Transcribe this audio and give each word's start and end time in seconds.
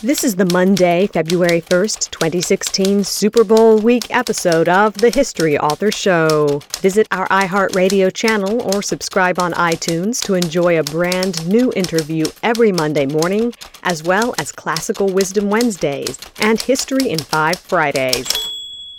This 0.00 0.22
is 0.22 0.36
the 0.36 0.44
Monday, 0.44 1.08
February 1.08 1.60
1st, 1.60 2.12
2016 2.12 3.02
Super 3.02 3.42
Bowl 3.42 3.80
week 3.80 4.14
episode 4.14 4.68
of 4.68 4.94
the 4.94 5.10
History 5.10 5.58
Author 5.58 5.90
Show. 5.90 6.62
Visit 6.76 7.08
our 7.10 7.26
iHeartRadio 7.26 8.14
channel 8.14 8.62
or 8.62 8.80
subscribe 8.80 9.40
on 9.40 9.54
iTunes 9.54 10.22
to 10.22 10.34
enjoy 10.34 10.78
a 10.78 10.84
brand 10.84 11.48
new 11.48 11.72
interview 11.74 12.26
every 12.44 12.70
Monday 12.70 13.06
morning, 13.06 13.52
as 13.82 14.04
well 14.04 14.36
as 14.38 14.52
Classical 14.52 15.08
Wisdom 15.08 15.50
Wednesdays 15.50 16.16
and 16.38 16.60
History 16.60 17.08
in 17.10 17.18
5 17.18 17.58
Fridays. 17.58 18.28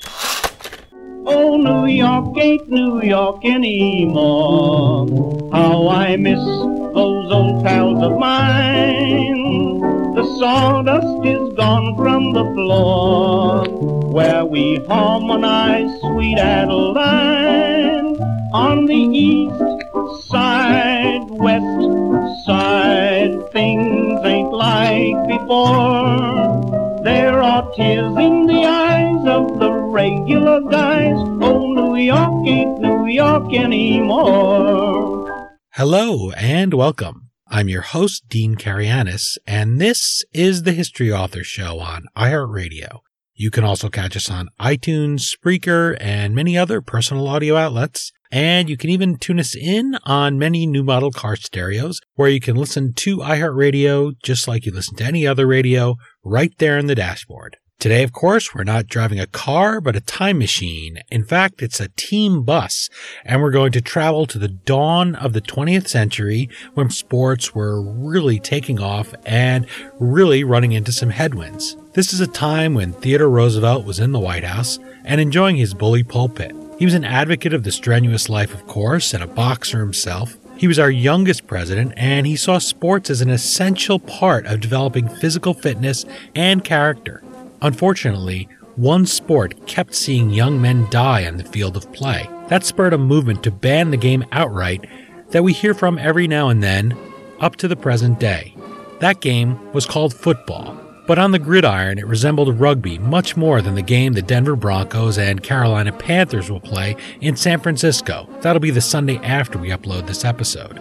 Oh, 0.04 1.56
New 1.56 1.86
York 1.86 2.38
ain't 2.38 2.70
New 2.70 3.02
York 3.02 3.46
anymore. 3.46 5.08
How 5.54 5.88
I 5.88 6.18
miss 6.18 6.40
those 6.40 7.32
old 7.32 7.64
pals 7.64 8.04
of 8.04 8.20
mine. 8.20 9.99
The 10.16 10.26
sawdust 10.40 11.26
is 11.26 11.54
gone 11.54 11.96
from 11.96 12.34
the 12.34 12.44
floor 12.54 13.64
where 14.12 14.44
we 14.44 14.84
harmonize 14.88 16.00
sweet 16.02 16.38
Adeline 16.38 18.18
on 18.52 18.86
the 18.86 18.96
east 18.96 20.30
side, 20.30 21.26
west 21.30 22.46
side. 22.46 23.52
Things 23.52 24.20
ain't 24.26 24.52
like 24.52 25.28
before. 25.28 27.02
There 27.04 27.42
are 27.42 27.72
tears 27.76 28.18
in 28.18 28.48
the 28.48 28.66
eyes 28.66 29.28
of 29.28 29.60
the 29.60 29.72
regular 29.72 30.62
guys. 30.62 31.18
Oh, 31.42 31.72
New 31.72 31.96
York 31.96 32.48
ain't 32.48 32.80
New 32.80 33.06
York 33.06 33.54
anymore. 33.54 35.30
Hello 35.74 36.32
and 36.32 36.74
welcome. 36.74 37.29
I'm 37.52 37.68
your 37.68 37.82
host, 37.82 38.30
Dean 38.30 38.56
Karayanis, 38.56 39.40
and 39.48 39.82
this 39.82 40.24
is 40.34 40.62
the 40.62 40.72
History 40.72 41.12
Author 41.12 41.44
Show 41.44 41.80
on 41.80 42.06
iHeartRadio. 42.16 43.00
You 43.34 43.50
can 43.50 43.64
also 43.64 43.90
catch 43.90 44.16
us 44.16 44.30
on 44.30 44.50
iTunes, 44.62 45.22
Spreaker, 45.22 45.98
and 46.00 46.36
many 46.36 46.56
other 46.56 46.80
personal 46.80 47.28
audio 47.28 47.56
outlets. 47.56 48.12
And 48.32 48.70
you 48.70 48.78
can 48.78 48.92
even 48.92 49.18
tune 49.18 49.40
us 49.40 49.56
in 49.56 49.98
on 50.06 50.38
many 50.38 50.68
new 50.68 50.84
model 50.84 51.10
car 51.10 51.36
stereos 51.36 52.00
where 52.14 52.30
you 52.30 52.40
can 52.40 52.56
listen 52.56 52.94
to 52.98 53.18
iHeartRadio 53.18 54.12
just 54.24 54.48
like 54.48 54.68
you 54.68 54.72
listen 54.72 54.96
to 54.98 55.06
any 55.06 55.26
other 55.26 55.48
radio 55.48 55.96
right 56.24 56.54
there 56.60 56.78
in 56.78 56.86
the 56.86 56.94
dashboard. 56.94 57.58
Today, 57.80 58.04
of 58.04 58.12
course, 58.12 58.54
we're 58.54 58.66
not 58.66 58.88
driving 58.88 59.22
a 59.22 59.26
car, 59.26 59.80
but 59.80 59.96
a 59.96 60.02
time 60.02 60.38
machine. 60.38 61.02
In 61.10 61.24
fact, 61.24 61.62
it's 61.62 61.80
a 61.80 61.88
team 61.96 62.44
bus, 62.44 62.90
and 63.24 63.42
we're 63.42 63.52
going 63.52 63.72
to 63.72 63.80
travel 63.80 64.26
to 64.26 64.38
the 64.38 64.50
dawn 64.50 65.16
of 65.16 65.32
the 65.32 65.40
20th 65.40 65.88
century 65.88 66.50
when 66.74 66.90
sports 66.90 67.56
were 67.56 67.82
really 67.82 68.38
taking 68.38 68.82
off 68.82 69.16
and 69.26 69.66
really 69.98 70.44
running 70.44 70.74
into 70.74 70.92
some 70.92 71.12
headwinds. 71.12 71.78
This 71.94 72.12
is 72.12 72.20
a 72.20 72.28
time 72.28 72.74
when 72.74 72.92
Theodore 72.92 73.30
Roosevelt 73.30 73.86
was 73.86 74.02
in 74.02 74.12
the 74.12 74.20
White 74.20 74.44
House 74.44 74.78
and 75.06 75.22
enjoying 75.22 75.56
his 75.56 75.74
bully 75.74 76.04
pulpit. 76.04 76.54
He 76.80 76.84
was 76.84 76.96
an 76.96 77.06
advocate 77.06 77.54
of 77.54 77.64
the 77.64 77.72
strenuous 77.72 78.28
life, 78.28 78.54
of 78.54 78.68
course, 78.68 79.14
and 79.14 79.24
a 79.24 79.28
boxer 79.28 79.80
himself. 79.80 80.36
He 80.58 80.68
was 80.68 80.80
our 80.80 80.92
youngest 80.92 81.48
president, 81.48 81.94
and 81.96 82.28
he 82.28 82.36
saw 82.36 82.58
sports 82.58 83.10
as 83.10 83.22
an 83.22 83.30
essential 83.30 84.00
part 84.00 84.48
of 84.48 84.60
developing 84.60 85.08
physical 85.08 85.54
fitness 85.54 86.04
and 86.36 86.62
character. 86.62 87.24
Unfortunately, 87.62 88.48
one 88.76 89.06
sport 89.06 89.68
kept 89.68 89.94
seeing 89.94 90.30
young 90.30 90.62
men 90.62 90.88
die 90.90 91.28
on 91.28 91.36
the 91.36 91.44
field 91.44 91.76
of 91.76 91.92
play. 91.92 92.30
That 92.48 92.64
spurred 92.64 92.94
a 92.94 92.98
movement 92.98 93.44
to 93.44 93.52
ban 93.52 93.92
the 93.92 93.98
game 93.98 94.26
outright 94.32 94.86
that 95.32 95.44
we 95.44 95.52
hear 95.52 95.74
from 95.74 95.98
every 95.98 96.28
now 96.28 96.48
and 96.50 96.64
then 96.64 96.98
up 97.42 97.58
to 97.58 97.68
the 97.68 97.76
present 97.76 98.20
day. 98.20 98.56
That 99.00 99.20
game 99.20 99.72
was 99.74 99.86
called 99.86 100.14
football, 100.14 100.80
but 101.08 101.20
on 101.20 101.32
the 101.32 101.40
gridiron 101.40 102.00
it 102.00 102.08
resembled 102.08 102.58
rugby 102.58 102.98
much 103.00 103.36
more 103.36 103.62
than 103.62 103.76
the 103.76 103.82
game 103.82 104.14
the 104.14 104.22
Denver 104.22 104.56
Broncos 104.56 105.18
and 105.18 105.44
Carolina 105.44 105.92
Panthers 105.92 106.50
will 106.50 106.62
play 106.62 106.96
in 107.20 107.36
San 107.36 107.60
Francisco. 107.60 108.30
That'll 108.40 108.62
be 108.62 108.72
the 108.72 108.82
Sunday 108.82 109.18
after 109.18 109.58
we 109.58 109.70
upload 109.70 110.08
this 110.08 110.24
episode. 110.24 110.80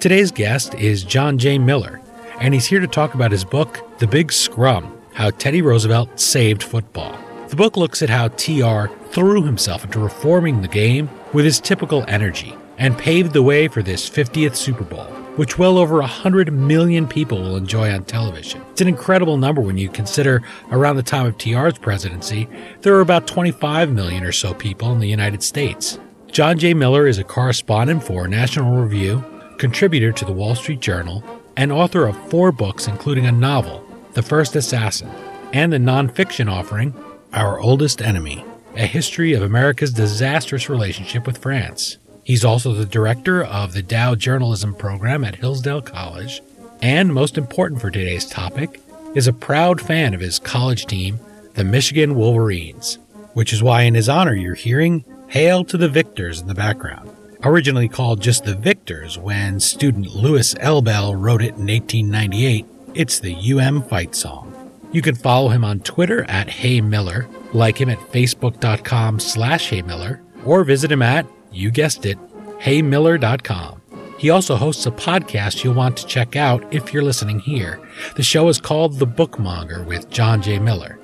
Today's 0.00 0.30
guest 0.30 0.74
is 0.74 1.02
John 1.02 1.38
J. 1.38 1.58
Miller, 1.58 2.00
and 2.40 2.52
he's 2.52 2.66
here 2.66 2.80
to 2.80 2.86
talk 2.86 3.14
about 3.14 3.32
his 3.32 3.44
book, 3.44 3.98
The 3.98 4.06
Big 4.06 4.32
Scrum 4.32 4.97
how 5.18 5.30
Teddy 5.30 5.62
Roosevelt 5.62 6.20
Saved 6.20 6.62
Football. 6.62 7.18
The 7.48 7.56
book 7.56 7.76
looks 7.76 8.02
at 8.02 8.08
how 8.08 8.28
TR 8.28 8.86
threw 9.10 9.42
himself 9.42 9.82
into 9.82 9.98
reforming 9.98 10.62
the 10.62 10.68
game 10.68 11.10
with 11.32 11.44
his 11.44 11.58
typical 11.58 12.04
energy 12.06 12.54
and 12.78 12.96
paved 12.96 13.32
the 13.32 13.42
way 13.42 13.66
for 13.66 13.82
this 13.82 14.08
50th 14.08 14.54
Super 14.54 14.84
Bowl, 14.84 15.06
which 15.34 15.58
well 15.58 15.76
over 15.76 15.98
100 15.98 16.52
million 16.52 17.08
people 17.08 17.38
will 17.38 17.56
enjoy 17.56 17.92
on 17.92 18.04
television. 18.04 18.62
It's 18.70 18.80
an 18.80 18.86
incredible 18.86 19.36
number 19.38 19.60
when 19.60 19.76
you 19.76 19.88
consider 19.88 20.40
around 20.70 20.94
the 20.94 21.02
time 21.02 21.26
of 21.26 21.36
TR's 21.36 21.78
presidency, 21.78 22.48
there 22.82 22.92
were 22.92 23.00
about 23.00 23.26
25 23.26 23.90
million 23.90 24.22
or 24.22 24.30
so 24.30 24.54
people 24.54 24.92
in 24.92 25.00
the 25.00 25.08
United 25.08 25.42
States. 25.42 25.98
John 26.28 26.60
J. 26.60 26.74
Miller 26.74 27.08
is 27.08 27.18
a 27.18 27.24
correspondent 27.24 28.04
for 28.04 28.28
National 28.28 28.80
Review, 28.80 29.24
contributor 29.58 30.12
to 30.12 30.24
the 30.24 30.30
Wall 30.30 30.54
Street 30.54 30.78
Journal, 30.78 31.24
and 31.56 31.72
author 31.72 32.06
of 32.06 32.30
four 32.30 32.52
books, 32.52 32.86
including 32.86 33.26
a 33.26 33.32
novel, 33.32 33.84
the 34.12 34.22
First 34.22 34.56
Assassin, 34.56 35.10
and 35.52 35.72
the 35.72 35.78
nonfiction 35.78 36.50
offering, 36.50 36.94
Our 37.32 37.58
Oldest 37.60 38.02
Enemy 38.02 38.44
A 38.74 38.86
History 38.86 39.32
of 39.32 39.42
America's 39.42 39.92
Disastrous 39.92 40.68
Relationship 40.68 41.26
with 41.26 41.38
France. 41.38 41.98
He's 42.24 42.44
also 42.44 42.72
the 42.72 42.84
director 42.84 43.42
of 43.42 43.72
the 43.72 43.82
Dow 43.82 44.14
Journalism 44.14 44.74
program 44.74 45.24
at 45.24 45.36
Hillsdale 45.36 45.82
College, 45.82 46.42
and 46.82 47.12
most 47.12 47.38
important 47.38 47.80
for 47.80 47.90
today's 47.90 48.26
topic, 48.26 48.80
is 49.14 49.26
a 49.26 49.32
proud 49.32 49.80
fan 49.80 50.14
of 50.14 50.20
his 50.20 50.38
college 50.38 50.86
team, 50.86 51.18
the 51.54 51.64
Michigan 51.64 52.14
Wolverines, 52.14 52.98
which 53.32 53.52
is 53.52 53.62
why, 53.62 53.82
in 53.82 53.94
his 53.94 54.08
honor, 54.08 54.34
you're 54.34 54.54
hearing 54.54 55.04
Hail 55.28 55.64
to 55.64 55.76
the 55.76 55.88
Victors 55.88 56.40
in 56.40 56.46
the 56.46 56.54
background. 56.54 57.10
Originally 57.42 57.88
called 57.88 58.20
just 58.20 58.44
the 58.44 58.54
Victors 58.54 59.16
when 59.16 59.60
student 59.60 60.14
Louis 60.14 60.54
Elbel 60.54 61.14
wrote 61.18 61.40
it 61.40 61.54
in 61.54 61.66
1898, 61.66 62.66
it's 62.94 63.20
the 63.20 63.34
UM 63.34 63.82
Fight 63.82 64.14
Song. 64.14 64.54
You 64.92 65.02
can 65.02 65.14
follow 65.14 65.48
him 65.48 65.64
on 65.64 65.80
Twitter 65.80 66.24
at 66.30 66.48
Hey 66.48 66.80
Miller, 66.80 67.28
like 67.52 67.78
him 67.78 67.90
at 67.90 67.98
facebook.com 67.98 69.20
slash 69.20 69.70
Miller, 69.72 70.22
or 70.44 70.64
visit 70.64 70.90
him 70.90 71.02
at, 71.02 71.26
you 71.52 71.70
guessed 71.70 72.06
it, 72.06 72.18
heymiller.com. 72.58 73.82
He 74.18 74.30
also 74.30 74.56
hosts 74.56 74.84
a 74.86 74.90
podcast 74.90 75.62
you'll 75.62 75.74
want 75.74 75.96
to 75.98 76.06
check 76.06 76.34
out 76.34 76.64
if 76.74 76.92
you're 76.92 77.04
listening 77.04 77.38
here. 77.38 77.80
The 78.16 78.22
show 78.22 78.48
is 78.48 78.60
called 78.60 78.98
The 78.98 79.06
Bookmonger 79.06 79.86
with 79.86 80.10
John 80.10 80.42
J. 80.42 80.58
Miller. 80.58 80.98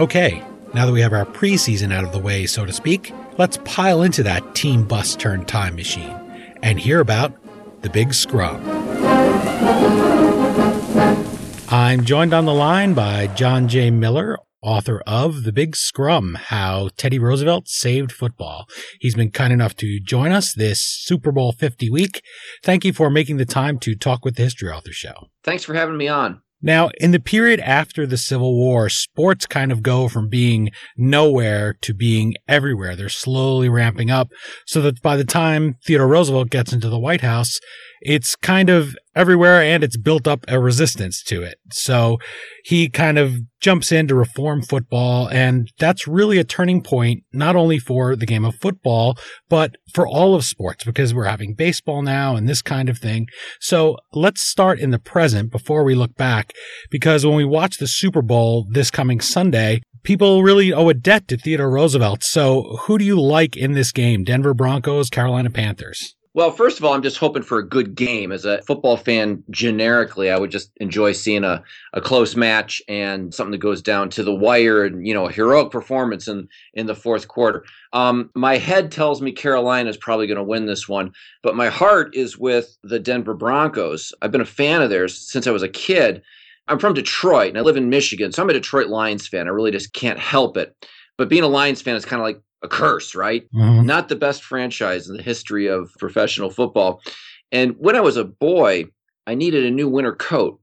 Okay, 0.00 0.42
now 0.74 0.86
that 0.86 0.92
we 0.92 1.00
have 1.00 1.12
our 1.12 1.26
preseason 1.26 1.92
out 1.92 2.04
of 2.04 2.12
the 2.12 2.18
way, 2.18 2.46
so 2.46 2.64
to 2.66 2.72
speak, 2.72 3.12
let's 3.36 3.58
pile 3.64 4.02
into 4.02 4.22
that 4.24 4.54
team 4.54 4.84
bus 4.84 5.14
turned 5.14 5.46
time 5.46 5.76
machine 5.76 6.16
and 6.62 6.80
hear 6.80 7.00
about 7.00 7.32
the 7.82 7.90
big 7.90 8.12
scrum. 8.12 8.60
I'm 11.70 12.06
joined 12.06 12.32
on 12.32 12.46
the 12.46 12.54
line 12.54 12.94
by 12.94 13.26
John 13.26 13.68
J. 13.68 13.90
Miller, 13.90 14.38
author 14.62 15.02
of 15.06 15.42
The 15.42 15.52
Big 15.52 15.76
Scrum 15.76 16.34
How 16.34 16.88
Teddy 16.96 17.18
Roosevelt 17.18 17.68
Saved 17.68 18.10
Football. 18.10 18.64
He's 19.00 19.14
been 19.14 19.30
kind 19.30 19.52
enough 19.52 19.76
to 19.76 20.00
join 20.00 20.32
us 20.32 20.54
this 20.54 20.82
Super 20.82 21.30
Bowl 21.30 21.52
50 21.52 21.90
week. 21.90 22.22
Thank 22.62 22.86
you 22.86 22.94
for 22.94 23.10
making 23.10 23.36
the 23.36 23.44
time 23.44 23.78
to 23.80 23.94
talk 23.94 24.24
with 24.24 24.36
the 24.36 24.44
History 24.44 24.70
Author 24.70 24.92
Show. 24.92 25.28
Thanks 25.44 25.62
for 25.62 25.74
having 25.74 25.98
me 25.98 26.08
on. 26.08 26.40
Now, 26.62 26.88
in 26.98 27.12
the 27.12 27.20
period 27.20 27.60
after 27.60 28.06
the 28.06 28.16
Civil 28.16 28.56
War, 28.56 28.88
sports 28.88 29.44
kind 29.46 29.70
of 29.70 29.82
go 29.82 30.08
from 30.08 30.28
being 30.28 30.70
nowhere 30.96 31.76
to 31.82 31.94
being 31.94 32.34
everywhere. 32.48 32.96
They're 32.96 33.08
slowly 33.08 33.68
ramping 33.68 34.10
up 34.10 34.28
so 34.66 34.80
that 34.80 35.00
by 35.02 35.16
the 35.16 35.24
time 35.24 35.76
Theodore 35.86 36.08
Roosevelt 36.08 36.50
gets 36.50 36.72
into 36.72 36.88
the 36.88 36.98
White 36.98 37.20
House, 37.20 37.60
it's 38.00 38.36
kind 38.36 38.70
of 38.70 38.96
everywhere 39.14 39.60
and 39.60 39.82
it's 39.82 39.96
built 39.96 40.28
up 40.28 40.44
a 40.46 40.60
resistance 40.60 41.22
to 41.24 41.42
it. 41.42 41.58
So 41.72 42.18
he 42.64 42.88
kind 42.88 43.18
of 43.18 43.38
jumps 43.60 43.90
in 43.90 44.06
to 44.06 44.14
reform 44.14 44.62
football. 44.62 45.28
And 45.28 45.68
that's 45.78 46.06
really 46.06 46.38
a 46.38 46.44
turning 46.44 46.82
point, 46.82 47.24
not 47.32 47.56
only 47.56 47.78
for 47.78 48.14
the 48.14 48.26
game 48.26 48.44
of 48.44 48.54
football, 48.54 49.18
but 49.48 49.76
for 49.92 50.06
all 50.06 50.36
of 50.36 50.44
sports 50.44 50.84
because 50.84 51.12
we're 51.12 51.24
having 51.24 51.54
baseball 51.54 52.02
now 52.02 52.36
and 52.36 52.48
this 52.48 52.62
kind 52.62 52.88
of 52.88 52.98
thing. 52.98 53.26
So 53.60 53.96
let's 54.12 54.42
start 54.42 54.78
in 54.78 54.90
the 54.90 55.00
present 55.00 55.50
before 55.50 55.82
we 55.82 55.96
look 55.96 56.14
back, 56.14 56.52
because 56.90 57.26
when 57.26 57.34
we 57.34 57.44
watch 57.44 57.78
the 57.78 57.88
Super 57.88 58.22
Bowl 58.22 58.66
this 58.70 58.90
coming 58.90 59.20
Sunday, 59.20 59.82
people 60.04 60.44
really 60.44 60.72
owe 60.72 60.88
a 60.88 60.94
debt 60.94 61.26
to 61.28 61.36
Theodore 61.36 61.70
Roosevelt. 61.70 62.22
So 62.22 62.78
who 62.82 62.98
do 62.98 63.04
you 63.04 63.20
like 63.20 63.56
in 63.56 63.72
this 63.72 63.90
game? 63.90 64.22
Denver 64.22 64.54
Broncos, 64.54 65.10
Carolina 65.10 65.50
Panthers? 65.50 66.14
Well, 66.38 66.52
first 66.52 66.78
of 66.78 66.84
all, 66.84 66.94
I'm 66.94 67.02
just 67.02 67.18
hoping 67.18 67.42
for 67.42 67.58
a 67.58 67.68
good 67.68 67.96
game. 67.96 68.30
As 68.30 68.44
a 68.44 68.62
football 68.62 68.96
fan, 68.96 69.42
generically, 69.50 70.30
I 70.30 70.38
would 70.38 70.52
just 70.52 70.70
enjoy 70.76 71.10
seeing 71.10 71.42
a, 71.42 71.64
a 71.94 72.00
close 72.00 72.36
match 72.36 72.80
and 72.86 73.34
something 73.34 73.50
that 73.50 73.58
goes 73.58 73.82
down 73.82 74.08
to 74.10 74.22
the 74.22 74.32
wire 74.32 74.84
and, 74.84 75.04
you 75.04 75.12
know, 75.12 75.26
a 75.26 75.32
heroic 75.32 75.72
performance 75.72 76.28
in, 76.28 76.46
in 76.74 76.86
the 76.86 76.94
fourth 76.94 77.26
quarter. 77.26 77.64
Um, 77.92 78.30
my 78.36 78.56
head 78.56 78.92
tells 78.92 79.20
me 79.20 79.32
Carolina 79.32 79.90
is 79.90 79.96
probably 79.96 80.28
going 80.28 80.36
to 80.36 80.44
win 80.44 80.66
this 80.66 80.88
one, 80.88 81.10
but 81.42 81.56
my 81.56 81.70
heart 81.70 82.14
is 82.14 82.38
with 82.38 82.78
the 82.84 83.00
Denver 83.00 83.34
Broncos. 83.34 84.12
I've 84.22 84.30
been 84.30 84.40
a 84.40 84.44
fan 84.44 84.80
of 84.80 84.90
theirs 84.90 85.18
since 85.18 85.48
I 85.48 85.50
was 85.50 85.64
a 85.64 85.68
kid. 85.68 86.22
I'm 86.68 86.78
from 86.78 86.94
Detroit 86.94 87.48
and 87.48 87.58
I 87.58 87.62
live 87.62 87.76
in 87.76 87.90
Michigan, 87.90 88.30
so 88.30 88.44
I'm 88.44 88.50
a 88.50 88.52
Detroit 88.52 88.86
Lions 88.86 89.26
fan. 89.26 89.48
I 89.48 89.50
really 89.50 89.72
just 89.72 89.92
can't 89.92 90.20
help 90.20 90.56
it. 90.56 90.86
But 91.16 91.28
being 91.28 91.42
a 91.42 91.48
Lions 91.48 91.82
fan 91.82 91.96
is 91.96 92.04
kind 92.04 92.20
of 92.20 92.24
like 92.24 92.40
a 92.62 92.68
curse, 92.68 93.14
right? 93.14 93.44
Mm-hmm. 93.54 93.86
Not 93.86 94.08
the 94.08 94.16
best 94.16 94.42
franchise 94.42 95.08
in 95.08 95.16
the 95.16 95.22
history 95.22 95.66
of 95.66 95.92
professional 95.98 96.50
football. 96.50 97.00
And 97.52 97.74
when 97.78 97.96
I 97.96 98.00
was 98.00 98.16
a 98.16 98.24
boy, 98.24 98.86
I 99.26 99.34
needed 99.34 99.64
a 99.64 99.70
new 99.70 99.88
winter 99.88 100.14
coat 100.14 100.60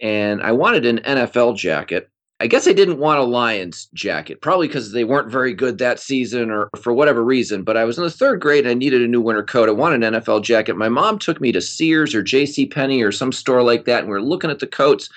and 0.00 0.42
I 0.42 0.52
wanted 0.52 0.84
an 0.86 0.98
NFL 0.98 1.56
jacket. 1.56 2.10
I 2.42 2.46
guess 2.46 2.66
I 2.66 2.72
didn't 2.72 2.98
want 2.98 3.20
a 3.20 3.24
Lions 3.24 3.88
jacket, 3.92 4.40
probably 4.40 4.66
because 4.66 4.92
they 4.92 5.04
weren't 5.04 5.30
very 5.30 5.52
good 5.52 5.76
that 5.76 6.00
season 6.00 6.50
or 6.50 6.70
for 6.80 6.94
whatever 6.94 7.22
reason. 7.22 7.64
But 7.64 7.76
I 7.76 7.84
was 7.84 7.98
in 7.98 8.04
the 8.04 8.10
third 8.10 8.40
grade 8.40 8.64
and 8.64 8.70
I 8.70 8.74
needed 8.74 9.02
a 9.02 9.06
new 9.06 9.20
winter 9.20 9.42
coat. 9.42 9.68
I 9.68 9.72
wanted 9.72 10.02
an 10.02 10.14
NFL 10.14 10.42
jacket. 10.42 10.76
My 10.76 10.88
mom 10.88 11.18
took 11.18 11.38
me 11.38 11.52
to 11.52 11.60
Sears 11.60 12.14
or 12.14 12.22
J.C. 12.22 12.66
Penney 12.66 13.02
or 13.02 13.12
some 13.12 13.30
store 13.30 13.62
like 13.62 13.84
that, 13.84 14.00
and 14.00 14.08
we 14.08 14.14
were 14.14 14.22
looking 14.22 14.50
at 14.50 14.58
the 14.58 14.66
coats. 14.66 15.10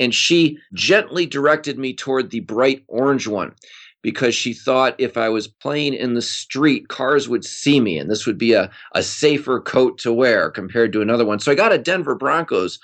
And 0.00 0.12
she 0.12 0.58
gently 0.74 1.24
directed 1.24 1.78
me 1.78 1.94
toward 1.94 2.30
the 2.30 2.40
bright 2.40 2.82
orange 2.88 3.28
one 3.28 3.54
because 4.06 4.36
she 4.36 4.52
thought 4.52 4.94
if 4.98 5.16
I 5.16 5.28
was 5.28 5.48
playing 5.48 5.92
in 5.92 6.14
the 6.14 6.22
street, 6.22 6.86
cars 6.86 7.28
would 7.28 7.44
see 7.44 7.80
me 7.80 7.98
and 7.98 8.08
this 8.08 8.24
would 8.24 8.38
be 8.38 8.52
a, 8.52 8.70
a 8.94 9.02
safer 9.02 9.58
coat 9.58 9.98
to 9.98 10.12
wear 10.12 10.48
compared 10.48 10.92
to 10.92 11.02
another 11.02 11.26
one. 11.26 11.40
So 11.40 11.50
I 11.50 11.56
got 11.56 11.72
a 11.72 11.78
Denver 11.78 12.14
Broncos 12.14 12.78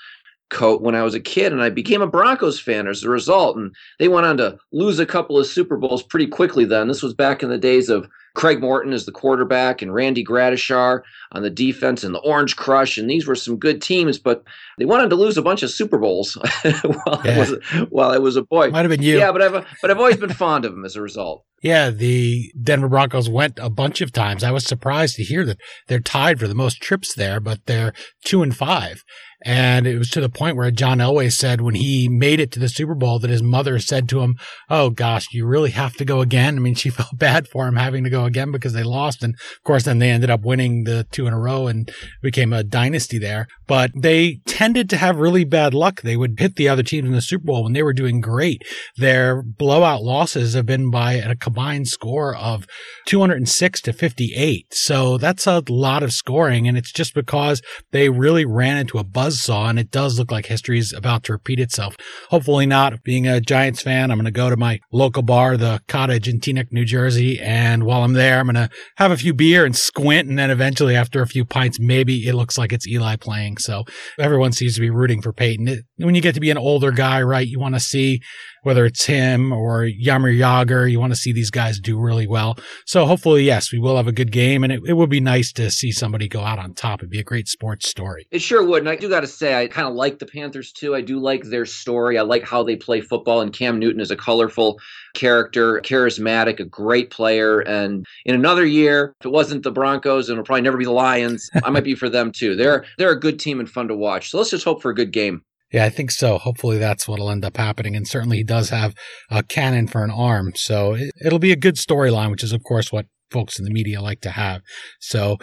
coat 0.49 0.81
when 0.81 0.95
I 0.95 1.01
was 1.01 1.13
a 1.13 1.21
kid 1.21 1.53
and 1.53 1.61
I 1.61 1.69
became 1.69 2.01
a 2.01 2.07
Broncos 2.07 2.59
fan 2.59 2.89
as 2.89 3.05
a 3.05 3.09
result. 3.09 3.55
And 3.55 3.73
they 3.99 4.09
went 4.09 4.25
on 4.25 4.35
to 4.35 4.57
lose 4.73 4.99
a 4.99 5.05
couple 5.05 5.39
of 5.39 5.47
Super 5.47 5.77
Bowls 5.77 6.03
pretty 6.03 6.27
quickly 6.27 6.65
then. 6.65 6.89
This 6.89 7.01
was 7.01 7.13
back 7.13 7.41
in 7.41 7.47
the 7.47 7.57
days 7.57 7.87
of 7.87 8.05
Craig 8.35 8.59
Morton 8.61 8.93
is 8.93 9.05
the 9.05 9.11
quarterback 9.11 9.81
and 9.81 9.93
Randy 9.93 10.23
Gradishar 10.23 11.01
on 11.33 11.43
the 11.43 11.49
defense 11.49 12.03
and 12.03 12.15
the 12.15 12.19
Orange 12.19 12.55
Crush. 12.55 12.97
And 12.97 13.09
these 13.09 13.27
were 13.27 13.35
some 13.35 13.57
good 13.57 13.81
teams, 13.81 14.17
but 14.17 14.43
they 14.77 14.85
wanted 14.85 15.09
to 15.11 15.15
lose 15.15 15.37
a 15.37 15.41
bunch 15.41 15.61
of 15.61 15.69
Super 15.69 15.99
Bowls 15.99 16.33
while, 16.63 17.21
yeah. 17.23 17.35
I 17.35 17.39
was, 17.39 17.49
while 17.89 18.09
I 18.09 18.17
was 18.17 18.35
a 18.35 18.41
boy. 18.41 18.71
Might 18.71 18.81
have 18.81 18.89
been 18.89 19.03
you. 19.03 19.19
Yeah, 19.19 19.31
but 19.31 19.41
I've, 19.41 19.65
but 19.81 19.91
I've 19.91 19.99
always 19.99 20.17
been 20.17 20.33
fond 20.33 20.65
of 20.65 20.71
them 20.71 20.83
as 20.83 20.95
a 20.95 21.01
result. 21.01 21.45
Yeah, 21.63 21.91
the 21.91 22.51
Denver 22.61 22.89
Broncos 22.89 23.29
went 23.29 23.57
a 23.57 23.69
bunch 23.69 24.01
of 24.01 24.11
times. 24.11 24.43
I 24.43 24.51
was 24.51 24.65
surprised 24.65 25.15
to 25.15 25.23
hear 25.23 25.45
that 25.45 25.59
they're 25.87 26.01
tied 26.01 26.39
for 26.39 26.47
the 26.47 26.53
most 26.53 26.81
trips 26.81 27.15
there, 27.15 27.39
but 27.39 27.65
they're 27.65 27.93
two 28.25 28.43
and 28.43 28.55
five. 28.55 29.01
And 29.45 29.85
it 29.85 29.97
was 29.97 30.09
to 30.11 30.21
the 30.21 30.29
point 30.29 30.55
where 30.55 30.71
John 30.71 30.99
Elway 30.99 31.31
said 31.31 31.61
when 31.61 31.75
he 31.75 32.07
made 32.09 32.39
it 32.39 32.51
to 32.53 32.59
the 32.59 32.69
Super 32.69 32.95
Bowl 32.95 33.19
that 33.19 33.29
his 33.29 33.43
mother 33.43 33.77
said 33.77 34.07
to 34.09 34.21
him, 34.21 34.35
Oh 34.69 34.89
gosh, 34.89 35.27
you 35.33 35.45
really 35.45 35.71
have 35.71 35.95
to 35.95 36.05
go 36.05 36.21
again. 36.21 36.55
I 36.55 36.59
mean, 36.59 36.75
she 36.75 36.89
felt 36.89 37.17
bad 37.17 37.47
for 37.47 37.67
him 37.67 37.75
having 37.75 38.05
to 38.05 38.09
go 38.09 38.23
again 38.23 38.51
because 38.51 38.73
they 38.73 38.83
lost. 38.83 39.21
And 39.21 39.35
of 39.35 39.63
course, 39.63 39.83
then 39.83 39.99
they 39.99 40.09
ended 40.09 40.29
up 40.29 40.43
winning 40.43 40.85
the 40.85 41.05
two 41.11 41.27
in 41.27 41.33
a 41.33 41.39
row 41.39 41.67
and 41.67 41.91
became 42.21 42.53
a 42.53 42.63
dynasty 42.63 43.17
there. 43.17 43.47
But 43.67 43.91
they 43.95 44.39
tended 44.45 44.89
to 44.91 44.97
have 44.97 45.17
really 45.17 45.43
bad 45.43 45.73
luck. 45.73 46.01
They 46.01 46.15
would 46.15 46.39
hit 46.39 46.55
the 46.55 46.69
other 46.69 46.83
teams 46.83 47.07
in 47.07 47.13
the 47.13 47.21
Super 47.21 47.45
Bowl 47.45 47.63
when 47.63 47.73
they 47.73 47.83
were 47.83 47.93
doing 47.93 48.21
great. 48.21 48.61
Their 48.95 49.41
blowout 49.41 50.03
losses 50.03 50.53
have 50.53 50.65
been 50.65 50.89
by 50.89 51.13
a 51.13 51.35
combined 51.53 51.87
score 51.87 52.35
of 52.35 52.65
206 53.05 53.81
to 53.81 53.93
58. 53.93 54.73
So 54.73 55.17
that's 55.19 55.45
a 55.45 55.61
lot 55.69 56.01
of 56.01 56.11
scoring. 56.11 56.67
And 56.67 56.75
it's 56.77 56.91
just 56.91 57.13
because 57.13 57.61
they 57.91 58.09
really 58.09 58.43
ran 58.43 58.77
into 58.77 58.97
a 58.97 59.03
buzzsaw 59.03 59.69
and 59.69 59.77
it 59.77 59.91
does 59.91 60.17
look 60.17 60.31
like 60.31 60.47
history 60.47 60.79
is 60.79 60.93
about 60.93 61.23
to 61.25 61.33
repeat 61.33 61.59
itself. 61.59 61.95
Hopefully 62.29 62.65
not. 62.65 63.03
Being 63.03 63.27
a 63.27 63.39
Giants 63.39 63.83
fan, 63.83 64.09
I'm 64.09 64.17
going 64.17 64.25
to 64.25 64.31
go 64.31 64.49
to 64.49 64.57
my 64.57 64.79
local 64.91 65.21
bar, 65.21 65.55
the 65.55 65.81
cottage 65.87 66.27
in 66.27 66.39
Teaneck, 66.39 66.71
New 66.71 66.85
Jersey. 66.85 67.39
And 67.39 67.83
while 67.83 68.03
I'm 68.03 68.13
there, 68.13 68.39
I'm 68.39 68.47
going 68.47 68.55
to 68.55 68.69
have 68.97 69.11
a 69.11 69.17
few 69.17 69.33
beer 69.33 69.63
and 69.63 69.75
squint. 69.75 70.27
And 70.27 70.39
then 70.39 70.49
eventually 70.49 70.95
after 70.95 71.21
a 71.21 71.27
few 71.27 71.45
pints, 71.45 71.79
maybe 71.79 72.27
it 72.27 72.33
looks 72.33 72.57
like 72.57 72.73
it's 72.73 72.87
Eli 72.87 73.15
playing. 73.17 73.57
So 73.57 73.83
everyone 74.17 74.53
seems 74.53 74.73
to 74.75 74.81
be 74.81 74.89
rooting 74.89 75.21
for 75.21 75.33
Peyton. 75.33 75.67
It, 75.67 75.85
when 75.97 76.15
you 76.15 76.21
get 76.21 76.33
to 76.33 76.41
be 76.41 76.49
an 76.49 76.57
older 76.57 76.91
guy, 76.91 77.21
right, 77.21 77.47
you 77.47 77.59
want 77.59 77.75
to 77.75 77.79
see 77.79 78.21
whether 78.63 78.85
it's 78.85 79.05
him 79.05 79.51
or 79.51 79.83
Jaromir 79.83 80.37
Jagr, 80.37 80.89
you 80.89 80.99
want 80.99 81.11
to 81.11 81.19
see 81.19 81.33
these 81.33 81.42
guys 81.49 81.79
do 81.79 81.99
really 81.99 82.27
well. 82.27 82.57
So 82.85 83.05
hopefully, 83.05 83.43
yes, 83.43 83.71
we 83.71 83.79
will 83.79 83.97
have 83.97 84.07
a 84.07 84.11
good 84.11 84.31
game 84.31 84.63
and 84.63 84.71
it, 84.71 84.81
it 84.85 84.93
would 84.93 85.09
be 85.09 85.19
nice 85.19 85.51
to 85.53 85.71
see 85.71 85.91
somebody 85.91 86.27
go 86.27 86.41
out 86.41 86.59
on 86.59 86.73
top. 86.73 87.01
It'd 87.01 87.09
be 87.09 87.19
a 87.19 87.23
great 87.23 87.47
sports 87.47 87.89
story. 87.89 88.27
It 88.31 88.41
sure 88.41 88.63
would. 88.65 88.79
And 88.79 88.89
I 88.89 88.95
do 88.95 89.09
got 89.09 89.21
to 89.21 89.27
say, 89.27 89.61
I 89.61 89.67
kind 89.67 89.87
of 89.87 89.95
like 89.95 90.19
the 90.19 90.25
Panthers 90.25 90.71
too. 90.71 90.95
I 90.95 91.01
do 91.01 91.19
like 91.19 91.43
their 91.43 91.65
story. 91.65 92.17
I 92.17 92.21
like 92.21 92.43
how 92.43 92.63
they 92.63 92.75
play 92.75 93.01
football 93.01 93.41
and 93.41 93.53
Cam 93.53 93.79
Newton 93.79 94.01
is 94.01 94.11
a 94.11 94.15
colorful 94.15 94.79
character, 95.13 95.79
charismatic, 95.81 96.59
a 96.59 96.65
great 96.65 97.09
player. 97.09 97.59
And 97.59 98.05
in 98.25 98.35
another 98.35 98.65
year, 98.65 99.15
if 99.19 99.25
it 99.25 99.31
wasn't 99.31 99.63
the 99.63 99.71
Broncos 99.71 100.29
and 100.29 100.35
it'll 100.35 100.45
probably 100.45 100.61
never 100.61 100.77
be 100.77 100.85
the 100.85 100.91
Lions, 100.91 101.49
I 101.63 101.69
might 101.69 101.83
be 101.83 101.95
for 101.95 102.09
them 102.09 102.31
too. 102.31 102.55
They're 102.55 102.85
they're 102.97 103.11
a 103.11 103.19
good 103.19 103.39
team 103.39 103.59
and 103.59 103.69
fun 103.69 103.87
to 103.87 103.95
watch. 103.95 104.29
So 104.29 104.37
let's 104.37 104.49
just 104.49 104.65
hope 104.65 104.81
for 104.81 104.91
a 104.91 104.95
good 104.95 105.11
game. 105.11 105.43
Yeah, 105.73 105.85
I 105.85 105.89
think 105.89 106.11
so. 106.11 106.37
Hopefully 106.37 106.77
that's 106.77 107.07
what'll 107.07 107.31
end 107.31 107.43
up 107.43 107.57
happening. 107.57 107.95
And 107.95 108.07
certainly 108.07 108.37
he 108.37 108.43
does 108.43 108.69
have 108.69 108.93
a 109.31 109.41
cannon 109.41 109.87
for 109.87 110.03
an 110.03 110.11
arm. 110.11 110.53
So 110.55 110.95
it, 110.95 111.31
will 111.31 111.39
be 111.39 111.51
a 111.51 111.57
good 111.57 111.75
storyline, 111.75 112.29
which 112.29 112.43
is, 112.43 112.53
of 112.53 112.63
course, 112.63 112.91
what 112.91 113.07
folks 113.31 113.57
in 113.57 113.65
the 113.65 113.71
media 113.71 113.99
like 113.99 114.21
to 114.21 114.29
have. 114.29 114.61
So 114.99 115.37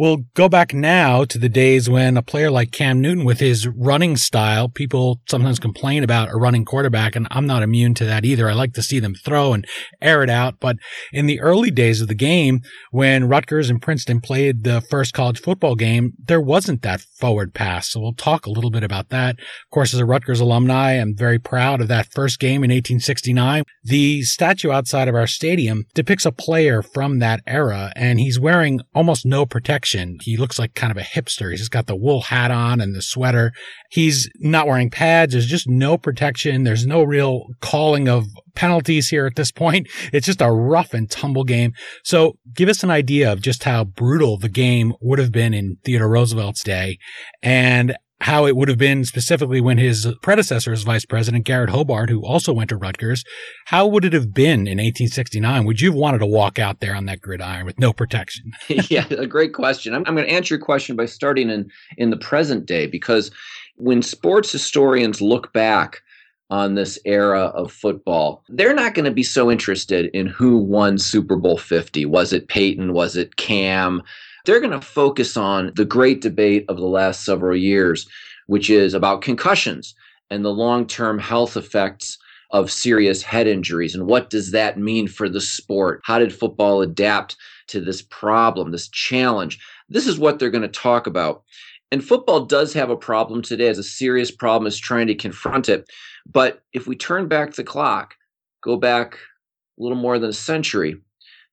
We'll 0.00 0.24
go 0.32 0.48
back 0.48 0.72
now 0.72 1.26
to 1.26 1.36
the 1.38 1.50
days 1.50 1.90
when 1.90 2.16
a 2.16 2.22
player 2.22 2.50
like 2.50 2.72
Cam 2.72 3.02
Newton, 3.02 3.26
with 3.26 3.38
his 3.38 3.68
running 3.68 4.16
style, 4.16 4.66
people 4.66 5.20
sometimes 5.28 5.58
complain 5.58 6.02
about 6.02 6.30
a 6.30 6.38
running 6.38 6.64
quarterback, 6.64 7.14
and 7.14 7.28
I'm 7.30 7.46
not 7.46 7.62
immune 7.62 7.92
to 7.96 8.06
that 8.06 8.24
either. 8.24 8.48
I 8.48 8.54
like 8.54 8.72
to 8.72 8.82
see 8.82 8.98
them 8.98 9.12
throw 9.14 9.52
and 9.52 9.66
air 10.00 10.22
it 10.22 10.30
out. 10.30 10.54
But 10.58 10.76
in 11.12 11.26
the 11.26 11.38
early 11.40 11.70
days 11.70 12.00
of 12.00 12.08
the 12.08 12.14
game, 12.14 12.62
when 12.90 13.28
Rutgers 13.28 13.68
and 13.68 13.82
Princeton 13.82 14.22
played 14.22 14.64
the 14.64 14.80
first 14.80 15.12
college 15.12 15.38
football 15.38 15.74
game, 15.74 16.14
there 16.18 16.40
wasn't 16.40 16.80
that 16.80 17.02
forward 17.18 17.52
pass. 17.52 17.90
So 17.90 18.00
we'll 18.00 18.14
talk 18.14 18.46
a 18.46 18.50
little 18.50 18.70
bit 18.70 18.82
about 18.82 19.10
that. 19.10 19.38
Of 19.38 19.70
course, 19.70 19.92
as 19.92 20.00
a 20.00 20.06
Rutgers 20.06 20.40
alumni, 20.40 20.92
I'm 20.92 21.14
very 21.14 21.38
proud 21.38 21.82
of 21.82 21.88
that 21.88 22.10
first 22.10 22.40
game 22.40 22.64
in 22.64 22.70
1869. 22.70 23.64
The 23.84 24.22
statue 24.22 24.70
outside 24.70 25.08
of 25.08 25.14
our 25.14 25.26
stadium 25.26 25.84
depicts 25.94 26.24
a 26.24 26.32
player 26.32 26.80
from 26.80 27.18
that 27.18 27.42
era, 27.46 27.92
and 27.94 28.18
he's 28.18 28.40
wearing 28.40 28.80
almost 28.94 29.26
no 29.26 29.44
protection 29.44 29.89
he 30.22 30.36
looks 30.36 30.58
like 30.58 30.74
kind 30.74 30.90
of 30.90 30.96
a 30.96 31.02
hipster. 31.02 31.50
He's 31.50 31.68
got 31.68 31.86
the 31.86 31.96
wool 31.96 32.22
hat 32.22 32.50
on 32.50 32.80
and 32.80 32.94
the 32.94 33.02
sweater. 33.02 33.52
He's 33.90 34.28
not 34.38 34.66
wearing 34.66 34.90
pads. 34.90 35.32
There's 35.32 35.46
just 35.46 35.68
no 35.68 35.98
protection. 35.98 36.64
There's 36.64 36.86
no 36.86 37.02
real 37.02 37.46
calling 37.60 38.08
of 38.08 38.26
penalties 38.54 39.08
here 39.08 39.26
at 39.26 39.36
this 39.36 39.52
point. 39.52 39.88
It's 40.12 40.26
just 40.26 40.42
a 40.42 40.50
rough 40.50 40.92
and 40.92 41.10
tumble 41.10 41.44
game. 41.44 41.72
So 42.04 42.36
give 42.54 42.68
us 42.68 42.82
an 42.82 42.90
idea 42.90 43.32
of 43.32 43.40
just 43.40 43.64
how 43.64 43.84
brutal 43.84 44.38
the 44.38 44.48
game 44.48 44.92
would 45.00 45.18
have 45.18 45.30
been 45.30 45.54
in 45.54 45.76
Theodore 45.84 46.10
Roosevelt's 46.10 46.64
day 46.64 46.98
and 47.42 47.94
how 48.20 48.46
it 48.46 48.54
would 48.54 48.68
have 48.68 48.78
been 48.78 49.04
specifically 49.04 49.60
when 49.60 49.78
his 49.78 50.06
predecessor 50.20 50.72
as 50.72 50.82
vice 50.82 51.06
president, 51.06 51.44
Garret 51.44 51.70
Hobart, 51.70 52.10
who 52.10 52.24
also 52.24 52.52
went 52.52 52.68
to 52.68 52.76
Rutgers, 52.76 53.24
how 53.66 53.86
would 53.86 54.04
it 54.04 54.12
have 54.12 54.34
been 54.34 54.66
in 54.66 54.78
1869? 54.78 55.64
Would 55.64 55.80
you 55.80 55.90
have 55.90 55.98
wanted 55.98 56.18
to 56.18 56.26
walk 56.26 56.58
out 56.58 56.80
there 56.80 56.94
on 56.94 57.06
that 57.06 57.22
gridiron 57.22 57.64
with 57.64 57.78
no 57.78 57.92
protection? 57.92 58.52
yeah, 58.68 59.06
a 59.10 59.26
great 59.26 59.54
question. 59.54 59.94
I'm, 59.94 60.04
I'm 60.06 60.14
going 60.14 60.26
to 60.26 60.32
answer 60.32 60.54
your 60.54 60.64
question 60.64 60.96
by 60.96 61.06
starting 61.06 61.48
in, 61.48 61.70
in 61.96 62.10
the 62.10 62.16
present 62.16 62.66
day 62.66 62.86
because 62.86 63.30
when 63.76 64.02
sports 64.02 64.52
historians 64.52 65.22
look 65.22 65.52
back 65.54 66.02
on 66.50 66.74
this 66.74 66.98
era 67.06 67.44
of 67.44 67.72
football, 67.72 68.44
they're 68.48 68.74
not 68.74 68.92
going 68.92 69.04
to 69.04 69.10
be 69.10 69.22
so 69.22 69.50
interested 69.50 70.10
in 70.12 70.26
who 70.26 70.58
won 70.58 70.98
Super 70.98 71.36
Bowl 71.36 71.56
50. 71.56 72.04
Was 72.06 72.32
it 72.32 72.48
Peyton? 72.48 72.92
Was 72.92 73.16
it 73.16 73.36
Cam? 73.36 74.02
They're 74.44 74.60
going 74.60 74.72
to 74.72 74.80
focus 74.80 75.36
on 75.36 75.72
the 75.76 75.84
great 75.84 76.20
debate 76.20 76.64
of 76.68 76.76
the 76.76 76.86
last 76.86 77.24
several 77.24 77.56
years, 77.56 78.08
which 78.46 78.70
is 78.70 78.94
about 78.94 79.22
concussions 79.22 79.94
and 80.30 80.44
the 80.44 80.52
long 80.52 80.86
term 80.86 81.18
health 81.18 81.56
effects 81.56 82.18
of 82.50 82.70
serious 82.70 83.22
head 83.22 83.46
injuries. 83.46 83.94
And 83.94 84.06
what 84.06 84.30
does 84.30 84.50
that 84.50 84.78
mean 84.78 85.06
for 85.06 85.28
the 85.28 85.40
sport? 85.40 86.00
How 86.04 86.18
did 86.18 86.34
football 86.34 86.82
adapt 86.82 87.36
to 87.68 87.80
this 87.80 88.02
problem, 88.02 88.70
this 88.70 88.88
challenge? 88.88 89.58
This 89.88 90.06
is 90.06 90.18
what 90.18 90.38
they're 90.38 90.50
going 90.50 90.62
to 90.62 90.68
talk 90.68 91.06
about. 91.06 91.44
And 91.92 92.04
football 92.04 92.46
does 92.46 92.72
have 92.72 92.90
a 92.90 92.96
problem 92.96 93.42
today, 93.42 93.68
as 93.68 93.78
a 93.78 93.84
serious 93.84 94.30
problem, 94.30 94.66
is 94.66 94.78
trying 94.78 95.08
to 95.08 95.14
confront 95.14 95.68
it. 95.68 95.88
But 96.26 96.62
if 96.72 96.86
we 96.86 96.96
turn 96.96 97.26
back 97.26 97.54
the 97.54 97.64
clock, 97.64 98.14
go 98.62 98.76
back 98.76 99.14
a 99.14 99.82
little 99.82 99.98
more 99.98 100.18
than 100.18 100.30
a 100.30 100.34
century, 100.34 100.96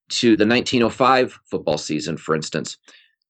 to 0.09 0.37
the 0.37 0.45
1905 0.45 1.39
football 1.45 1.77
season, 1.77 2.17
for 2.17 2.35
instance. 2.35 2.77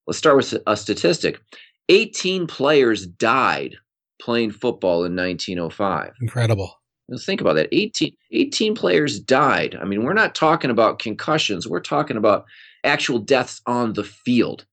Let's 0.06 0.18
start 0.18 0.36
with 0.36 0.54
a 0.66 0.76
statistic 0.76 1.40
18 1.88 2.46
players 2.46 3.06
died 3.06 3.76
playing 4.20 4.50
football 4.50 5.04
in 5.04 5.16
1905. 5.16 6.12
Incredible. 6.20 6.74
Let's 7.08 7.24
think 7.24 7.40
about 7.40 7.54
that. 7.54 7.68
18, 7.72 8.14
18 8.32 8.74
players 8.74 9.18
died. 9.18 9.78
I 9.80 9.84
mean, 9.84 10.04
we're 10.04 10.12
not 10.12 10.34
talking 10.34 10.70
about 10.70 10.98
concussions, 10.98 11.66
we're 11.66 11.80
talking 11.80 12.16
about 12.16 12.44
actual 12.84 13.18
deaths 13.18 13.60
on 13.66 13.94
the 13.94 14.04
field. 14.04 14.66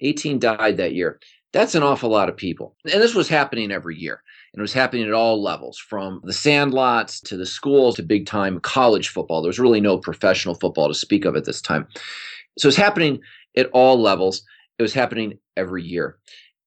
18 0.00 0.38
died 0.38 0.76
that 0.76 0.94
year. 0.94 1.18
That's 1.52 1.74
an 1.74 1.82
awful 1.82 2.10
lot 2.10 2.28
of 2.28 2.36
people. 2.36 2.76
And 2.92 3.02
this 3.02 3.14
was 3.14 3.28
happening 3.28 3.72
every 3.72 3.96
year. 3.96 4.22
And 4.52 4.60
it 4.60 4.62
was 4.62 4.72
happening 4.72 5.06
at 5.06 5.12
all 5.12 5.42
levels, 5.42 5.78
from 5.78 6.20
the 6.24 6.32
sandlots 6.32 7.20
to 7.22 7.36
the 7.36 7.46
schools 7.46 7.96
to 7.96 8.02
big 8.02 8.26
time 8.26 8.60
college 8.60 9.08
football. 9.08 9.42
There 9.42 9.48
was 9.48 9.58
really 9.58 9.80
no 9.80 9.98
professional 9.98 10.54
football 10.54 10.88
to 10.88 10.94
speak 10.94 11.24
of 11.24 11.36
at 11.36 11.44
this 11.44 11.60
time. 11.60 11.86
So 12.58 12.68
it's 12.68 12.76
happening 12.76 13.20
at 13.56 13.70
all 13.72 14.00
levels. 14.00 14.42
It 14.78 14.82
was 14.82 14.94
happening 14.94 15.38
every 15.56 15.84
year. 15.84 16.18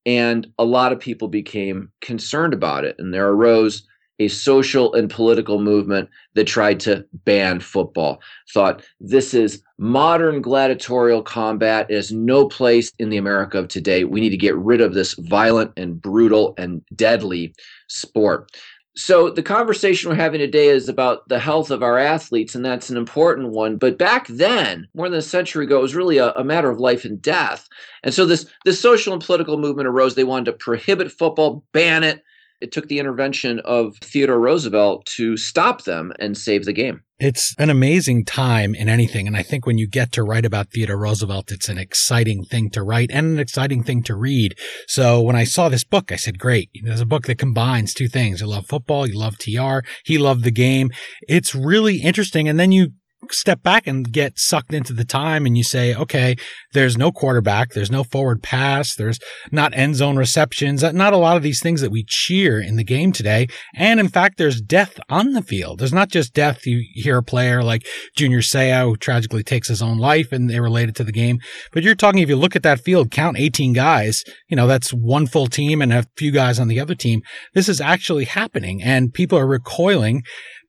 And 0.05 0.47
a 0.57 0.65
lot 0.65 0.91
of 0.91 0.99
people 0.99 1.27
became 1.27 1.91
concerned 2.01 2.53
about 2.53 2.85
it. 2.85 2.95
And 2.97 3.13
there 3.13 3.29
arose 3.29 3.87
a 4.21 4.27
social 4.27 4.93
and 4.93 5.09
political 5.09 5.59
movement 5.59 6.09
that 6.35 6.45
tried 6.45 6.79
to 6.81 7.05
ban 7.25 7.59
football. 7.59 8.21
Thought 8.53 8.83
this 8.99 9.33
is 9.33 9.63
modern 9.77 10.41
gladiatorial 10.41 11.23
combat. 11.23 11.87
It 11.89 11.95
has 11.95 12.11
no 12.11 12.47
place 12.47 12.91
in 12.99 13.09
the 13.09 13.17
America 13.17 13.57
of 13.57 13.67
today. 13.67 14.03
We 14.03 14.21
need 14.21 14.29
to 14.29 14.37
get 14.37 14.55
rid 14.55 14.79
of 14.79 14.93
this 14.93 15.13
violent 15.15 15.71
and 15.75 15.99
brutal 15.99 16.53
and 16.57 16.83
deadly 16.95 17.53
sport. 17.87 18.51
So, 18.93 19.29
the 19.29 19.41
conversation 19.41 20.09
we're 20.09 20.17
having 20.17 20.39
today 20.39 20.67
is 20.67 20.89
about 20.89 21.27
the 21.29 21.39
health 21.39 21.71
of 21.71 21.81
our 21.81 21.97
athletes, 21.97 22.55
and 22.55 22.65
that's 22.65 22.89
an 22.89 22.97
important 22.97 23.49
one. 23.49 23.77
But 23.77 23.97
back 23.97 24.27
then, 24.27 24.85
more 24.93 25.07
than 25.07 25.19
a 25.19 25.23
century 25.23 25.63
ago, 25.63 25.79
it 25.79 25.81
was 25.81 25.95
really 25.95 26.17
a, 26.17 26.31
a, 26.33 26.43
matter 26.43 26.69
of 26.69 26.77
life 26.77 27.05
and 27.05 27.21
death. 27.21 27.69
And 28.03 28.13
so, 28.13 28.25
this, 28.25 28.45
this 28.65 28.81
social 28.81 29.13
and 29.13 29.23
political 29.23 29.57
movement 29.57 29.87
arose. 29.87 30.15
They 30.15 30.25
wanted 30.25 30.51
to 30.51 30.57
prohibit 30.57 31.09
football, 31.09 31.63
ban 31.71 32.03
it, 32.03 32.21
it 32.61 32.71
took 32.71 32.87
the 32.87 32.99
intervention 32.99 33.59
of 33.65 33.97
Theodore 33.97 34.39
Roosevelt 34.39 35.05
to 35.17 35.35
stop 35.35 35.83
them 35.83 36.13
and 36.19 36.37
save 36.37 36.65
the 36.65 36.73
game. 36.73 37.01
It's 37.19 37.53
an 37.59 37.69
amazing 37.69 38.25
time 38.25 38.73
in 38.73 38.89
anything. 38.89 39.27
And 39.27 39.37
I 39.37 39.43
think 39.43 39.67
when 39.67 39.77
you 39.77 39.87
get 39.87 40.11
to 40.13 40.23
write 40.23 40.45
about 40.45 40.71
Theodore 40.71 40.97
Roosevelt, 40.97 41.51
it's 41.51 41.69
an 41.69 41.77
exciting 41.77 42.43
thing 42.43 42.71
to 42.71 42.81
write 42.81 43.11
and 43.11 43.27
an 43.27 43.39
exciting 43.39 43.83
thing 43.83 44.01
to 44.03 44.15
read. 44.15 44.55
So 44.87 45.21
when 45.21 45.35
I 45.35 45.43
saw 45.43 45.69
this 45.69 45.83
book, 45.83 46.11
I 46.11 46.15
said, 46.15 46.39
great. 46.39 46.71
There's 46.83 47.01
a 47.01 47.05
book 47.05 47.27
that 47.27 47.37
combines 47.37 47.93
two 47.93 48.07
things. 48.07 48.41
You 48.41 48.47
love 48.47 48.65
football. 48.65 49.05
You 49.05 49.19
love 49.19 49.37
TR. 49.37 49.87
He 50.03 50.17
loved 50.17 50.43
the 50.43 50.51
game. 50.51 50.89
It's 51.27 51.53
really 51.53 51.97
interesting. 51.97 52.49
And 52.49 52.59
then 52.59 52.71
you 52.71 52.89
step 53.29 53.61
back 53.61 53.87
and 53.87 54.11
get 54.11 54.37
sucked 54.37 54.73
into 54.73 54.93
the 54.93 55.05
time 55.05 55.45
and 55.45 55.57
you 55.57 55.63
say, 55.63 55.93
okay, 55.93 56.35
there's 56.73 56.97
no 56.97 57.11
quarterback, 57.11 57.71
there's 57.71 57.91
no 57.91 58.03
forward 58.03 58.41
pass, 58.41 58.95
there's 58.95 59.19
not 59.51 59.73
end 59.75 59.95
zone 59.95 60.17
receptions, 60.17 60.83
uh, 60.83 60.91
not 60.91 61.13
a 61.13 61.17
lot 61.17 61.37
of 61.37 61.43
these 61.43 61.61
things 61.61 61.81
that 61.81 61.91
we 61.91 62.03
cheer 62.07 62.59
in 62.59 62.75
the 62.75 62.83
game 62.83 63.11
today. 63.11 63.47
And 63.75 63.99
in 63.99 64.07
fact, 64.07 64.37
there's 64.37 64.61
death 64.61 64.99
on 65.09 65.33
the 65.33 65.41
field. 65.41 65.79
There's 65.79 65.93
not 65.93 66.09
just 66.09 66.33
death. 66.33 66.65
You 66.65 66.83
hear 66.93 67.17
a 67.17 67.23
player 67.23 67.63
like 67.63 67.85
Junior 68.15 68.39
Seau 68.39 68.85
who 68.85 68.97
tragically 68.97 69.43
takes 69.43 69.67
his 69.67 69.81
own 69.81 69.97
life 69.97 70.31
and 70.31 70.49
they're 70.49 70.61
related 70.61 70.95
to 70.95 71.03
the 71.03 71.11
game. 71.11 71.39
But 71.71 71.83
you're 71.83 71.95
talking, 71.95 72.21
if 72.21 72.29
you 72.29 72.35
look 72.35 72.55
at 72.55 72.63
that 72.63 72.81
field, 72.81 73.11
count 73.11 73.37
18 73.37 73.73
guys, 73.73 74.23
you 74.49 74.55
know, 74.55 74.67
that's 74.67 74.91
one 74.91 75.27
full 75.27 75.47
team 75.47 75.81
and 75.81 75.93
a 75.93 76.05
few 76.17 76.31
guys 76.31 76.59
on 76.59 76.67
the 76.67 76.79
other 76.79 76.95
team. 76.95 77.21
This 77.53 77.69
is 77.69 77.81
actually 77.81 78.25
happening 78.25 78.81
and 78.81 79.13
people 79.13 79.37
are 79.37 79.47
recoiling 79.47 80.23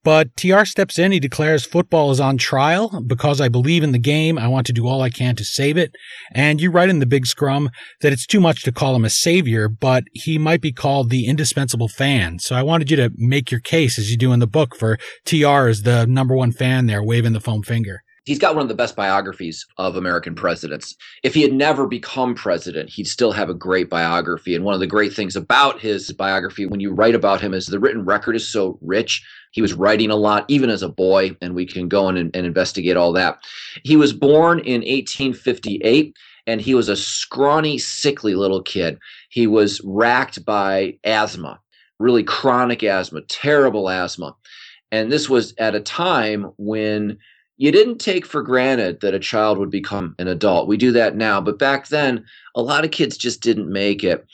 but 0.04 0.36
TR 0.36 0.64
steps 0.64 0.98
in. 0.98 1.12
He 1.12 1.20
declares 1.20 1.64
football 1.64 2.10
is 2.10 2.20
on 2.20 2.38
trial 2.38 3.02
because 3.06 3.40
I 3.40 3.48
believe 3.48 3.82
in 3.82 3.92
the 3.92 3.98
game. 3.98 4.38
I 4.38 4.48
want 4.48 4.66
to 4.66 4.72
do 4.72 4.86
all 4.86 5.02
I 5.02 5.10
can 5.10 5.36
to 5.36 5.44
save 5.44 5.76
it. 5.76 5.94
And 6.32 6.60
you 6.60 6.70
write 6.70 6.88
in 6.88 6.98
the 6.98 7.06
big 7.06 7.26
scrum 7.26 7.70
that 8.00 8.12
it's 8.12 8.26
too 8.26 8.40
much 8.40 8.62
to 8.64 8.72
call 8.72 8.96
him 8.96 9.04
a 9.04 9.10
savior, 9.10 9.68
but 9.68 10.04
he 10.12 10.38
might 10.38 10.60
be 10.60 10.72
called 10.72 11.10
the 11.10 11.26
indispensable 11.26 11.88
fan. 11.88 12.38
So 12.38 12.54
I 12.56 12.62
wanted 12.62 12.90
you 12.90 12.96
to 12.98 13.10
make 13.16 13.50
your 13.50 13.60
case 13.60 13.98
as 13.98 14.10
you 14.10 14.16
do 14.16 14.32
in 14.32 14.40
the 14.40 14.46
book 14.46 14.76
for 14.76 14.98
TR 15.24 15.68
as 15.68 15.82
the 15.82 16.06
number 16.06 16.34
one 16.34 16.52
fan 16.52 16.86
there 16.86 17.02
waving 17.02 17.32
the 17.32 17.40
foam 17.40 17.62
finger 17.62 18.02
he's 18.24 18.38
got 18.38 18.54
one 18.54 18.62
of 18.62 18.68
the 18.68 18.74
best 18.74 18.94
biographies 18.94 19.66
of 19.78 19.96
American 19.96 20.34
presidents. 20.34 20.96
If 21.22 21.34
he 21.34 21.42
had 21.42 21.52
never 21.52 21.86
become 21.86 22.34
president, 22.34 22.90
he'd 22.90 23.08
still 23.08 23.32
have 23.32 23.50
a 23.50 23.54
great 23.54 23.90
biography. 23.90 24.54
And 24.54 24.64
one 24.64 24.74
of 24.74 24.80
the 24.80 24.86
great 24.86 25.12
things 25.12 25.36
about 25.36 25.80
his 25.80 26.12
biography, 26.12 26.66
when 26.66 26.80
you 26.80 26.92
write 26.92 27.14
about 27.14 27.40
him, 27.40 27.54
is 27.54 27.66
the 27.66 27.80
written 27.80 28.04
record 28.04 28.36
is 28.36 28.46
so 28.46 28.78
rich. 28.80 29.24
He 29.50 29.60
was 29.60 29.74
writing 29.74 30.10
a 30.10 30.16
lot, 30.16 30.44
even 30.48 30.70
as 30.70 30.82
a 30.82 30.88
boy, 30.88 31.36
and 31.40 31.54
we 31.54 31.66
can 31.66 31.88
go 31.88 32.08
in 32.08 32.16
and, 32.16 32.34
and 32.34 32.46
investigate 32.46 32.96
all 32.96 33.12
that. 33.12 33.38
He 33.84 33.96
was 33.96 34.12
born 34.12 34.60
in 34.60 34.80
1858 34.80 36.16
and 36.46 36.60
he 36.60 36.74
was 36.74 36.88
a 36.88 36.96
scrawny, 36.96 37.78
sickly 37.78 38.34
little 38.34 38.62
kid. 38.62 38.98
He 39.28 39.46
was 39.46 39.80
racked 39.84 40.44
by 40.44 40.98
asthma, 41.04 41.60
really 41.98 42.24
chronic 42.24 42.82
asthma, 42.82 43.22
terrible 43.22 43.88
asthma. 43.88 44.34
And 44.90 45.10
this 45.10 45.30
was 45.30 45.54
at 45.58 45.74
a 45.74 45.80
time 45.80 46.52
when 46.56 47.18
you 47.62 47.70
didn't 47.70 47.98
take 47.98 48.26
for 48.26 48.42
granted 48.42 48.98
that 49.02 49.14
a 49.14 49.20
child 49.20 49.56
would 49.56 49.70
become 49.70 50.16
an 50.18 50.26
adult. 50.26 50.66
We 50.66 50.76
do 50.76 50.90
that 50.90 51.14
now, 51.14 51.40
but 51.40 51.60
back 51.60 51.86
then, 51.86 52.24
a 52.56 52.60
lot 52.60 52.84
of 52.84 52.90
kids 52.90 53.16
just 53.16 53.40
didn't 53.40 53.72
make 53.72 54.02
it. 54.02 54.26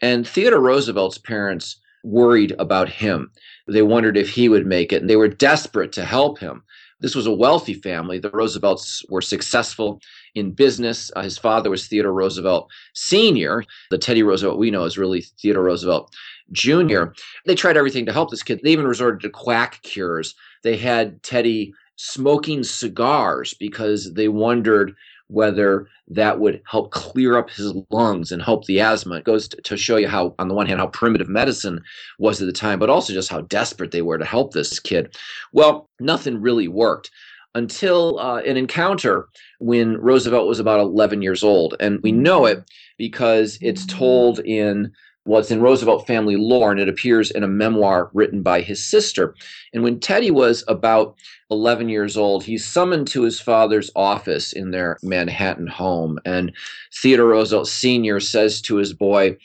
And 0.00 0.26
Theodore 0.26 0.62
Roosevelt's 0.62 1.18
parents 1.18 1.78
worried 2.04 2.52
about 2.58 2.88
him. 2.88 3.32
They 3.68 3.82
wondered 3.82 4.16
if 4.16 4.30
he 4.30 4.48
would 4.48 4.66
make 4.66 4.94
it, 4.94 5.02
and 5.02 5.10
they 5.10 5.16
were 5.16 5.28
desperate 5.28 5.92
to 5.92 6.06
help 6.06 6.38
him. 6.38 6.62
This 7.00 7.14
was 7.14 7.26
a 7.26 7.34
wealthy 7.34 7.74
family. 7.74 8.18
The 8.18 8.30
Roosevelts 8.30 9.04
were 9.10 9.20
successful 9.20 10.00
in 10.34 10.52
business. 10.52 11.10
Uh, 11.14 11.24
his 11.24 11.36
father 11.36 11.68
was 11.68 11.86
Theodore 11.86 12.14
Roosevelt 12.14 12.70
Sr. 12.94 13.62
The 13.90 13.98
Teddy 13.98 14.22
Roosevelt 14.22 14.58
we 14.58 14.70
know 14.70 14.84
is 14.84 14.96
really 14.96 15.20
Theodore 15.20 15.64
Roosevelt 15.64 16.14
Jr. 16.52 17.12
They 17.44 17.54
tried 17.54 17.76
everything 17.76 18.06
to 18.06 18.12
help 18.14 18.30
this 18.30 18.42
kid. 18.42 18.60
They 18.64 18.70
even 18.70 18.86
resorted 18.86 19.20
to 19.20 19.28
quack 19.28 19.82
cures. 19.82 20.34
They 20.62 20.78
had 20.78 21.22
Teddy 21.22 21.74
smoking 22.02 22.62
cigars 22.62 23.52
because 23.52 24.14
they 24.14 24.26
wondered 24.26 24.94
whether 25.26 25.86
that 26.08 26.40
would 26.40 26.62
help 26.66 26.90
clear 26.92 27.36
up 27.36 27.50
his 27.50 27.74
lungs 27.90 28.32
and 28.32 28.42
help 28.42 28.64
the 28.64 28.80
asthma. 28.80 29.16
It 29.16 29.24
goes 29.24 29.48
to, 29.48 29.76
show 29.76 29.96
you 29.96 30.08
how, 30.08 30.34
on 30.38 30.48
the 30.48 30.54
one 30.54 30.66
hand, 30.66 30.80
how 30.80 30.86
primitive 30.86 31.28
medicine 31.28 31.82
was 32.18 32.40
at 32.40 32.46
the 32.46 32.52
time, 32.52 32.78
but 32.78 32.88
also 32.88 33.12
just 33.12 33.28
how 33.28 33.42
desperate 33.42 33.90
they 33.90 34.00
were 34.00 34.16
to 34.16 34.24
help 34.24 34.52
this 34.52 34.80
kid. 34.80 35.14
Well, 35.52 35.90
nothing 36.00 36.40
really 36.40 36.68
worked 36.68 37.10
until 37.54 38.18
uh, 38.18 38.40
an 38.40 38.56
encounter 38.56 39.28
when 39.58 39.98
Roosevelt 39.98 40.48
was 40.48 40.58
about 40.58 40.80
11 40.80 41.20
years 41.20 41.44
old. 41.44 41.74
And 41.80 42.00
we 42.02 42.12
know 42.12 42.46
it 42.46 42.64
because 42.96 43.58
it's 43.60 43.84
told 43.84 44.38
in 44.40 44.90
was 45.26 45.50
in 45.50 45.60
Roosevelt 45.60 46.06
family 46.06 46.36
lore, 46.36 46.70
and 46.70 46.80
it 46.80 46.88
appears 46.88 47.30
in 47.30 47.42
a 47.42 47.48
memoir 47.48 48.10
written 48.14 48.42
by 48.42 48.62
his 48.62 48.84
sister. 48.84 49.34
And 49.72 49.82
when 49.82 50.00
Teddy 50.00 50.30
was 50.30 50.64
about 50.66 51.14
11 51.50 51.88
years 51.88 52.16
old, 52.16 52.42
he's 52.42 52.64
summoned 52.64 53.06
to 53.08 53.22
his 53.22 53.40
father's 53.40 53.90
office 53.94 54.52
in 54.52 54.70
their 54.70 54.98
Manhattan 55.02 55.66
home. 55.66 56.18
And 56.24 56.52
Theodore 56.94 57.28
Roosevelt 57.28 57.68
Sr. 57.68 58.20
says 58.20 58.62
to 58.62 58.76
his 58.76 58.92
boy, 58.92 59.36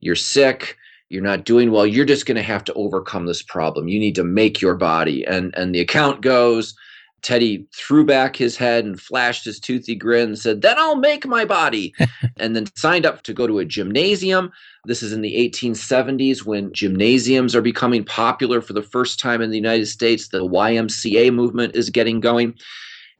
You're 0.00 0.16
sick. 0.16 0.76
You're 1.08 1.22
not 1.22 1.44
doing 1.44 1.72
well. 1.72 1.86
You're 1.86 2.06
just 2.06 2.24
going 2.24 2.36
to 2.36 2.42
have 2.42 2.64
to 2.64 2.72
overcome 2.72 3.26
this 3.26 3.42
problem. 3.42 3.88
You 3.88 3.98
need 3.98 4.14
to 4.14 4.24
make 4.24 4.62
your 4.62 4.74
body. 4.74 5.26
And, 5.26 5.54
and 5.56 5.74
the 5.74 5.80
account 5.80 6.22
goes 6.22 6.74
Teddy 7.22 7.66
threw 7.72 8.04
back 8.04 8.36
his 8.36 8.56
head 8.56 8.84
and 8.84 9.00
flashed 9.00 9.44
his 9.44 9.60
toothy 9.60 9.94
grin 9.94 10.30
and 10.30 10.38
said, 10.38 10.62
Then 10.62 10.78
I'll 10.78 10.96
make 10.96 11.26
my 11.26 11.44
body. 11.44 11.94
and 12.36 12.54
then 12.54 12.66
signed 12.74 13.06
up 13.06 13.22
to 13.22 13.32
go 13.32 13.46
to 13.46 13.60
a 13.60 13.64
gymnasium. 13.64 14.52
This 14.84 15.02
is 15.02 15.12
in 15.12 15.22
the 15.22 15.36
1870s 15.36 16.44
when 16.44 16.72
gymnasiums 16.72 17.54
are 17.54 17.62
becoming 17.62 18.04
popular 18.04 18.60
for 18.60 18.72
the 18.72 18.82
first 18.82 19.20
time 19.20 19.40
in 19.40 19.50
the 19.50 19.56
United 19.56 19.86
States. 19.86 20.28
The 20.28 20.44
YMCA 20.44 21.32
movement 21.32 21.76
is 21.76 21.90
getting 21.90 22.20
going 22.20 22.54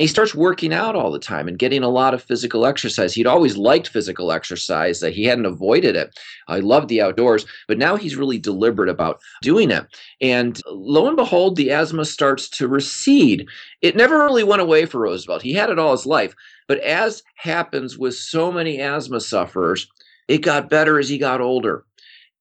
he 0.02 0.08
starts 0.08 0.34
working 0.34 0.72
out 0.74 0.96
all 0.96 1.12
the 1.12 1.18
time 1.18 1.46
and 1.46 1.58
getting 1.58 1.84
a 1.84 1.88
lot 1.88 2.12
of 2.12 2.22
physical 2.22 2.66
exercise. 2.66 3.14
He'd 3.14 3.26
always 3.26 3.56
liked 3.56 3.88
physical 3.88 4.32
exercise, 4.32 4.98
that 5.00 5.12
he 5.12 5.24
hadn't 5.24 5.46
avoided 5.46 5.94
it. 5.94 6.18
I 6.48 6.58
loved 6.58 6.88
the 6.88 7.00
outdoors, 7.00 7.46
but 7.68 7.78
now 7.78 7.96
he's 7.96 8.16
really 8.16 8.38
deliberate 8.38 8.88
about 8.88 9.20
doing 9.42 9.70
it. 9.70 9.86
And 10.20 10.60
lo 10.66 11.06
and 11.06 11.16
behold, 11.16 11.54
the 11.54 11.70
asthma 11.70 12.04
starts 12.04 12.48
to 12.50 12.66
recede. 12.66 13.46
It 13.80 13.94
never 13.94 14.18
really 14.18 14.44
went 14.44 14.62
away 14.62 14.86
for 14.86 15.00
Roosevelt. 15.00 15.42
He 15.42 15.52
had 15.52 15.70
it 15.70 15.78
all 15.78 15.92
his 15.92 16.04
life. 16.04 16.34
But 16.66 16.80
as 16.80 17.22
happens 17.36 17.96
with 17.96 18.16
so 18.16 18.50
many 18.50 18.80
asthma 18.80 19.20
sufferers, 19.20 19.86
it 20.26 20.38
got 20.38 20.70
better 20.70 20.98
as 20.98 21.08
he 21.08 21.18
got 21.18 21.40
older 21.40 21.84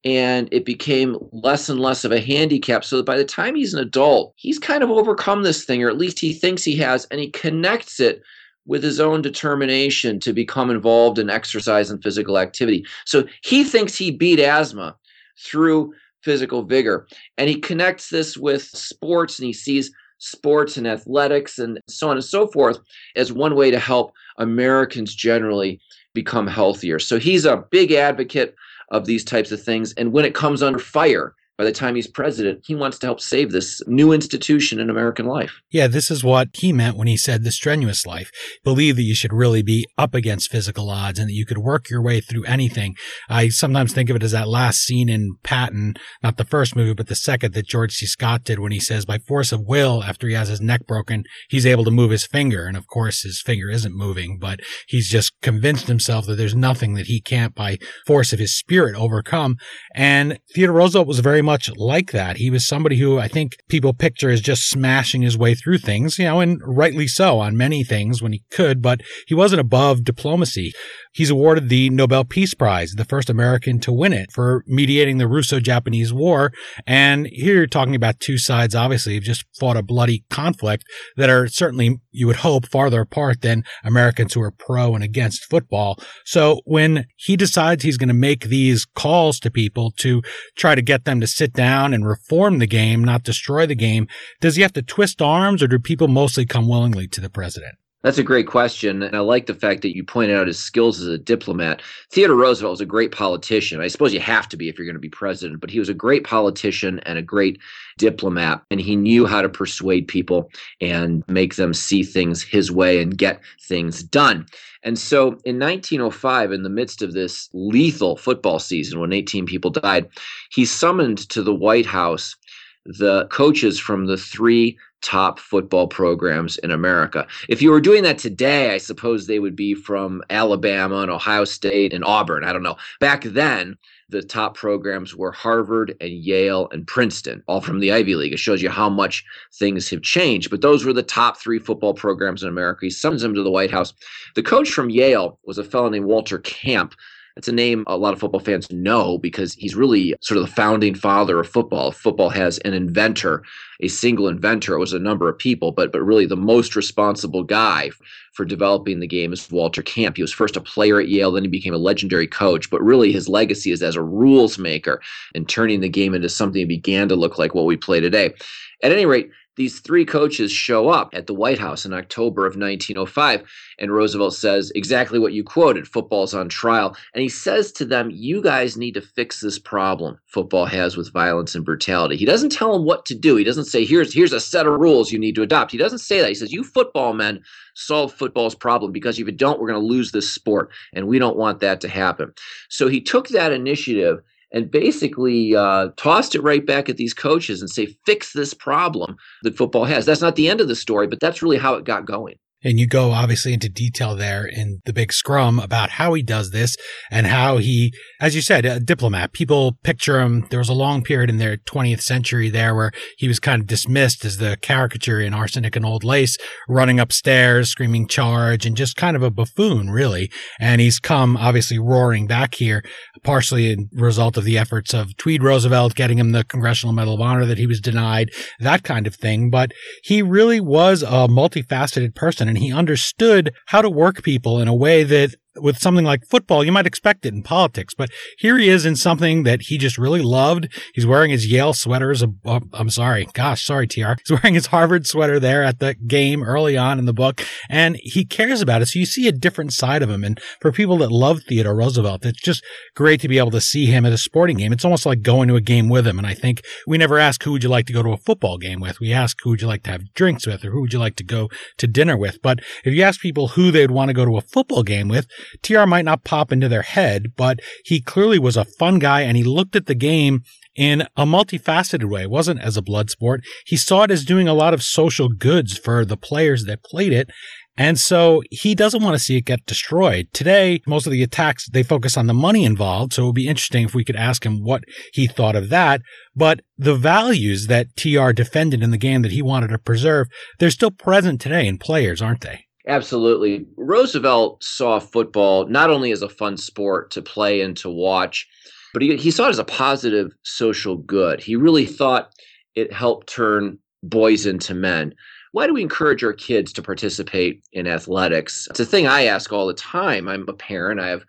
and 0.04 0.50
it 0.52 0.66
became 0.66 1.18
less 1.32 1.70
and 1.70 1.80
less 1.80 2.04
of 2.04 2.12
a 2.12 2.20
handicap. 2.20 2.84
So 2.84 3.04
by 3.04 3.18
the 3.18 3.26
time 3.26 3.56
he's 3.56 3.74
an 3.74 3.80
adult 3.80 4.34
he's 4.38 4.60
kind 4.60 4.84
of 4.84 4.90
overcome 4.90 5.44
this 5.44 5.64
thing 5.64 5.84
or 5.84 5.90
at 5.90 5.98
least 5.98 6.20
he 6.20 6.34
thinks 6.34 6.64
he 6.64 6.76
has 6.78 7.06
and 7.12 7.20
he 7.20 7.30
connects 7.30 8.00
it 8.00 8.22
with 8.66 8.84
his 8.84 9.00
own 9.00 9.22
determination 9.22 10.20
to 10.20 10.34
become 10.34 10.70
involved 10.70 11.18
in 11.18 11.30
exercise 11.30 11.90
and 11.90 12.02
physical 12.04 12.38
activity. 12.38 12.86
So 13.06 13.26
he 13.44 13.64
thinks 13.64 13.96
he 13.96 14.12
beat 14.12 14.40
asthma 14.40 14.96
through 15.40 15.94
physical 16.24 16.64
vigor 16.64 17.08
and 17.38 17.50
he 17.50 17.60
connects 17.60 18.10
this 18.10 18.38
with 18.38 18.64
sports 18.64 19.40
and 19.40 19.48
he 19.48 19.54
sees 19.54 19.92
sports 20.20 20.78
and 20.78 20.88
athletics 20.88 21.58
and 21.58 21.80
so 21.88 22.10
on 22.10 22.18
and 22.18 22.24
so 22.24 22.46
forth 22.48 22.78
as 23.16 23.34
one 23.34 23.56
way 23.56 23.72
to 23.72 23.80
help 23.80 24.14
americans 24.38 25.16
generally 25.16 25.82
become 26.14 26.48
healthier. 26.48 27.00
So 27.00 27.20
he's 27.20 27.46
a 27.46 27.64
big 27.72 27.92
advocate 27.92 28.56
of 28.92 29.06
these 29.06 29.24
types 29.24 29.52
of 29.52 29.62
things. 29.62 29.94
And 29.94 30.12
when 30.12 30.26
it 30.26 30.36
comes 30.36 30.62
under 30.62 30.80
fire, 30.80 31.34
by 31.62 31.66
the 31.66 31.72
time 31.72 31.94
he's 31.94 32.08
president, 32.08 32.64
he 32.66 32.74
wants 32.74 32.98
to 32.98 33.06
help 33.06 33.22
save 33.22 33.52
this 33.52 33.84
new 33.86 34.12
institution 34.12 34.80
in 34.80 34.90
American 34.90 35.28
life. 35.28 35.62
Yeah, 35.70 35.86
this 35.86 36.10
is 36.10 36.24
what 36.24 36.48
he 36.54 36.74
meant 36.74 36.98
when 36.98 37.08
he 37.08 37.18
said 37.18 37.44
the 37.44 37.52
strenuous 37.52 38.04
life. 38.04 38.32
Believe 38.64 38.96
that 38.96 39.04
you 39.04 39.14
should 39.14 39.32
really 39.32 39.62
be 39.62 39.86
up 39.96 40.16
against 40.16 40.50
physical 40.50 40.90
odds 40.90 41.20
and 41.20 41.30
that 41.30 41.36
you 41.36 41.46
could 41.46 41.60
work 41.60 41.88
your 41.88 42.02
way 42.02 42.20
through 42.20 42.46
anything. 42.46 42.96
I 43.30 43.50
sometimes 43.50 43.94
think 43.94 44.10
of 44.10 44.16
it 44.16 44.24
as 44.24 44.32
that 44.32 44.48
last 44.48 44.80
scene 44.80 45.08
in 45.08 45.36
Patton, 45.44 45.94
not 46.24 46.38
the 46.38 46.46
first 46.46 46.76
movie, 46.76 46.96
but 46.96 47.06
the 47.06 47.16
second 47.16 47.54
that 47.54 47.68
George 47.68 47.94
C. 47.94 48.08
Scott 48.08 48.44
did 48.44 48.58
when 48.58 48.72
he 48.72 48.80
says 48.80 49.06
by 49.06 49.20
force 49.20 49.52
of 49.52 49.62
will, 49.68 50.04
after 50.04 50.28
he 50.28 50.34
has 50.34 50.48
his 50.50 50.62
neck 50.62 50.88
broken, 50.88 51.26
he's 51.48 51.68
able 51.68 51.84
to 51.84 51.92
move 51.92 52.10
his 52.10 52.26
finger. 52.26 52.66
And 52.66 52.76
of 52.76 52.88
course, 52.88 53.22
his 53.22 53.40
finger 53.40 53.70
isn't 53.70 53.96
moving, 53.96 54.40
but 54.40 54.62
he's 54.88 55.08
just 55.08 55.40
convinced 55.44 55.86
himself 55.86 56.26
that 56.26 56.38
there's 56.38 56.56
nothing 56.56 56.96
that 56.96 57.06
he 57.06 57.22
can't 57.22 57.54
by 57.54 57.78
force 58.08 58.34
of 58.34 58.40
his 58.40 58.58
spirit 58.58 58.96
overcome. 58.96 59.58
And 59.94 60.40
Theodore 60.56 60.78
Roosevelt 60.78 61.08
was 61.08 61.20
very 61.20 61.44
much 61.44 61.51
much 61.52 61.70
like 61.76 62.12
that. 62.12 62.38
He 62.38 62.50
was 62.50 62.66
somebody 62.66 62.96
who 62.96 63.20
I 63.20 63.28
think 63.28 63.58
people 63.68 63.92
picture 63.94 64.30
as 64.30 64.40
just 64.40 64.70
smashing 64.70 65.22
his 65.22 65.38
way 65.38 65.54
through 65.54 65.80
things, 65.80 66.18
you 66.18 66.24
know, 66.24 66.40
and 66.40 66.62
rightly 66.64 67.08
so 67.08 67.40
on 67.40 67.58
many 67.58 67.84
things 67.84 68.22
when 68.22 68.32
he 68.32 68.44
could, 68.52 68.82
but 68.82 69.02
he 69.28 69.36
wasn't 69.36 69.60
above 69.60 70.06
diplomacy. 70.06 70.72
He's 71.14 71.30
awarded 71.30 71.68
the 71.68 71.90
Nobel 71.90 72.24
Peace 72.24 72.54
Prize, 72.54 72.94
the 72.94 73.04
first 73.04 73.30
American 73.30 73.80
to 73.82 73.92
win 73.92 74.14
it 74.14 74.32
for 74.32 74.64
mediating 74.66 75.18
the 75.18 75.28
Russo-Japanese 75.28 76.14
War. 76.14 76.54
And 76.88 77.28
here 77.28 77.56
you're 77.56 77.68
talking 77.68 77.96
about 77.96 78.22
two 78.22 78.38
sides, 78.38 78.74
obviously, 78.74 79.16
have 79.16 79.24
just 79.24 79.44
fought 79.60 79.76
a 79.76 79.84
bloody 79.84 80.24
conflict 80.30 80.86
that 81.18 81.30
are 81.30 81.48
certainly, 81.48 82.00
you 82.12 82.28
would 82.28 82.38
hope, 82.38 82.66
farther 82.66 83.02
apart 83.02 83.42
than 83.42 83.64
Americans 83.84 84.34
who 84.34 84.42
are 84.42 84.52
pro 84.52 84.96
and 84.96 85.04
against 85.04 85.50
football. 85.50 86.00
So 86.24 86.62
when 86.64 87.06
he 87.18 87.36
decides 87.36 87.84
he's 87.84 87.98
going 87.98 88.08
to 88.08 88.14
make 88.14 88.46
these 88.46 88.86
calls 88.86 89.38
to 89.42 89.52
people 89.52 89.92
to 89.98 90.22
try 90.56 90.76
to 90.76 90.82
get 90.82 91.04
them 91.04 91.20
to 91.20 91.28
sit 91.28 91.52
down 91.52 91.94
and 91.94 92.08
reform 92.08 92.60
the 92.60 92.68
game, 92.68 93.04
not 93.04 93.24
destroy 93.24 93.66
the 93.66 93.76
game, 93.76 94.08
does 94.40 94.56
he 94.56 94.62
have 94.62 94.74
to 94.74 94.82
twist 94.82 95.22
arms 95.22 95.62
or 95.62 95.68
do 95.68 95.78
people 95.78 96.08
mostly 96.08 96.46
come 96.46 96.70
willingly 96.70 97.08
to 97.10 97.20
the 97.20 97.30
president? 97.30 97.76
That's 98.04 98.18
a 98.18 98.24
great 98.24 98.48
question. 98.48 99.04
And 99.04 99.16
I 99.16 99.20
like 99.20 99.46
the 99.46 99.54
fact 99.54 99.84
that 99.84 99.96
you 99.96 100.04
pointed 100.04 100.36
out 100.36 100.48
his 100.48 100.58
skills 100.58 101.00
as 101.00 101.08
a 101.08 101.20
diplomat. 101.20 101.84
Theodore 102.10 102.36
Roosevelt 102.36 102.72
was 102.72 102.82
a 102.82 102.86
great 102.86 103.12
politician. 103.12 103.80
I 103.80 103.88
suppose 103.88 104.14
you 104.14 104.20
have 104.20 104.50
to 104.50 104.58
be 104.58 104.70
if 104.70 104.78
you're 104.78 104.88
going 104.88 104.96
to 104.96 105.00
be 105.00 105.10
president, 105.10 105.62
but 105.62 105.70
he 105.70 105.78
was 105.78 105.90
a 105.90 105.94
great 105.94 106.24
politician 106.24 107.00
and 107.02 107.20
a 107.20 107.22
great 107.22 107.60
diplomat. 108.00 108.64
And 108.72 108.82
he 108.82 108.96
knew 108.96 109.28
how 109.28 109.44
to 109.44 109.50
persuade 109.50 110.08
people 110.08 110.50
and 110.80 111.24
make 111.28 111.56
them 111.56 111.76
see 111.76 112.04
things 112.04 112.42
his 112.42 112.72
way 112.72 113.02
and 113.02 113.16
get 113.16 113.40
things 113.62 114.02
done. 114.02 114.48
And 114.84 114.98
so 114.98 115.40
in 115.46 115.60
1905, 115.60 116.52
in 116.52 116.64
the 116.64 116.70
midst 116.70 117.04
of 117.04 117.14
this 117.14 117.50
lethal 117.54 118.18
football 118.18 118.58
season 118.58 119.00
when 119.00 119.14
18 119.14 119.46
people 119.46 119.70
died, 119.70 120.10
he 120.50 120.66
summoned 120.66 121.30
to 121.30 121.44
the 121.44 121.54
White 121.54 121.86
House 121.86 122.36
the 122.86 123.28
coaches 123.28 123.80
from 123.80 124.06
the 124.06 124.18
three 124.18 124.78
top 125.02 125.40
football 125.40 125.88
programs 125.88 126.58
in 126.60 126.72
America. 126.72 127.28
If 127.50 127.62
you 127.62 127.72
were 127.72 127.82
doing 127.82 128.04
that 128.04 128.18
today, 128.18 128.74
I 128.74 128.78
suppose 128.78 129.26
they 129.26 129.40
would 129.40 129.56
be 129.56 129.74
from 129.74 130.22
Alabama 130.30 130.98
and 130.98 131.12
Ohio 131.12 131.44
State 131.44 131.94
and 131.94 132.06
Auburn. 132.06 132.44
I 132.44 132.54
don't 132.54 132.64
know. 132.64 132.78
Back 133.00 133.24
then, 133.24 133.78
the 134.10 134.22
top 134.22 134.56
programs 134.56 135.16
were 135.16 135.32
Harvard 135.32 135.96
and 136.02 136.12
Yale 136.12 136.68
and 136.72 136.86
Princeton, 136.86 137.42
all 137.48 137.62
from 137.62 137.80
the 137.80 137.92
Ivy 137.92 138.16
League. 138.16 138.34
It 138.34 138.40
shows 138.40 138.62
you 138.62 138.70
how 138.70 138.90
much 138.90 139.24
things 139.54 139.90
have 139.90 140.02
changed. 140.02 140.50
But 140.50 140.62
those 140.62 140.84
were 140.86 140.94
the 140.94 141.02
top 141.02 141.38
three 141.38 141.60
football 141.60 141.94
programs 141.94 142.44
in 142.44 142.50
America. 142.50 142.86
He 142.86 142.90
summons 142.90 143.22
them 143.22 143.34
to 143.34 143.44
the 143.44 143.52
White 143.52 143.72
House. 143.72 143.94
The 144.36 144.44
coach 144.44 144.70
from 144.70 144.90
Yale 144.90 145.40
was 145.46 145.58
a 145.58 145.64
fellow 145.64 145.90
named 145.90 146.06
Walter 146.06 146.40
Camp. 146.40 146.94
It's 147.42 147.48
a 147.48 147.52
name 147.52 147.86
a 147.88 147.98
lot 147.98 148.14
of 148.14 148.20
football 148.20 148.40
fans 148.40 148.72
know 148.72 149.18
because 149.18 149.56
he's 149.56 149.74
really 149.74 150.14
sort 150.22 150.38
of 150.38 150.46
the 150.46 150.54
founding 150.54 150.94
father 150.94 151.40
of 151.40 151.50
football. 151.50 151.92
Football 151.92 152.30
has 152.30 152.60
an 152.60 152.76
inventor, 152.76 153.42
a 153.80 153.88
single 153.88 154.28
inventor. 154.28 154.76
It 154.76 154.80
was 154.80 154.94
a 154.94 155.00
number 155.00 155.28
of 155.28 155.40
people, 155.40 155.72
but 155.72 155.92
but 155.92 156.04
really 156.04 156.28
the 156.28 156.38
most 156.38 156.76
responsible 156.76 157.44
guy 157.44 157.90
for 158.34 158.46
developing 158.46 159.00
the 159.00 159.08
game 159.08 159.34
is 159.34 159.50
Walter 159.50 159.82
Camp. 159.82 160.18
He 160.18 160.22
was 160.22 160.32
first 160.32 160.56
a 160.56 160.62
player 160.62 161.00
at 161.00 161.10
Yale, 161.10 161.32
then 161.32 161.44
he 161.44 161.50
became 161.50 161.74
a 161.74 161.80
legendary 161.80 162.28
coach. 162.28 162.70
But 162.70 162.84
really, 162.84 163.12
his 163.12 163.28
legacy 163.28 163.72
is 163.72 163.82
as 163.82 163.96
a 163.96 164.04
rules 164.04 164.60
maker 164.60 165.02
and 165.34 165.50
turning 165.50 165.80
the 165.80 165.90
game 165.90 166.14
into 166.14 166.30
something 166.30 166.62
that 166.62 166.68
began 166.68 167.10
to 167.10 167.16
look 167.16 167.40
like 167.40 167.56
what 167.56 167.66
we 167.66 167.76
play 167.76 168.00
today. 168.00 168.36
At 168.84 168.92
any 168.92 169.08
rate, 169.08 169.32
these 169.62 169.80
three 169.80 170.06
coaches 170.06 170.52
show 170.52 170.90
up 170.90 171.12
at 171.14 171.28
the 171.28 171.36
White 171.36 171.60
House 171.60 171.86
in 171.86 171.94
October 171.94 172.48
of 172.48 172.56
1905. 172.56 173.44
And 173.78 173.92
Roosevelt 173.92 174.34
says 174.34 174.72
exactly 174.74 175.20
what 175.20 175.34
you 175.34 175.44
quoted 175.44 175.88
football's 175.88 176.34
on 176.34 176.50
trial. 176.50 176.98
And 177.14 177.22
he 177.22 177.30
says 177.30 177.72
to 177.74 177.86
them, 177.86 178.10
You 178.10 178.42
guys 178.42 178.76
need 178.76 178.96
to 178.96 179.02
fix 179.02 179.40
this 179.40 179.60
problem 179.60 180.18
football 180.26 180.66
has 180.66 180.98
with 180.98 181.14
violence 181.14 181.54
and 181.54 181.64
brutality. 181.64 182.18
He 182.18 182.26
doesn't 182.26 182.52
tell 182.52 182.74
them 182.74 182.86
what 182.86 183.06
to 183.06 183.14
do. 183.14 183.36
He 183.36 183.44
doesn't 183.44 183.66
say, 183.66 183.86
Here's, 183.86 184.12
here's 184.12 184.34
a 184.34 184.40
set 184.40 184.66
of 184.66 184.80
rules 184.80 185.12
you 185.12 185.20
need 185.20 185.36
to 185.36 185.44
adopt. 185.44 185.72
He 185.72 185.78
doesn't 185.78 186.00
say 186.00 186.22
that. 186.22 186.30
He 186.30 186.36
says, 186.36 186.52
You 186.52 186.64
football 186.64 187.14
men 187.14 187.44
solve 187.76 188.12
football's 188.12 188.56
problem 188.56 188.92
because 188.92 189.20
if 189.20 189.28
you 189.28 189.32
don't, 189.32 189.62
we're 189.62 189.70
going 189.70 189.80
to 189.80 189.86
lose 189.86 190.12
this 190.12 190.34
sport. 190.34 190.72
And 190.92 191.08
we 191.08 191.20
don't 191.20 191.38
want 191.38 191.60
that 191.60 191.82
to 191.82 191.88
happen. 191.88 192.34
So 192.70 192.88
he 192.88 193.00
took 193.00 193.28
that 193.28 193.52
initiative 193.52 194.24
and 194.54 194.70
basically 194.70 195.56
uh, 195.56 195.90
tossed 195.98 196.36
it 196.36 196.42
right 196.42 196.66
back 196.66 196.90
at 196.90 196.98
these 196.98 197.14
coaches 197.14 197.62
and 197.62 197.70
say, 197.70 197.96
fix 198.06 198.34
this 198.34 198.54
problem 198.54 199.16
that 199.44 199.58
football 199.58 199.86
has. 199.86 200.06
That's 200.06 200.22
not 200.22 200.36
the 200.36 200.50
end 200.50 200.62
of 200.62 200.68
the 200.68 200.76
story, 200.76 201.08
but 201.08 201.20
that's 201.20 201.42
really 201.42 201.58
how 201.58 201.76
it 201.76 201.86
got 201.86 202.06
going. 202.06 202.36
And 202.64 202.80
you 202.80 202.88
go 202.88 203.12
obviously 203.12 203.54
into 203.54 203.70
detail 203.70 204.16
there 204.16 204.46
in 204.46 204.82
the 204.86 204.94
big 204.94 205.12
scrum 205.12 205.60
about 205.60 205.92
how 205.92 206.14
he 206.14 206.22
does 206.22 206.52
this 206.52 206.76
and 207.10 207.28
how 207.28 207.58
he, 207.58 207.94
as 208.20 208.36
you 208.36 208.42
said, 208.42 208.66
a 208.66 208.80
diplomat. 208.80 209.34
People 209.34 209.78
picture 209.84 210.22
him. 210.22 210.46
There 210.50 210.60
was 210.60 210.70
a 210.70 210.74
long 210.74 211.02
period 211.02 211.30
in 211.30 211.38
their 211.38 211.58
20th 211.58 212.02
century 212.02 212.50
there 212.50 212.76
where 212.76 212.92
he 213.18 213.28
was 213.28 213.40
kind 213.40 213.62
of 213.62 213.68
dismissed 213.68 214.24
as 214.26 214.38
the 214.38 214.58
caricature 214.62 215.20
in 215.20 215.34
Arsenic 215.34 215.76
and 215.76 215.86
Old 215.86 216.04
Lace, 216.04 216.38
running 216.68 217.00
upstairs, 217.00 217.70
screaming 217.70 218.08
charge, 218.08 218.66
and 218.66 218.78
just 218.78 218.96
kind 218.96 219.16
of 219.16 219.24
a 219.24 219.32
buffoon, 219.32 219.90
really. 219.90 220.32
And 220.60 220.82
he's 220.82 221.00
come 221.00 221.38
obviously 221.38 221.80
roaring 221.80 222.28
back 222.28 222.56
here, 222.56 222.84
partially 223.24 223.72
in 223.72 223.90
result 223.94 224.38
of 224.38 224.44
the 224.44 224.58
efforts 224.58 224.94
of 224.94 225.18
Tweed 225.18 225.42
Roosevelt 225.42 225.96
getting 225.96 226.20
him 226.20 226.32
the 226.32 226.44
Congressional 226.44 226.94
Medal 226.94 227.16
of 227.16 227.22
Honor 227.22 227.46
that 227.46 227.58
he 227.58 227.66
was 227.66 227.80
denied, 227.80 228.30
that 228.60 228.84
kind 228.84 229.08
of 229.08 229.16
thing. 229.16 229.50
But 229.50 229.72
he 230.04 230.22
really 230.22 230.60
was 230.60 231.02
a 231.02 231.28
multifaceted 231.28 232.14
person 232.14 232.51
and 232.52 232.60
he 232.60 232.74
understood 232.74 233.54
how 233.68 233.82
to 233.82 233.90
work 233.90 234.24
people 234.24 234.60
in 234.60 234.68
a 234.68 234.76
way 234.76 235.04
that 235.04 235.34
with 235.56 235.78
something 235.78 236.06
like 236.06 236.26
football, 236.30 236.64
you 236.64 236.72
might 236.72 236.88
expect 236.88 237.26
it 237.26 237.34
in 237.34 237.44
politics, 237.44 237.94
but 237.94 238.10
here 238.38 238.58
he 238.58 238.70
is 238.70 238.86
in 238.86 238.96
something 238.96 239.44
that 239.44 239.64
he 239.64 239.78
just 239.78 239.98
really 239.98 240.22
loved. 240.22 240.68
He's 240.94 241.06
wearing 241.06 241.32
his 241.32 241.52
Yale 241.52 241.74
sweater 241.74 242.14
oh, 242.46 242.62
I'm 242.74 242.90
sorry. 242.90 243.28
Gosh, 243.34 243.66
sorry, 243.66 243.88
TR. 243.88 244.14
He's 244.26 244.32
wearing 244.44 244.54
his 244.54 244.68
Harvard 244.68 245.06
sweater 245.08 245.40
there 245.40 245.64
at 245.64 245.80
the 245.80 245.96
game 245.96 246.44
early 246.44 246.78
on 246.78 247.00
in 247.00 247.06
the 247.06 247.14
book, 247.14 247.46
and 247.70 247.98
he 248.02 248.26
cares 248.26 248.62
about 248.62 248.82
it. 248.82 248.88
So 248.88 249.00
you 249.00 249.06
see 249.06 249.28
a 249.28 249.32
different 249.32 249.74
side 249.74 250.02
of 250.02 250.10
him. 250.10 250.24
And 250.24 250.40
for 250.62 250.72
people 250.72 250.98
that 250.98 251.12
love 251.12 251.42
Theodore 251.48 251.76
Roosevelt, 251.76 252.26
it's 252.26 252.42
just 252.42 252.64
great 252.96 253.22
to 253.22 253.28
be 253.28 253.38
able 253.38 253.52
to 253.52 253.62
see 253.62 253.86
him 253.86 254.06
at 254.06 254.14
a 254.14 254.18
sporting 254.18 254.58
game. 254.58 254.74
It's 254.74 254.86
almost 254.86 255.06
like 255.06 255.22
going 255.22 255.48
to 255.50 255.56
a 255.56 255.62
game 255.62 255.90
with 255.90 256.08
him. 256.08 256.18
And 256.18 256.28
I 256.28 256.34
think 256.34 256.62
we 256.88 256.98
never 256.98 257.18
ask 257.18 257.44
who 257.44 257.52
would 257.52 257.64
you 257.64 257.70
like 257.70 257.86
to 257.88 257.94
go 257.94 258.04
to 258.04 258.14
a 258.14 258.18
football 258.18 258.58
game 258.58 258.80
with. 258.80 259.00
We 259.00 259.14
ask 259.14 259.38
who 259.44 259.52
would 259.52 259.62
you 259.62 259.68
like 259.68 259.84
to 259.84 259.92
have 259.92 260.14
drinks 260.14 260.48
with 260.48 260.66
or 260.66 260.72
who 260.72 260.82
would 260.82 260.94
you 260.94 261.00
like 261.00 261.16
to 261.18 261.24
go 261.24 261.50
to 261.78 261.88
dinner 261.88 262.18
with. 262.18 262.42
But 262.42 262.60
if 262.84 262.94
you 262.94 263.04
ask 263.04 263.22
people 263.22 263.50
who 263.50 263.72
they'd 263.72 263.92
want 263.92 264.10
to 264.10 264.14
go 264.14 264.26
to 264.26 264.38
a 264.38 264.42
football 264.42 264.84
game 264.84 265.08
with, 265.08 265.28
TR 265.62 265.86
might 265.86 266.06
not 266.06 266.24
pop 266.24 266.52
into 266.52 266.70
their 266.70 266.82
head, 266.82 267.34
but 267.36 267.60
he 267.86 268.02
clearly 268.02 268.40
was 268.40 268.58
a 268.58 268.66
fun 268.66 269.00
guy 269.00 269.22
and 269.22 269.38
he 269.38 269.44
looked 269.44 269.76
at 269.76 269.86
the 269.86 269.96
game 269.96 270.42
in 270.76 271.02
a 271.18 271.26
multifaceted 271.26 272.10
way. 272.10 272.24
It 272.24 272.30
wasn't 272.30 272.62
as 272.62 272.78
a 272.78 272.82
blood 272.82 273.10
sport. 273.10 273.44
He 273.66 273.78
saw 273.78 274.04
it 274.04 274.12
as 274.12 274.26
doing 274.26 274.48
a 274.48 274.54
lot 274.54 274.74
of 274.74 274.84
social 274.84 275.30
goods 275.30 275.78
for 275.78 276.06
the 276.06 276.18
players 276.18 276.66
that 276.66 276.84
played 276.84 277.14
it. 277.14 277.30
And 277.78 277.98
so 278.00 278.44
he 278.52 278.76
doesn't 278.76 279.02
want 279.02 279.16
to 279.16 279.20
see 279.20 279.38
it 279.38 279.46
get 279.46 279.66
destroyed. 279.66 280.28
Today, 280.34 280.82
most 280.86 281.06
of 281.06 281.12
the 281.12 281.24
attacks, 281.24 281.70
they 281.70 281.84
focus 281.84 282.18
on 282.18 282.28
the 282.28 282.34
money 282.34 282.66
involved. 282.66 283.14
So 283.14 283.24
it 283.24 283.26
would 283.28 283.36
be 283.36 283.48
interesting 283.48 283.86
if 283.86 283.96
we 283.96 284.04
could 284.04 284.18
ask 284.18 284.46
him 284.46 284.62
what 284.62 284.84
he 285.14 285.26
thought 285.26 285.56
of 285.56 285.70
that. 285.70 286.02
But 286.36 286.62
the 286.78 286.96
values 286.96 287.68
that 287.68 287.96
TR 287.96 288.32
defended 288.32 288.84
in 288.84 288.92
the 288.92 288.98
game 288.98 289.22
that 289.22 289.32
he 289.32 289.42
wanted 289.42 289.70
to 289.70 289.78
preserve, 289.78 290.28
they're 290.60 290.70
still 290.70 290.92
present 290.92 291.40
today 291.40 291.66
in 291.66 291.78
players, 291.78 292.22
aren't 292.22 292.42
they? 292.42 292.66
Absolutely. 292.92 293.66
Roosevelt 293.78 294.62
saw 294.62 295.00
football 295.00 295.66
not 295.68 295.90
only 295.90 296.12
as 296.12 296.22
a 296.22 296.28
fun 296.28 296.58
sport 296.58 297.10
to 297.12 297.22
play 297.22 297.62
and 297.62 297.78
to 297.78 297.90
watch, 297.90 298.46
but 298.92 299.02
he, 299.02 299.16
he 299.16 299.32
saw 299.32 299.46
it 299.46 299.52
as 299.52 299.60
a 299.60 299.64
positive 299.64 300.34
social 300.44 300.98
good. 300.98 301.40
He 301.40 301.56
really 301.56 301.86
thought 301.86 302.34
it 302.76 302.92
helped 302.92 303.28
turn 303.28 303.80
boys 304.04 304.46
into 304.46 304.74
men. 304.74 305.16
Why 305.54 305.68
do 305.68 305.74
we 305.74 305.82
encourage 305.82 306.22
our 306.22 306.34
kids 306.34 306.74
to 306.74 306.82
participate 306.82 307.64
in 307.72 307.88
athletics? 307.88 308.68
It's 308.70 308.82
a 308.82 308.86
thing 308.86 309.08
I 309.08 309.24
ask 309.24 309.54
all 309.54 309.68
the 309.68 309.74
time. 309.74 310.28
I'm 310.28 310.46
a 310.50 310.54
parent. 310.54 311.00
I 311.00 311.08
have 311.08 311.24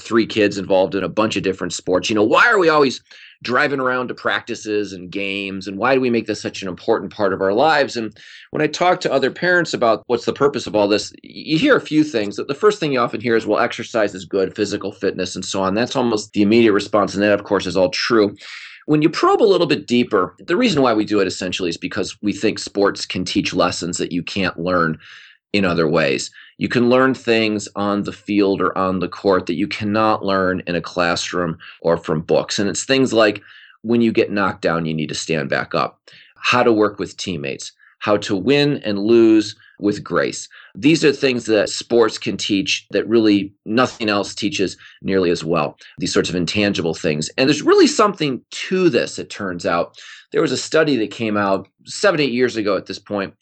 three 0.00 0.26
kids 0.26 0.56
involved 0.56 0.94
in 0.94 1.04
a 1.04 1.08
bunch 1.08 1.36
of 1.36 1.42
different 1.42 1.74
sports. 1.74 2.08
You 2.08 2.14
know, 2.14 2.24
why 2.24 2.46
are 2.46 2.58
we 2.58 2.70
always 2.70 3.02
driving 3.44 3.78
around 3.78 4.08
to 4.08 4.14
practices 4.14 4.92
and 4.92 5.10
games 5.10 5.68
and 5.68 5.78
why 5.78 5.94
do 5.94 6.00
we 6.00 6.10
make 6.10 6.26
this 6.26 6.42
such 6.42 6.62
an 6.62 6.68
important 6.68 7.12
part 7.12 7.32
of 7.32 7.40
our 7.40 7.52
lives? 7.52 7.96
And 7.96 8.16
when 8.50 8.62
i 8.62 8.66
talk 8.66 9.00
to 9.00 9.12
other 9.12 9.30
parents 9.30 9.72
about 9.72 10.02
what's 10.06 10.24
the 10.24 10.32
purpose 10.32 10.66
of 10.66 10.74
all 10.74 10.88
this 10.88 11.12
you 11.22 11.58
hear 11.58 11.76
a 11.76 11.80
few 11.80 12.02
things. 12.02 12.36
The 12.36 12.54
first 12.54 12.80
thing 12.80 12.92
you 12.92 12.98
often 12.98 13.20
hear 13.20 13.36
is 13.36 13.46
well 13.46 13.60
exercise 13.60 14.14
is 14.14 14.24
good 14.24 14.56
physical 14.56 14.90
fitness 14.90 15.36
and 15.36 15.44
so 15.44 15.62
on. 15.62 15.74
That's 15.74 15.94
almost 15.94 16.32
the 16.32 16.42
immediate 16.42 16.72
response 16.72 17.14
and 17.14 17.22
that 17.22 17.38
of 17.38 17.44
course 17.44 17.66
is 17.66 17.76
all 17.76 17.90
true. 17.90 18.34
When 18.86 19.00
you 19.00 19.08
probe 19.08 19.42
a 19.42 19.44
little 19.44 19.66
bit 19.66 19.86
deeper 19.86 20.34
the 20.40 20.56
reason 20.56 20.82
why 20.82 20.94
we 20.94 21.04
do 21.04 21.20
it 21.20 21.28
essentially 21.28 21.68
is 21.68 21.76
because 21.76 22.16
we 22.22 22.32
think 22.32 22.58
sports 22.58 23.06
can 23.06 23.24
teach 23.24 23.54
lessons 23.54 23.98
that 23.98 24.12
you 24.12 24.22
can't 24.22 24.58
learn 24.58 24.98
in 25.52 25.64
other 25.64 25.86
ways 25.86 26.30
you 26.58 26.68
can 26.68 26.88
learn 26.88 27.14
things 27.14 27.68
on 27.76 28.02
the 28.02 28.12
field 28.12 28.60
or 28.60 28.76
on 28.76 29.00
the 29.00 29.08
court 29.08 29.46
that 29.46 29.54
you 29.54 29.66
cannot 29.66 30.24
learn 30.24 30.62
in 30.66 30.74
a 30.74 30.80
classroom 30.80 31.58
or 31.80 31.96
from 31.96 32.20
books. 32.20 32.58
And 32.58 32.68
it's 32.68 32.84
things 32.84 33.12
like 33.12 33.42
when 33.82 34.00
you 34.00 34.12
get 34.12 34.30
knocked 34.30 34.62
down, 34.62 34.86
you 34.86 34.94
need 34.94 35.08
to 35.08 35.14
stand 35.14 35.48
back 35.48 35.74
up, 35.74 36.00
how 36.36 36.62
to 36.62 36.72
work 36.72 36.98
with 36.98 37.16
teammates, 37.16 37.72
how 37.98 38.16
to 38.18 38.36
win 38.36 38.78
and 38.78 38.98
lose 38.98 39.56
with 39.80 40.04
grace. 40.04 40.48
These 40.74 41.04
are 41.04 41.12
things 41.12 41.46
that 41.46 41.68
sports 41.68 42.16
can 42.16 42.36
teach 42.36 42.86
that 42.90 43.08
really 43.08 43.52
nothing 43.64 44.08
else 44.08 44.34
teaches 44.34 44.76
nearly 45.02 45.30
as 45.30 45.44
well. 45.44 45.76
These 45.98 46.12
sorts 46.12 46.28
of 46.28 46.36
intangible 46.36 46.94
things. 46.94 47.28
And 47.36 47.48
there's 47.48 47.62
really 47.62 47.88
something 47.88 48.40
to 48.50 48.88
this, 48.88 49.18
it 49.18 49.30
turns 49.30 49.66
out. 49.66 50.00
There 50.32 50.42
was 50.42 50.52
a 50.52 50.56
study 50.56 50.96
that 50.96 51.10
came 51.10 51.36
out 51.36 51.68
seven, 51.84 52.20
eight 52.20 52.32
years 52.32 52.56
ago 52.56 52.76
at 52.76 52.86
this 52.86 52.98
point 52.98 53.34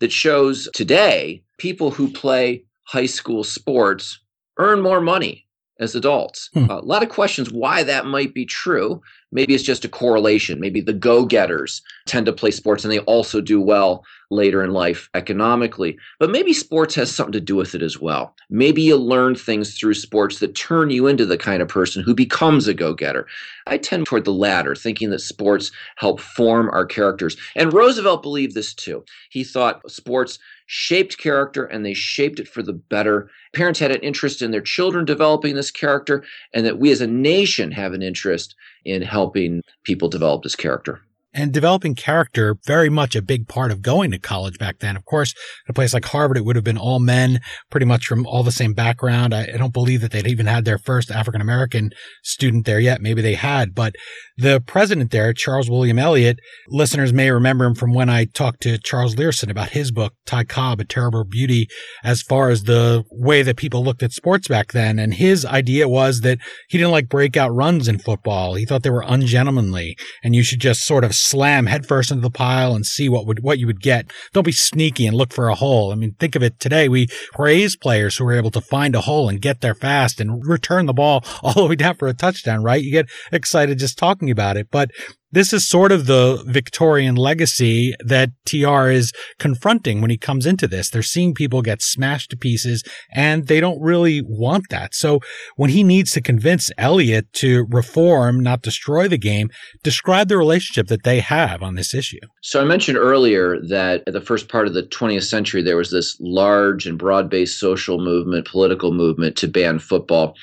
that 0.00 0.12
shows 0.12 0.68
today 0.74 1.42
people 1.58 1.90
who 1.90 2.10
play 2.10 2.64
high 2.84 3.06
school 3.06 3.44
sports 3.44 4.18
earn 4.58 4.80
more 4.80 5.00
money 5.00 5.46
as 5.80 5.94
adults. 5.94 6.50
Hmm. 6.54 6.70
Uh, 6.70 6.78
a 6.78 6.84
lot 6.84 7.02
of 7.02 7.08
questions 7.08 7.50
why 7.50 7.82
that 7.82 8.06
might 8.06 8.34
be 8.34 8.44
true. 8.44 9.02
Maybe 9.32 9.54
it's 9.54 9.64
just 9.64 9.84
a 9.84 9.88
correlation. 9.88 10.60
Maybe 10.60 10.80
the 10.80 10.92
go 10.92 11.24
getters 11.24 11.82
tend 12.06 12.26
to 12.26 12.32
play 12.32 12.50
sports 12.50 12.84
and 12.84 12.92
they 12.92 13.00
also 13.00 13.40
do 13.40 13.60
well 13.60 14.04
later 14.30 14.62
in 14.62 14.72
life 14.72 15.08
economically. 15.14 15.98
But 16.18 16.30
maybe 16.30 16.52
sports 16.52 16.94
has 16.94 17.14
something 17.14 17.32
to 17.32 17.40
do 17.40 17.56
with 17.56 17.74
it 17.74 17.82
as 17.82 18.00
well. 18.00 18.34
Maybe 18.50 18.82
you 18.82 18.96
learn 18.96 19.34
things 19.34 19.78
through 19.78 19.94
sports 19.94 20.38
that 20.38 20.54
turn 20.54 20.90
you 20.90 21.06
into 21.06 21.26
the 21.26 21.38
kind 21.38 21.62
of 21.62 21.68
person 21.68 22.02
who 22.02 22.14
becomes 22.14 22.68
a 22.68 22.74
go 22.74 22.94
getter. 22.94 23.26
I 23.66 23.78
tend 23.78 24.06
toward 24.06 24.24
the 24.24 24.32
latter, 24.32 24.74
thinking 24.74 25.10
that 25.10 25.20
sports 25.20 25.70
help 25.96 26.20
form 26.20 26.68
our 26.70 26.86
characters. 26.86 27.36
And 27.54 27.72
Roosevelt 27.72 28.22
believed 28.22 28.54
this 28.54 28.74
too. 28.74 29.04
He 29.30 29.44
thought 29.44 29.90
sports 29.90 30.38
shaped 30.74 31.18
character 31.18 31.66
and 31.66 31.84
they 31.84 31.92
shaped 31.92 32.40
it 32.40 32.48
for 32.48 32.62
the 32.62 32.72
better. 32.72 33.28
Parents 33.52 33.78
had 33.78 33.90
an 33.90 34.00
interest 34.00 34.40
in 34.40 34.52
their 34.52 34.62
children 34.62 35.04
developing 35.04 35.54
this 35.54 35.70
character, 35.70 36.24
and 36.54 36.64
that 36.64 36.78
we 36.78 36.90
as 36.90 37.02
a 37.02 37.06
nation 37.06 37.70
have 37.70 37.92
an 37.92 38.00
interest 38.00 38.54
in 38.86 39.02
helping 39.02 39.60
people 39.84 40.08
develop 40.08 40.42
this 40.42 40.56
character 40.56 41.02
and 41.34 41.52
developing 41.52 41.94
character 41.94 42.56
very 42.66 42.88
much 42.88 43.16
a 43.16 43.22
big 43.22 43.48
part 43.48 43.70
of 43.70 43.82
going 43.82 44.10
to 44.10 44.18
college 44.18 44.58
back 44.58 44.78
then. 44.80 44.96
Of 44.96 45.04
course, 45.04 45.34
at 45.66 45.70
a 45.70 45.72
place 45.72 45.94
like 45.94 46.04
Harvard, 46.04 46.36
it 46.36 46.44
would 46.44 46.56
have 46.56 46.64
been 46.64 46.78
all 46.78 46.98
men, 46.98 47.40
pretty 47.70 47.86
much 47.86 48.06
from 48.06 48.26
all 48.26 48.42
the 48.42 48.52
same 48.52 48.74
background. 48.74 49.34
I, 49.34 49.42
I 49.42 49.56
don't 49.56 49.72
believe 49.72 50.00
that 50.02 50.10
they'd 50.10 50.26
even 50.26 50.46
had 50.46 50.64
their 50.64 50.78
first 50.78 51.10
African 51.10 51.40
American 51.40 51.90
student 52.22 52.66
there 52.66 52.80
yet. 52.80 53.00
Maybe 53.00 53.22
they 53.22 53.34
had, 53.34 53.74
but 53.74 53.94
the 54.36 54.60
president 54.60 55.10
there, 55.10 55.32
Charles 55.32 55.70
William 55.70 55.98
Eliot, 55.98 56.38
listeners 56.68 57.12
may 57.12 57.30
remember 57.30 57.64
him 57.64 57.74
from 57.74 57.92
when 57.92 58.08
I 58.08 58.24
talked 58.24 58.62
to 58.62 58.78
Charles 58.78 59.14
Leerhsen 59.14 59.50
about 59.50 59.70
his 59.70 59.90
book, 59.90 60.14
Ty 60.26 60.44
Cobb, 60.44 60.80
A 60.80 60.84
Terrible 60.84 61.24
Beauty, 61.24 61.68
as 62.02 62.22
far 62.22 62.50
as 62.50 62.64
the 62.64 63.04
way 63.10 63.42
that 63.42 63.56
people 63.56 63.84
looked 63.84 64.02
at 64.02 64.12
sports 64.12 64.48
back 64.48 64.72
then. 64.72 64.98
And 64.98 65.14
his 65.14 65.44
idea 65.44 65.88
was 65.88 66.20
that 66.20 66.38
he 66.68 66.78
didn't 66.78 66.92
like 66.92 67.08
breakout 67.08 67.54
runs 67.54 67.88
in 67.88 67.98
football. 67.98 68.54
He 68.54 68.64
thought 68.64 68.82
they 68.82 68.90
were 68.90 69.04
ungentlemanly 69.06 69.96
and 70.22 70.34
you 70.34 70.42
should 70.42 70.60
just 70.60 70.82
sort 70.82 71.04
of 71.04 71.14
slam 71.22 71.66
headfirst 71.66 72.10
into 72.10 72.22
the 72.22 72.30
pile 72.30 72.74
and 72.74 72.84
see 72.86 73.08
what 73.08 73.26
would 73.26 73.42
what 73.42 73.58
you 73.58 73.66
would 73.66 73.80
get. 73.80 74.10
Don't 74.32 74.44
be 74.44 74.52
sneaky 74.52 75.06
and 75.06 75.16
look 75.16 75.32
for 75.32 75.48
a 75.48 75.54
hole. 75.54 75.92
I 75.92 75.94
mean, 75.94 76.14
think 76.18 76.34
of 76.36 76.42
it 76.42 76.60
today. 76.60 76.88
We 76.88 77.08
praise 77.32 77.76
players 77.76 78.16
who 78.16 78.26
are 78.26 78.32
able 78.32 78.50
to 78.52 78.60
find 78.60 78.94
a 78.94 79.02
hole 79.02 79.28
and 79.28 79.40
get 79.40 79.60
there 79.60 79.74
fast 79.74 80.20
and 80.20 80.46
return 80.46 80.86
the 80.86 80.92
ball 80.92 81.24
all 81.42 81.54
the 81.54 81.66
way 81.66 81.76
down 81.76 81.96
for 81.96 82.08
a 82.08 82.14
touchdown, 82.14 82.62
right? 82.62 82.82
You 82.82 82.92
get 82.92 83.10
excited 83.30 83.78
just 83.78 83.98
talking 83.98 84.30
about 84.30 84.56
it. 84.56 84.68
But 84.70 84.90
this 85.32 85.52
is 85.52 85.66
sort 85.66 85.90
of 85.90 86.06
the 86.06 86.44
Victorian 86.46 87.16
legacy 87.16 87.94
that 88.04 88.30
TR 88.44 88.88
is 88.88 89.12
confronting 89.38 90.00
when 90.00 90.10
he 90.10 90.18
comes 90.18 90.46
into 90.46 90.68
this. 90.68 90.90
They're 90.90 91.02
seeing 91.02 91.34
people 91.34 91.62
get 91.62 91.80
smashed 91.80 92.30
to 92.30 92.36
pieces 92.36 92.84
and 93.12 93.46
they 93.46 93.58
don't 93.58 93.80
really 93.80 94.22
want 94.22 94.68
that. 94.68 94.94
So 94.94 95.20
when 95.56 95.70
he 95.70 95.82
needs 95.82 96.12
to 96.12 96.20
convince 96.20 96.70
Eliot 96.76 97.32
to 97.34 97.66
reform, 97.70 98.40
not 98.40 98.62
destroy 98.62 99.08
the 99.08 99.18
game, 99.18 99.48
describe 99.82 100.28
the 100.28 100.36
relationship 100.36 100.88
that 100.88 101.04
they 101.04 101.20
have 101.20 101.62
on 101.62 101.74
this 101.74 101.94
issue. 101.94 102.20
So 102.42 102.60
I 102.60 102.64
mentioned 102.64 102.98
earlier 102.98 103.58
that 103.68 104.02
at 104.06 104.12
the 104.12 104.20
first 104.20 104.48
part 104.48 104.66
of 104.66 104.74
the 104.74 104.82
20th 104.82 105.24
century, 105.24 105.62
there 105.62 105.76
was 105.76 105.90
this 105.90 106.16
large 106.20 106.86
and 106.86 106.98
broad 106.98 107.30
based 107.30 107.58
social 107.58 107.98
movement, 107.98 108.46
political 108.46 108.92
movement 108.92 109.36
to 109.36 109.48
ban 109.48 109.78
football. 109.78 110.36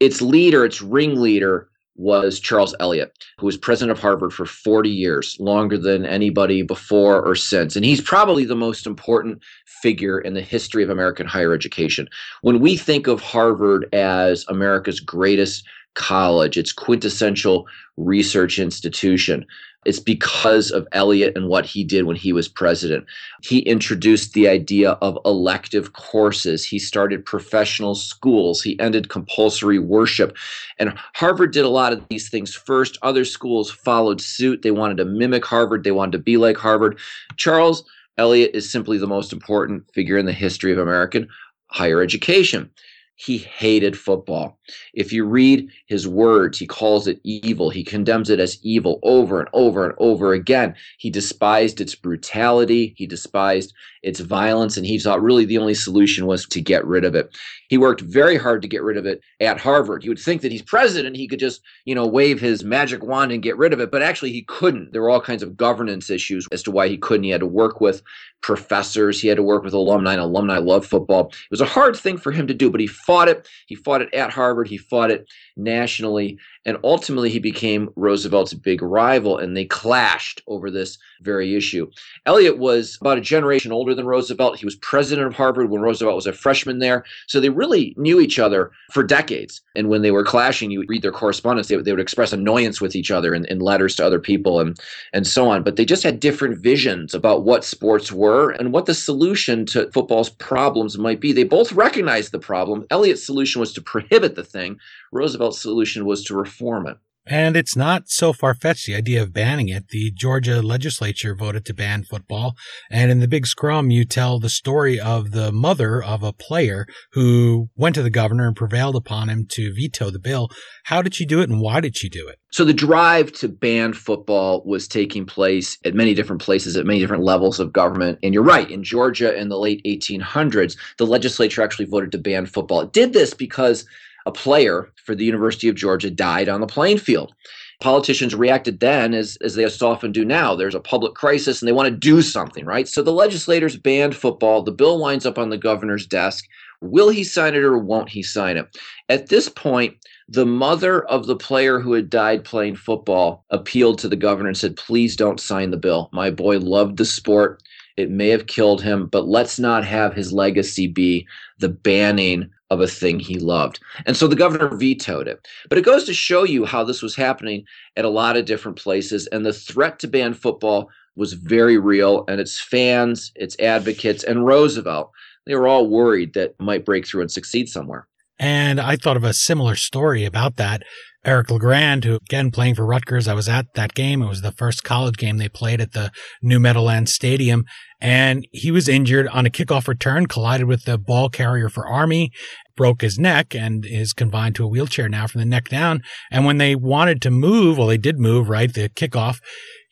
Its 0.00 0.20
leader, 0.20 0.64
its 0.64 0.82
ringleader, 0.82 1.68
was 1.96 2.40
Charles 2.40 2.74
Eliot, 2.80 3.16
who 3.38 3.46
was 3.46 3.56
president 3.56 3.96
of 3.96 4.02
Harvard 4.02 4.32
for 4.32 4.46
40 4.46 4.88
years, 4.90 5.36
longer 5.38 5.78
than 5.78 6.04
anybody 6.04 6.62
before 6.62 7.24
or 7.24 7.34
since. 7.34 7.76
And 7.76 7.84
he's 7.84 8.00
probably 8.00 8.44
the 8.44 8.56
most 8.56 8.86
important 8.86 9.40
figure 9.66 10.18
in 10.18 10.34
the 10.34 10.42
history 10.42 10.82
of 10.82 10.90
American 10.90 11.26
higher 11.26 11.52
education. 11.52 12.08
When 12.42 12.60
we 12.60 12.76
think 12.76 13.06
of 13.06 13.20
Harvard 13.20 13.88
as 13.92 14.44
America's 14.48 15.00
greatest 15.00 15.64
college, 15.94 16.56
its 16.56 16.72
quintessential 16.72 17.66
research 17.96 18.58
institution, 18.58 19.46
it's 19.84 20.00
because 20.00 20.70
of 20.70 20.86
Eliot 20.92 21.36
and 21.36 21.48
what 21.48 21.66
he 21.66 21.84
did 21.84 22.04
when 22.04 22.16
he 22.16 22.32
was 22.32 22.48
president. 22.48 23.06
He 23.42 23.60
introduced 23.60 24.32
the 24.32 24.48
idea 24.48 24.92
of 25.02 25.18
elective 25.24 25.92
courses. 25.92 26.64
He 26.64 26.78
started 26.78 27.24
professional 27.24 27.94
schools. 27.94 28.62
He 28.62 28.78
ended 28.80 29.08
compulsory 29.08 29.78
worship. 29.78 30.36
And 30.78 30.94
Harvard 31.14 31.52
did 31.52 31.64
a 31.64 31.68
lot 31.68 31.92
of 31.92 32.02
these 32.08 32.28
things 32.28 32.54
first. 32.54 32.98
Other 33.02 33.24
schools 33.24 33.70
followed 33.70 34.20
suit. 34.20 34.62
They 34.62 34.70
wanted 34.70 34.96
to 34.98 35.04
mimic 35.04 35.44
Harvard, 35.44 35.84
they 35.84 35.92
wanted 35.92 36.12
to 36.12 36.18
be 36.18 36.36
like 36.36 36.56
Harvard. 36.56 36.98
Charles 37.36 37.84
Eliot 38.16 38.52
is 38.54 38.70
simply 38.70 38.98
the 38.98 39.06
most 39.06 39.32
important 39.32 39.84
figure 39.92 40.18
in 40.18 40.26
the 40.26 40.32
history 40.32 40.72
of 40.72 40.78
American 40.78 41.28
higher 41.66 42.00
education. 42.00 42.70
He 43.16 43.38
hated 43.38 43.96
football. 43.96 44.58
If 44.92 45.12
you 45.12 45.24
read 45.24 45.70
his 45.86 46.08
words, 46.08 46.58
he 46.58 46.66
calls 46.66 47.06
it 47.06 47.20
evil. 47.22 47.70
He 47.70 47.84
condemns 47.84 48.28
it 48.28 48.40
as 48.40 48.58
evil 48.62 48.98
over 49.04 49.38
and 49.38 49.48
over 49.52 49.84
and 49.84 49.94
over 49.98 50.32
again. 50.32 50.74
He 50.98 51.10
despised 51.10 51.80
its 51.80 51.94
brutality. 51.94 52.92
He 52.96 53.06
despised 53.06 53.72
its 54.02 54.18
violence. 54.20 54.76
And 54.76 54.84
he 54.84 54.98
thought 54.98 55.22
really 55.22 55.44
the 55.44 55.58
only 55.58 55.74
solution 55.74 56.26
was 56.26 56.44
to 56.46 56.60
get 56.60 56.84
rid 56.84 57.04
of 57.04 57.14
it. 57.14 57.36
He 57.68 57.78
worked 57.78 58.00
very 58.00 58.36
hard 58.36 58.62
to 58.62 58.68
get 58.68 58.82
rid 58.82 58.96
of 58.96 59.06
it 59.06 59.20
at 59.40 59.60
Harvard. 59.60 60.04
You 60.04 60.10
would 60.10 60.18
think 60.18 60.42
that 60.42 60.52
he's 60.52 60.62
president, 60.62 61.16
he 61.16 61.28
could 61.28 61.38
just, 61.38 61.62
you 61.84 61.94
know, 61.94 62.06
wave 62.06 62.40
his 62.40 62.64
magic 62.64 63.02
wand 63.02 63.32
and 63.32 63.42
get 63.42 63.56
rid 63.56 63.72
of 63.72 63.80
it. 63.80 63.90
But 63.90 64.02
actually, 64.02 64.32
he 64.32 64.42
couldn't. 64.42 64.92
There 64.92 65.02
were 65.02 65.10
all 65.10 65.20
kinds 65.20 65.42
of 65.42 65.56
governance 65.56 66.10
issues 66.10 66.48
as 66.52 66.62
to 66.64 66.70
why 66.70 66.88
he 66.88 66.98
couldn't. 66.98 67.24
He 67.24 67.30
had 67.30 67.40
to 67.40 67.46
work 67.46 67.80
with 67.80 68.02
professors, 68.44 69.22
he 69.22 69.28
had 69.28 69.38
to 69.38 69.42
work 69.42 69.64
with 69.64 69.72
alumni, 69.72 70.12
and 70.12 70.20
alumni 70.20 70.58
love 70.58 70.84
football. 70.84 71.28
It 71.28 71.50
was 71.50 71.62
a 71.62 71.66
hard 71.66 71.96
thing 71.96 72.18
for 72.18 72.30
him 72.30 72.46
to 72.46 72.52
do, 72.52 72.70
but 72.70 72.80
he 72.80 72.86
fought 73.06 73.28
it. 73.28 73.48
He 73.66 73.74
fought 73.74 74.02
it 74.02 74.12
at 74.14 74.30
Harvard, 74.30 74.68
he 74.68 74.78
fought 74.78 75.10
it 75.10 75.28
nationally. 75.56 76.38
And 76.66 76.78
ultimately, 76.82 77.28
he 77.28 77.38
became 77.38 77.90
Roosevelt's 77.94 78.54
big 78.54 78.80
rival, 78.80 79.36
and 79.36 79.54
they 79.54 79.66
clashed 79.66 80.42
over 80.46 80.70
this 80.70 80.98
very 81.20 81.54
issue. 81.54 81.90
Eliot 82.26 82.58
was 82.58 82.96
about 83.00 83.18
a 83.18 83.22
generation 83.22 83.72
older 83.72 83.94
than 83.94 84.06
Roosevelt. 84.06 84.58
He 84.58 84.64
was 84.64 84.76
president 84.76 85.26
of 85.26 85.34
Harvard 85.34 85.70
when 85.70 85.82
Roosevelt 85.82 86.14
was 86.14 86.26
a 86.26 86.32
freshman 86.32 86.78
there. 86.78 87.04
So 87.26 87.40
they 87.40 87.50
really 87.50 87.94
knew 87.96 88.20
each 88.20 88.38
other 88.38 88.70
for 88.92 89.02
decades. 89.02 89.60
And 89.74 89.88
when 89.88 90.02
they 90.02 90.10
were 90.10 90.24
clashing, 90.24 90.70
you 90.70 90.78
would 90.78 90.88
read 90.88 91.02
their 91.02 91.12
correspondence, 91.12 91.68
they, 91.68 91.76
they 91.76 91.92
would 91.92 92.00
express 92.00 92.32
annoyance 92.32 92.80
with 92.80 92.96
each 92.96 93.10
other 93.10 93.34
in, 93.34 93.44
in 93.46 93.58
letters 93.58 93.96
to 93.96 94.06
other 94.06 94.18
people 94.18 94.60
and, 94.60 94.78
and 95.12 95.26
so 95.26 95.48
on. 95.48 95.62
But 95.62 95.76
they 95.76 95.84
just 95.84 96.02
had 96.02 96.20
different 96.20 96.58
visions 96.58 97.14
about 97.14 97.44
what 97.44 97.64
sports 97.64 98.12
were 98.12 98.50
and 98.50 98.72
what 98.72 98.86
the 98.86 98.94
solution 98.94 99.66
to 99.66 99.90
football's 99.92 100.30
problems 100.30 100.98
might 100.98 101.20
be. 101.20 101.32
They 101.32 101.44
both 101.44 101.72
recognized 101.72 102.32
the 102.32 102.38
problem. 102.38 102.86
Eliot's 102.94 103.26
solution 103.26 103.58
was 103.58 103.72
to 103.72 103.82
prohibit 103.82 104.36
the 104.36 104.44
thing, 104.44 104.78
Roosevelt's 105.10 105.60
solution 105.60 106.04
was 106.06 106.22
to 106.26 106.36
reform 106.36 106.86
it. 106.86 106.96
And 107.26 107.56
it's 107.56 107.74
not 107.74 108.08
so 108.08 108.34
far 108.34 108.54
fetched, 108.54 108.86
the 108.86 108.94
idea 108.94 109.22
of 109.22 109.32
banning 109.32 109.68
it. 109.68 109.88
The 109.88 110.12
Georgia 110.14 110.60
legislature 110.60 111.34
voted 111.34 111.64
to 111.66 111.74
ban 111.74 112.04
football. 112.04 112.54
And 112.90 113.10
in 113.10 113.20
the 113.20 113.28
big 113.28 113.46
scrum, 113.46 113.90
you 113.90 114.04
tell 114.04 114.38
the 114.38 114.50
story 114.50 115.00
of 115.00 115.30
the 115.30 115.50
mother 115.50 116.02
of 116.02 116.22
a 116.22 116.34
player 116.34 116.86
who 117.12 117.70
went 117.76 117.94
to 117.94 118.02
the 118.02 118.10
governor 118.10 118.46
and 118.46 118.54
prevailed 118.54 118.94
upon 118.94 119.30
him 119.30 119.46
to 119.52 119.72
veto 119.74 120.10
the 120.10 120.18
bill. 120.18 120.50
How 120.84 121.00
did 121.00 121.14
she 121.14 121.24
do 121.24 121.40
it 121.40 121.48
and 121.48 121.60
why 121.60 121.80
did 121.80 121.96
she 121.96 122.10
do 122.10 122.28
it? 122.28 122.36
So 122.52 122.64
the 122.64 122.74
drive 122.74 123.32
to 123.32 123.48
ban 123.48 123.94
football 123.94 124.62
was 124.66 124.86
taking 124.86 125.24
place 125.24 125.78
at 125.84 125.94
many 125.94 126.12
different 126.12 126.42
places, 126.42 126.76
at 126.76 126.86
many 126.86 127.00
different 127.00 127.24
levels 127.24 127.58
of 127.58 127.72
government. 127.72 128.18
And 128.22 128.34
you're 128.34 128.42
right, 128.42 128.70
in 128.70 128.84
Georgia 128.84 129.34
in 129.34 129.48
the 129.48 129.58
late 129.58 129.82
1800s, 129.86 130.76
the 130.98 131.06
legislature 131.06 131.62
actually 131.62 131.86
voted 131.86 132.12
to 132.12 132.18
ban 132.18 132.44
football. 132.44 132.82
It 132.82 132.92
did 132.92 133.14
this 133.14 133.32
because 133.32 133.86
a 134.26 134.32
player 134.32 134.92
for 134.96 135.14
the 135.14 135.24
University 135.24 135.68
of 135.68 135.74
Georgia 135.74 136.10
died 136.10 136.48
on 136.48 136.60
the 136.60 136.66
playing 136.66 136.98
field. 136.98 137.34
Politicians 137.80 138.34
reacted 138.34 138.80
then 138.80 139.12
as, 139.12 139.36
as 139.42 139.54
they 139.54 139.64
often 139.64 140.12
do 140.12 140.24
now. 140.24 140.54
There's 140.54 140.74
a 140.74 140.80
public 140.80 141.14
crisis 141.14 141.60
and 141.60 141.68
they 141.68 141.72
want 141.72 141.88
to 141.88 141.96
do 141.96 142.22
something, 142.22 142.64
right? 142.64 142.88
So 142.88 143.02
the 143.02 143.12
legislators 143.12 143.76
banned 143.76 144.16
football. 144.16 144.62
The 144.62 144.72
bill 144.72 144.98
winds 144.98 145.26
up 145.26 145.38
on 145.38 145.50
the 145.50 145.58
governor's 145.58 146.06
desk. 146.06 146.44
Will 146.80 147.08
he 147.08 147.24
sign 147.24 147.54
it 147.54 147.62
or 147.62 147.76
won't 147.78 148.08
he 148.08 148.22
sign 148.22 148.56
it? 148.56 148.78
At 149.08 149.28
this 149.28 149.48
point, 149.48 149.96
the 150.28 150.46
mother 150.46 151.04
of 151.04 151.26
the 151.26 151.36
player 151.36 151.80
who 151.80 151.92
had 151.92 152.08
died 152.08 152.44
playing 152.44 152.76
football 152.76 153.44
appealed 153.50 153.98
to 153.98 154.08
the 154.08 154.16
governor 154.16 154.48
and 154.48 154.56
said, 154.56 154.76
Please 154.76 155.16
don't 155.16 155.40
sign 155.40 155.70
the 155.70 155.76
bill. 155.76 156.08
My 156.12 156.30
boy 156.30 156.58
loved 156.58 156.96
the 156.96 157.04
sport. 157.04 157.62
It 157.96 158.10
may 158.10 158.28
have 158.28 158.46
killed 158.46 158.82
him, 158.82 159.06
but 159.06 159.28
let's 159.28 159.58
not 159.58 159.84
have 159.84 160.14
his 160.14 160.32
legacy 160.32 160.86
be 160.86 161.26
the 161.58 161.68
banning 161.68 162.50
of 162.70 162.80
a 162.80 162.88
thing 162.88 163.20
he 163.20 163.38
loved. 163.38 163.78
And 164.06 164.16
so 164.16 164.26
the 164.26 164.34
governor 164.36 164.74
vetoed 164.74 165.28
it. 165.28 165.46
But 165.68 165.78
it 165.78 165.84
goes 165.84 166.04
to 166.04 166.14
show 166.14 166.44
you 166.44 166.64
how 166.64 166.82
this 166.82 167.02
was 167.02 167.14
happening 167.14 167.64
at 167.96 168.04
a 168.04 168.10
lot 168.10 168.36
of 168.36 168.46
different 168.46 168.78
places. 168.78 169.26
And 169.28 169.46
the 169.46 169.52
threat 169.52 169.98
to 170.00 170.08
ban 170.08 170.34
football 170.34 170.90
was 171.16 171.34
very 171.34 171.78
real, 171.78 172.24
and 172.26 172.40
its 172.40 172.60
fans, 172.60 173.30
its 173.36 173.56
advocates, 173.60 174.24
and 174.24 174.44
Roosevelt, 174.44 175.12
they 175.46 175.54
were 175.54 175.68
all 175.68 175.88
worried 175.88 176.34
that 176.34 176.58
might 176.58 176.84
break 176.84 177.06
through 177.06 177.20
and 177.20 177.30
succeed 177.30 177.68
somewhere. 177.68 178.08
And 178.38 178.80
I 178.80 178.96
thought 178.96 179.16
of 179.16 179.22
a 179.22 179.32
similar 179.32 179.76
story 179.76 180.24
about 180.24 180.56
that. 180.56 180.82
Eric 181.24 181.50
LeGrand, 181.50 182.04
who 182.04 182.16
again 182.16 182.50
playing 182.50 182.74
for 182.74 182.84
Rutgers, 182.84 183.26
I 183.26 183.34
was 183.34 183.48
at 183.48 183.66
that 183.74 183.94
game. 183.94 184.22
It 184.22 184.28
was 184.28 184.42
the 184.42 184.52
first 184.52 184.84
college 184.84 185.16
game 185.16 185.38
they 185.38 185.48
played 185.48 185.80
at 185.80 185.92
the 185.92 186.10
new 186.42 186.60
Meadowlands 186.60 187.12
Stadium. 187.12 187.64
And 188.00 188.46
he 188.52 188.70
was 188.70 188.88
injured 188.88 189.28
on 189.28 189.46
a 189.46 189.50
kickoff 189.50 189.88
return, 189.88 190.26
collided 190.26 190.66
with 190.66 190.84
the 190.84 190.98
ball 190.98 191.30
carrier 191.30 191.70
for 191.70 191.88
Army, 191.88 192.30
broke 192.76 193.00
his 193.00 193.18
neck 193.18 193.54
and 193.54 193.86
is 193.86 194.12
confined 194.12 194.54
to 194.56 194.64
a 194.64 194.68
wheelchair 194.68 195.08
now 195.08 195.26
from 195.26 195.40
the 195.40 195.46
neck 195.46 195.68
down. 195.68 196.02
And 196.30 196.44
when 196.44 196.58
they 196.58 196.74
wanted 196.74 197.22
to 197.22 197.30
move, 197.30 197.78
well, 197.78 197.86
they 197.86 197.96
did 197.96 198.18
move, 198.18 198.48
right? 198.48 198.72
The 198.72 198.90
kickoff. 198.90 199.40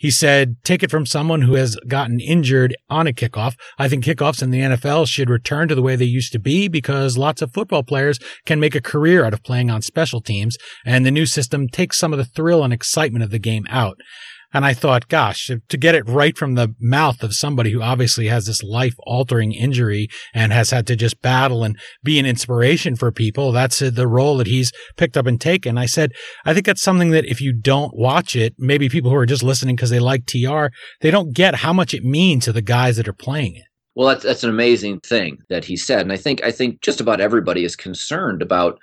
He 0.03 0.11
said, 0.11 0.57
take 0.65 0.83
it 0.83 0.91
from 0.91 1.07
someone 1.07 1.43
who 1.43 1.55
has 1.55 1.77
gotten 1.87 2.19
injured 2.19 2.75
on 2.91 3.07
a 3.07 3.12
kickoff. 3.12 3.55
I 3.79 3.88
think 3.88 4.05
kickoffs 4.05 4.43
in 4.43 4.51
the 4.51 4.59
NFL 4.59 5.07
should 5.07 5.31
return 5.31 5.69
to 5.69 5.77
the 5.77 5.81
way 5.81 5.95
they 5.95 6.05
used 6.05 6.33
to 6.33 6.41
be 6.41 6.67
because 6.67 7.17
lots 7.17 7.41
of 7.41 7.53
football 7.53 7.85
players 7.85 8.19
can 8.45 8.59
make 8.59 8.75
a 8.75 8.81
career 8.81 9.25
out 9.25 9.33
of 9.33 9.45
playing 9.45 9.71
on 9.71 9.81
special 9.81 10.21
teams. 10.21 10.57
And 10.85 11.07
the 11.07 11.12
new 11.12 11.25
system 11.25 11.69
takes 11.69 12.01
some 12.01 12.12
of 12.12 12.19
the 12.19 12.25
thrill 12.25 12.65
and 12.65 12.73
excitement 12.73 13.23
of 13.23 13.31
the 13.31 13.38
game 13.38 13.65
out. 13.71 13.97
And 14.53 14.65
I 14.65 14.75
thought, 14.75 15.09
gosh, 15.09 15.51
to 15.69 15.77
get 15.77 15.95
it 15.95 16.09
right 16.09 16.37
from 16.37 16.55
the 16.55 16.75
mouth 16.81 17.23
of 17.23 17.35
somebody 17.35 17.71
who 17.73 17.83
obviously 17.83 18.27
has 18.27 18.47
this 18.47 18.62
life 18.62 18.95
altering 19.01 19.53
injury 19.53 20.09
and 20.35 20.53
has 20.53 20.71
had 20.71 20.87
to 20.88 20.97
just 20.97 21.23
battle 21.23 21.65
and 21.65 21.79
be 22.03 22.19
an 22.19 22.27
inspiration 22.27 22.97
for 22.97 23.11
people, 23.11 23.53
that's 23.53 23.79
the 23.79 24.07
role 24.07 24.37
that 24.37 24.47
he's 24.47 24.73
picked 24.97 25.17
up 25.17 25.27
and 25.27 25.41
taken. 25.41 25.79
I 25.79 25.87
said, 25.87 26.12
I 26.45 26.53
think 26.53 26.67
that's 26.67 26.83
something 26.83 27.11
that 27.11 27.25
if 27.25 27.41
you 27.41 27.53
don't 27.53 27.97
watch 27.97 28.37
it, 28.37 28.55
maybe 28.59 28.88
people 28.88 29.11
who 29.11 29.17
are 29.17 29.27
just 29.27 29.43
listening 29.43 29.77
because 29.77 29.91
they 29.91 30.01
like 30.01 30.27
TR, 30.27 30.67
they 31.01 31.11
don't 31.11 31.33
get 31.33 31.57
how 31.57 31.73
much 31.73 31.95
it 31.95 32.05
means 32.05 32.45
to 32.45 32.53
the 32.53 32.62
guys 32.62 32.97
that 32.97 33.09
are 33.09 33.12
playing 33.12 33.57
it. 33.57 33.65
Well, 33.95 34.09
that's 34.09 34.25
that's 34.25 34.45
an 34.45 34.51
amazing 34.51 35.01
thing 35.01 35.38
that 35.51 35.67
he 35.67 35.77
said, 35.77 36.01
and 36.01 36.12
I 36.12 36.17
think 36.17 36.43
I 36.43 36.51
think 36.51 36.81
just 36.81 37.01
about 37.01 37.21
everybody 37.21 37.62
is 37.62 37.77
concerned 37.77 38.41
about 38.41 38.79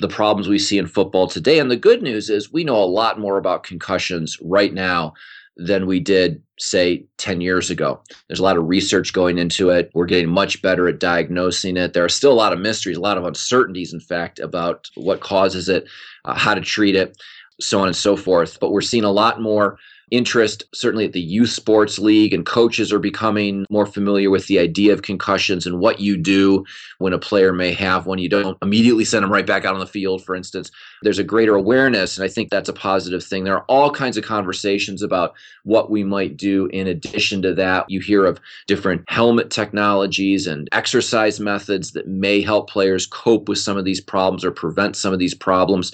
the 0.00 0.08
problems 0.08 0.48
we 0.48 0.58
see 0.58 0.78
in 0.78 0.86
football 0.86 1.26
today. 1.26 1.58
And 1.58 1.70
the 1.70 1.76
good 1.76 2.02
news 2.02 2.30
is 2.30 2.52
we 2.52 2.64
know 2.64 2.82
a 2.82 2.84
lot 2.84 3.18
more 3.18 3.38
about 3.38 3.62
concussions 3.62 4.38
right 4.40 4.72
now 4.72 5.14
than 5.56 5.86
we 5.86 6.00
did, 6.00 6.42
say, 6.58 7.04
10 7.18 7.40
years 7.40 7.70
ago. 7.70 8.02
There's 8.26 8.40
a 8.40 8.44
lot 8.44 8.56
of 8.56 8.66
research 8.66 9.12
going 9.12 9.38
into 9.38 9.70
it. 9.70 9.90
We're 9.94 10.06
getting 10.06 10.28
much 10.28 10.60
better 10.62 10.88
at 10.88 10.98
diagnosing 10.98 11.76
it. 11.76 11.92
There 11.92 12.04
are 12.04 12.08
still 12.08 12.32
a 12.32 12.34
lot 12.34 12.52
of 12.52 12.58
mysteries, 12.58 12.96
a 12.96 13.00
lot 13.00 13.18
of 13.18 13.24
uncertainties, 13.24 13.92
in 13.92 14.00
fact, 14.00 14.40
about 14.40 14.88
what 14.96 15.20
causes 15.20 15.68
it, 15.68 15.88
uh, 16.24 16.34
how 16.34 16.54
to 16.54 16.60
treat 16.60 16.96
it, 16.96 17.16
so 17.60 17.80
on 17.80 17.86
and 17.86 17.96
so 17.96 18.16
forth. 18.16 18.58
But 18.58 18.72
we're 18.72 18.80
seeing 18.80 19.04
a 19.04 19.12
lot 19.12 19.40
more 19.40 19.78
interest, 20.10 20.64
certainly 20.74 21.04
at 21.04 21.12
the 21.12 21.20
youth 21.20 21.50
sports 21.50 21.98
league, 21.98 22.32
and 22.32 22.46
coaches 22.46 22.92
are 22.92 22.98
becoming 22.98 23.66
more 23.70 23.86
familiar 23.86 24.30
with 24.30 24.46
the 24.46 24.58
idea 24.58 24.92
of 24.92 25.02
concussions 25.02 25.66
and 25.66 25.78
what 25.78 26.00
you 26.00 26.16
do 26.16 26.64
when 26.98 27.12
a 27.12 27.18
player 27.18 27.52
may 27.52 27.72
have 27.72 28.06
one. 28.06 28.18
You 28.18 28.28
don't 28.28 28.58
immediately 28.62 29.04
send 29.04 29.22
them 29.22 29.32
right 29.32 29.46
back 29.46 29.64
out 29.64 29.74
on 29.74 29.80
the 29.80 29.86
field, 29.86 30.24
for 30.24 30.34
instance. 30.34 30.70
There's 31.02 31.18
a 31.18 31.24
greater 31.24 31.54
awareness, 31.54 32.16
and 32.16 32.24
I 32.24 32.28
think 32.28 32.50
that's 32.50 32.68
a 32.68 32.74
positive 32.74 33.24
thing. 33.24 33.44
There 33.44 33.56
are 33.56 33.64
all 33.68 33.90
kinds 33.90 34.16
of 34.16 34.24
conversations 34.24 35.02
about 35.02 35.34
what 35.64 35.90
we 35.90 36.04
might 36.04 36.36
do 36.36 36.66
in 36.66 36.86
addition 36.86 37.42
to 37.42 37.54
that. 37.54 37.88
You 37.88 38.00
hear 38.00 38.24
of 38.24 38.40
different 38.66 39.04
helmet 39.08 39.50
technologies 39.50 40.46
and 40.46 40.68
exercise 40.72 41.40
methods 41.40 41.92
that 41.92 42.08
may 42.08 42.40
help 42.40 42.68
players 42.68 43.06
cope 43.06 43.48
with 43.48 43.58
some 43.58 43.76
of 43.76 43.84
these 43.84 44.00
problems 44.00 44.44
or 44.44 44.50
prevent 44.50 44.96
some 44.96 45.12
of 45.12 45.18
these 45.18 45.34
problems 45.34 45.92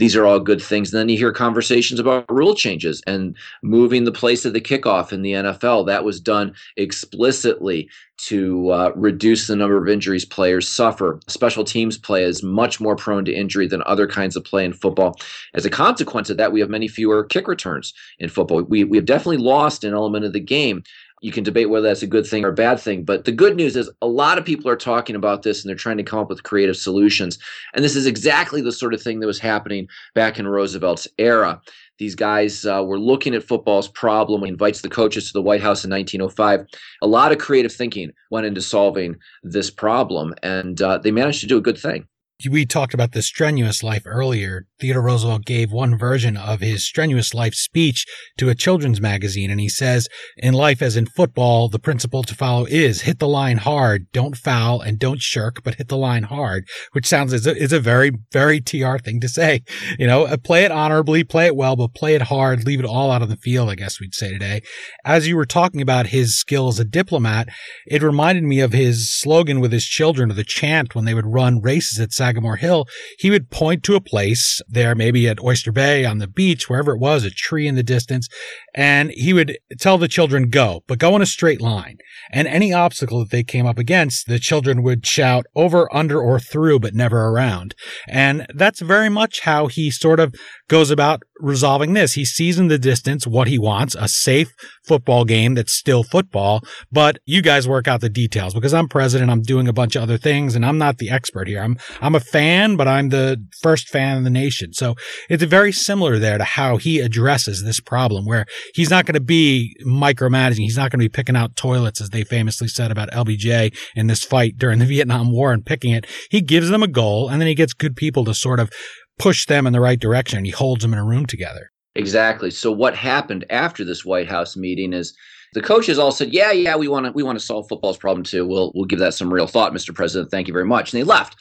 these 0.00 0.16
are 0.16 0.24
all 0.24 0.40
good 0.40 0.62
things. 0.62 0.92
And 0.92 0.98
then 0.98 1.08
you 1.10 1.18
hear 1.18 1.30
conversations 1.30 2.00
about 2.00 2.24
rule 2.30 2.54
changes 2.54 3.02
and 3.06 3.36
moving 3.62 4.04
the 4.04 4.12
place 4.12 4.46
of 4.46 4.54
the 4.54 4.60
kickoff 4.60 5.12
in 5.12 5.20
the 5.20 5.32
NFL. 5.32 5.86
That 5.86 6.04
was 6.04 6.18
done 6.20 6.54
explicitly 6.78 7.90
to 8.16 8.70
uh, 8.70 8.92
reduce 8.96 9.46
the 9.46 9.56
number 9.56 9.76
of 9.76 9.88
injuries 9.90 10.24
players 10.24 10.66
suffer. 10.66 11.20
Special 11.26 11.64
teams 11.64 11.98
play 11.98 12.24
is 12.24 12.42
much 12.42 12.80
more 12.80 12.96
prone 12.96 13.26
to 13.26 13.32
injury 13.32 13.66
than 13.66 13.82
other 13.84 14.06
kinds 14.06 14.36
of 14.36 14.44
play 14.44 14.64
in 14.64 14.72
football. 14.72 15.16
As 15.52 15.66
a 15.66 15.70
consequence 15.70 16.30
of 16.30 16.38
that, 16.38 16.50
we 16.50 16.60
have 16.60 16.70
many 16.70 16.88
fewer 16.88 17.22
kick 17.22 17.46
returns 17.46 17.92
in 18.18 18.30
football. 18.30 18.62
We, 18.62 18.84
we 18.84 18.96
have 18.96 19.06
definitely 19.06 19.36
lost 19.36 19.84
an 19.84 19.92
element 19.92 20.24
of 20.24 20.32
the 20.32 20.40
game 20.40 20.82
you 21.20 21.32
can 21.32 21.44
debate 21.44 21.68
whether 21.68 21.86
that's 21.86 22.02
a 22.02 22.06
good 22.06 22.26
thing 22.26 22.44
or 22.44 22.48
a 22.48 22.54
bad 22.54 22.80
thing. 22.80 23.04
But 23.04 23.24
the 23.24 23.32
good 23.32 23.56
news 23.56 23.76
is 23.76 23.90
a 24.00 24.06
lot 24.06 24.38
of 24.38 24.44
people 24.44 24.70
are 24.70 24.76
talking 24.76 25.16
about 25.16 25.42
this 25.42 25.62
and 25.62 25.68
they're 25.68 25.76
trying 25.76 25.98
to 25.98 26.02
come 26.02 26.18
up 26.18 26.28
with 26.28 26.42
creative 26.42 26.76
solutions. 26.76 27.38
And 27.74 27.84
this 27.84 27.96
is 27.96 28.06
exactly 28.06 28.62
the 28.62 28.72
sort 28.72 28.94
of 28.94 29.02
thing 29.02 29.20
that 29.20 29.26
was 29.26 29.38
happening 29.38 29.88
back 30.14 30.38
in 30.38 30.46
Roosevelt's 30.46 31.06
era. 31.18 31.60
These 31.98 32.14
guys 32.14 32.64
uh, 32.64 32.82
were 32.82 32.98
looking 32.98 33.34
at 33.34 33.44
football's 33.44 33.88
problem. 33.88 34.42
He 34.42 34.48
invites 34.48 34.80
the 34.80 34.88
coaches 34.88 35.26
to 35.26 35.32
the 35.34 35.42
White 35.42 35.60
House 35.60 35.84
in 35.84 35.90
1905. 35.90 36.66
A 37.02 37.06
lot 37.06 37.30
of 37.30 37.36
creative 37.38 37.72
thinking 37.72 38.10
went 38.30 38.46
into 38.46 38.62
solving 38.62 39.16
this 39.42 39.70
problem, 39.70 40.34
and 40.42 40.80
uh, 40.80 40.96
they 40.96 41.10
managed 41.10 41.42
to 41.42 41.46
do 41.46 41.58
a 41.58 41.62
good 41.62 41.76
thing 41.76 42.06
we 42.48 42.64
talked 42.64 42.94
about 42.94 43.12
the 43.12 43.22
strenuous 43.22 43.82
life 43.82 44.02
earlier. 44.06 44.66
Theodore 44.80 45.02
Roosevelt 45.02 45.44
gave 45.44 45.70
one 45.70 45.98
version 45.98 46.36
of 46.36 46.60
his 46.60 46.84
strenuous 46.86 47.34
life 47.34 47.54
speech 47.54 48.06
to 48.38 48.48
a 48.48 48.54
children's 48.54 49.00
magazine, 49.00 49.50
and 49.50 49.60
he 49.60 49.68
says, 49.68 50.08
In 50.36 50.54
life 50.54 50.80
as 50.80 50.96
in 50.96 51.06
football, 51.06 51.68
the 51.68 51.78
principle 51.78 52.22
to 52.22 52.34
follow 52.34 52.66
is 52.66 53.02
hit 53.02 53.18
the 53.18 53.28
line 53.28 53.58
hard, 53.58 54.06
don't 54.12 54.36
foul, 54.36 54.80
and 54.80 54.98
don't 54.98 55.20
shirk, 55.20 55.62
but 55.62 55.74
hit 55.74 55.88
the 55.88 55.96
line 55.96 56.24
hard, 56.24 56.66
which 56.92 57.06
sounds 57.06 57.32
is 57.32 57.46
a, 57.46 57.56
is 57.56 57.72
a 57.72 57.80
very, 57.80 58.12
very 58.32 58.60
TR 58.60 58.96
thing 58.96 59.20
to 59.20 59.28
say. 59.28 59.62
You 59.98 60.06
know, 60.06 60.24
uh, 60.24 60.36
play 60.36 60.64
it 60.64 60.70
honorably, 60.70 61.24
play 61.24 61.46
it 61.46 61.56
well, 61.56 61.76
but 61.76 61.94
play 61.94 62.14
it 62.14 62.22
hard, 62.22 62.64
leave 62.64 62.80
it 62.80 62.86
all 62.86 63.10
out 63.10 63.22
on 63.22 63.28
the 63.28 63.36
field, 63.36 63.68
I 63.68 63.74
guess 63.74 64.00
we'd 64.00 64.14
say 64.14 64.30
today. 64.30 64.62
As 65.04 65.28
you 65.28 65.36
were 65.36 65.46
talking 65.46 65.82
about 65.82 66.06
his 66.06 66.38
skill 66.38 66.68
as 66.68 66.80
a 66.80 66.84
diplomat, 66.84 67.48
it 67.86 68.02
reminded 68.02 68.44
me 68.44 68.60
of 68.60 68.72
his 68.72 69.10
slogan 69.10 69.60
with 69.60 69.72
his 69.72 69.84
children, 69.84 70.30
or 70.30 70.34
the 70.34 70.44
chant 70.44 70.94
when 70.94 71.04
they 71.04 71.14
would 71.14 71.26
run 71.26 71.60
races 71.60 72.00
at 72.00 72.12
Sagamore 72.30 72.56
Hill, 72.56 72.86
he 73.18 73.28
would 73.28 73.50
point 73.50 73.82
to 73.82 73.96
a 73.96 74.00
place 74.00 74.60
there, 74.68 74.94
maybe 74.94 75.28
at 75.28 75.42
Oyster 75.42 75.72
Bay 75.72 76.04
on 76.04 76.18
the 76.18 76.28
beach, 76.28 76.70
wherever 76.70 76.92
it 76.92 77.00
was, 77.00 77.24
a 77.24 77.30
tree 77.30 77.66
in 77.66 77.74
the 77.74 77.82
distance, 77.82 78.28
and 78.72 79.10
he 79.10 79.32
would 79.32 79.58
tell 79.80 79.98
the 79.98 80.06
children, 80.06 80.48
go, 80.48 80.84
but 80.86 81.00
go 81.00 81.16
in 81.16 81.22
a 81.22 81.26
straight 81.26 81.60
line. 81.60 81.98
And 82.30 82.46
any 82.46 82.72
obstacle 82.72 83.18
that 83.18 83.30
they 83.30 83.42
came 83.42 83.66
up 83.66 83.78
against, 83.78 84.28
the 84.28 84.38
children 84.38 84.84
would 84.84 85.04
shout 85.04 85.46
over, 85.56 85.92
under, 85.92 86.20
or 86.20 86.38
through, 86.38 86.78
but 86.78 86.94
never 86.94 87.28
around. 87.28 87.74
And 88.06 88.46
that's 88.54 88.80
very 88.80 89.08
much 89.08 89.40
how 89.40 89.66
he 89.66 89.90
sort 89.90 90.20
of 90.20 90.32
goes 90.68 90.92
about 90.92 91.22
resolving 91.40 91.94
this. 91.94 92.12
He 92.12 92.24
sees 92.24 92.60
in 92.60 92.68
the 92.68 92.78
distance 92.78 93.26
what 93.26 93.48
he 93.48 93.58
wants, 93.58 93.96
a 93.98 94.06
safe 94.06 94.52
football 94.90 95.24
game 95.24 95.54
that's 95.54 95.72
still 95.72 96.02
football, 96.02 96.64
but 96.90 97.20
you 97.24 97.42
guys 97.42 97.68
work 97.68 97.86
out 97.86 98.00
the 98.00 98.08
details 98.08 98.54
because 98.54 98.74
I'm 98.74 98.88
president. 98.88 99.30
I'm 99.30 99.40
doing 99.40 99.68
a 99.68 99.72
bunch 99.72 99.94
of 99.94 100.02
other 100.02 100.18
things 100.18 100.56
and 100.56 100.66
I'm 100.66 100.78
not 100.78 100.98
the 100.98 101.10
expert 101.10 101.46
here. 101.46 101.62
I'm, 101.62 101.78
I'm 102.00 102.16
a 102.16 102.20
fan, 102.20 102.74
but 102.74 102.88
I'm 102.88 103.10
the 103.10 103.40
first 103.62 103.88
fan 103.88 104.16
in 104.16 104.24
the 104.24 104.30
nation. 104.30 104.72
So 104.72 104.96
it's 105.28 105.44
very 105.44 105.70
similar 105.70 106.18
there 106.18 106.38
to 106.38 106.42
how 106.42 106.76
he 106.76 106.98
addresses 106.98 107.62
this 107.62 107.78
problem 107.78 108.24
where 108.24 108.46
he's 108.74 108.90
not 108.90 109.06
going 109.06 109.14
to 109.14 109.20
be 109.20 109.76
micromanaging. 109.86 110.56
He's 110.56 110.76
not 110.76 110.90
going 110.90 110.98
to 110.98 111.04
be 111.04 111.08
picking 111.08 111.36
out 111.36 111.54
toilets 111.54 112.00
as 112.00 112.10
they 112.10 112.24
famously 112.24 112.66
said 112.66 112.90
about 112.90 113.12
LBJ 113.12 113.72
in 113.94 114.08
this 114.08 114.24
fight 114.24 114.58
during 114.58 114.80
the 114.80 114.86
Vietnam 114.96 115.30
War 115.30 115.52
and 115.52 115.64
picking 115.64 115.92
it. 115.92 116.04
He 116.32 116.40
gives 116.40 116.68
them 116.68 116.82
a 116.82 116.88
goal 116.88 117.28
and 117.28 117.40
then 117.40 117.46
he 117.46 117.54
gets 117.54 117.74
good 117.74 117.94
people 117.94 118.24
to 118.24 118.34
sort 118.34 118.58
of 118.58 118.72
push 119.20 119.46
them 119.46 119.68
in 119.68 119.72
the 119.72 119.80
right 119.80 120.00
direction. 120.00 120.44
He 120.44 120.50
holds 120.50 120.82
them 120.82 120.92
in 120.92 120.98
a 120.98 121.06
room 121.06 121.26
together. 121.26 121.70
Exactly. 121.96 122.50
So 122.50 122.70
what 122.70 122.94
happened 122.94 123.44
after 123.50 123.84
this 123.84 124.04
White 124.04 124.28
House 124.28 124.56
meeting 124.56 124.92
is 124.92 125.14
the 125.54 125.60
coaches 125.60 125.98
all 125.98 126.12
said, 126.12 126.32
"Yeah, 126.32 126.52
yeah, 126.52 126.76
we 126.76 126.86
want 126.86 127.06
to 127.06 127.12
we 127.12 127.22
want 127.22 127.38
to 127.38 127.44
solve 127.44 127.68
football's 127.68 127.98
problem 127.98 128.22
too. 128.22 128.46
We'll 128.46 128.70
we'll 128.74 128.84
give 128.84 129.00
that 129.00 129.14
some 129.14 129.32
real 129.32 129.48
thought, 129.48 129.72
Mr. 129.72 129.94
President. 129.94 130.30
Thank 130.30 130.46
you 130.46 130.54
very 130.54 130.66
much." 130.66 130.92
And 130.92 131.00
they 131.00 131.04
left. 131.04 131.36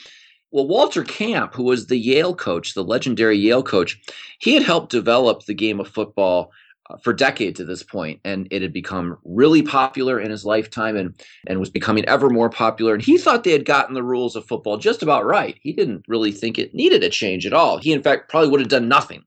Well, 0.52 0.68
Walter 0.68 1.04
Camp, 1.04 1.54
who 1.54 1.64
was 1.64 1.86
the 1.86 1.98
Yale 1.98 2.34
coach, 2.34 2.74
the 2.74 2.84
legendary 2.84 3.38
Yale 3.38 3.62
coach, 3.62 4.00
he 4.40 4.56
had 4.56 4.64
helped 4.64 4.90
develop 4.90 5.46
the 5.46 5.54
game 5.54 5.80
of 5.80 5.88
football 5.88 6.52
uh, 6.90 6.98
for 7.04 7.14
decades 7.14 7.60
at 7.60 7.68
this 7.68 7.84
point, 7.84 8.20
and 8.26 8.48
it 8.50 8.64
had 8.64 8.74
become 8.74 9.20
really 9.24 9.62
popular 9.62 10.20
in 10.20 10.32
his 10.32 10.46
lifetime, 10.46 10.98
and 10.98 11.14
and 11.46 11.60
was 11.60 11.70
becoming 11.70 12.06
ever 12.06 12.32
more 12.32 12.50
popular. 12.50 12.96
And 12.96 13.04
he 13.04 13.20
thought 13.20 13.44
they 13.44 13.52
had 13.52 13.66
gotten 13.66 13.94
the 13.94 14.02
rules 14.02 14.36
of 14.36 14.48
football 14.48 14.78
just 14.78 15.04
about 15.04 15.28
right. 15.28 15.60
He 15.62 15.74
didn't 15.74 16.06
really 16.08 16.32
think 16.32 16.58
it 16.58 16.74
needed 16.74 17.04
a 17.04 17.10
change 17.10 17.46
at 17.46 17.54
all. 17.54 17.78
He, 17.78 17.94
in 17.94 18.02
fact, 18.02 18.30
probably 18.30 18.50
would 18.50 18.62
have 18.62 18.70
done 18.70 18.88
nothing 18.88 19.24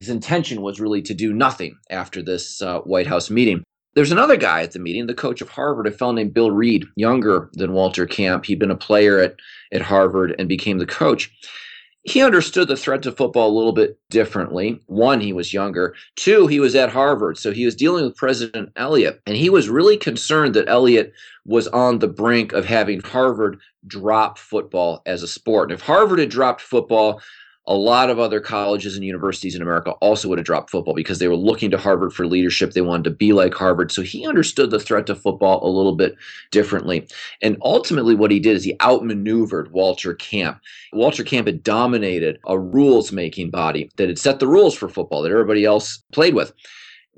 his 0.00 0.08
intention 0.08 0.62
was 0.62 0.80
really 0.80 1.02
to 1.02 1.14
do 1.14 1.32
nothing 1.32 1.76
after 1.90 2.22
this 2.22 2.62
uh, 2.62 2.80
White 2.80 3.06
House 3.06 3.30
meeting. 3.30 3.62
There's 3.94 4.12
another 4.12 4.36
guy 4.36 4.62
at 4.62 4.72
the 4.72 4.78
meeting, 4.78 5.06
the 5.06 5.14
coach 5.14 5.40
of 5.40 5.48
Harvard, 5.48 5.86
a 5.86 5.90
fellow 5.90 6.12
named 6.12 6.34
Bill 6.34 6.52
Reid, 6.52 6.86
younger 6.94 7.50
than 7.54 7.72
Walter 7.72 8.06
Camp. 8.06 8.44
He'd 8.44 8.60
been 8.60 8.70
a 8.70 8.76
player 8.76 9.18
at, 9.18 9.36
at 9.72 9.82
Harvard 9.82 10.36
and 10.38 10.48
became 10.48 10.78
the 10.78 10.86
coach. 10.86 11.32
He 12.04 12.22
understood 12.22 12.68
the 12.68 12.76
threat 12.76 13.02
to 13.02 13.12
football 13.12 13.50
a 13.50 13.56
little 13.56 13.72
bit 13.72 13.98
differently. 14.08 14.80
One, 14.86 15.20
he 15.20 15.32
was 15.32 15.52
younger. 15.52 15.94
Two, 16.14 16.46
he 16.46 16.60
was 16.60 16.76
at 16.76 16.90
Harvard. 16.90 17.38
So 17.38 17.50
he 17.50 17.64
was 17.64 17.74
dealing 17.74 18.04
with 18.04 18.16
President 18.16 18.70
Eliot. 18.76 19.20
And 19.26 19.36
he 19.36 19.50
was 19.50 19.68
really 19.68 19.96
concerned 19.96 20.54
that 20.54 20.68
Eliot 20.68 21.12
was 21.44 21.66
on 21.68 21.98
the 21.98 22.08
brink 22.08 22.52
of 22.52 22.64
having 22.64 23.00
Harvard 23.00 23.58
drop 23.86 24.38
football 24.38 25.02
as 25.06 25.22
a 25.22 25.28
sport. 25.28 25.70
And 25.70 25.78
if 25.78 25.84
Harvard 25.84 26.20
had 26.20 26.30
dropped 26.30 26.60
football, 26.60 27.20
a 27.68 27.74
lot 27.74 28.08
of 28.08 28.18
other 28.18 28.40
colleges 28.40 28.96
and 28.96 29.04
universities 29.04 29.54
in 29.54 29.60
America 29.60 29.90
also 30.00 30.26
would 30.26 30.38
have 30.38 30.46
dropped 30.46 30.70
football 30.70 30.94
because 30.94 31.18
they 31.18 31.28
were 31.28 31.36
looking 31.36 31.70
to 31.70 31.76
Harvard 31.76 32.14
for 32.14 32.26
leadership. 32.26 32.72
They 32.72 32.80
wanted 32.80 33.04
to 33.04 33.10
be 33.10 33.34
like 33.34 33.52
Harvard. 33.52 33.92
So 33.92 34.00
he 34.00 34.26
understood 34.26 34.70
the 34.70 34.80
threat 34.80 35.06
to 35.06 35.14
football 35.14 35.60
a 35.62 35.68
little 35.68 35.94
bit 35.94 36.16
differently. 36.50 37.06
And 37.42 37.58
ultimately, 37.60 38.14
what 38.14 38.30
he 38.30 38.40
did 38.40 38.56
is 38.56 38.64
he 38.64 38.74
outmaneuvered 38.80 39.70
Walter 39.70 40.14
Camp. 40.14 40.60
Walter 40.94 41.22
Camp 41.22 41.46
had 41.46 41.62
dominated 41.62 42.38
a 42.46 42.58
rules 42.58 43.12
making 43.12 43.50
body 43.50 43.90
that 43.96 44.08
had 44.08 44.18
set 44.18 44.40
the 44.40 44.48
rules 44.48 44.74
for 44.74 44.88
football 44.88 45.20
that 45.20 45.30
everybody 45.30 45.66
else 45.66 46.02
played 46.10 46.34
with. 46.34 46.54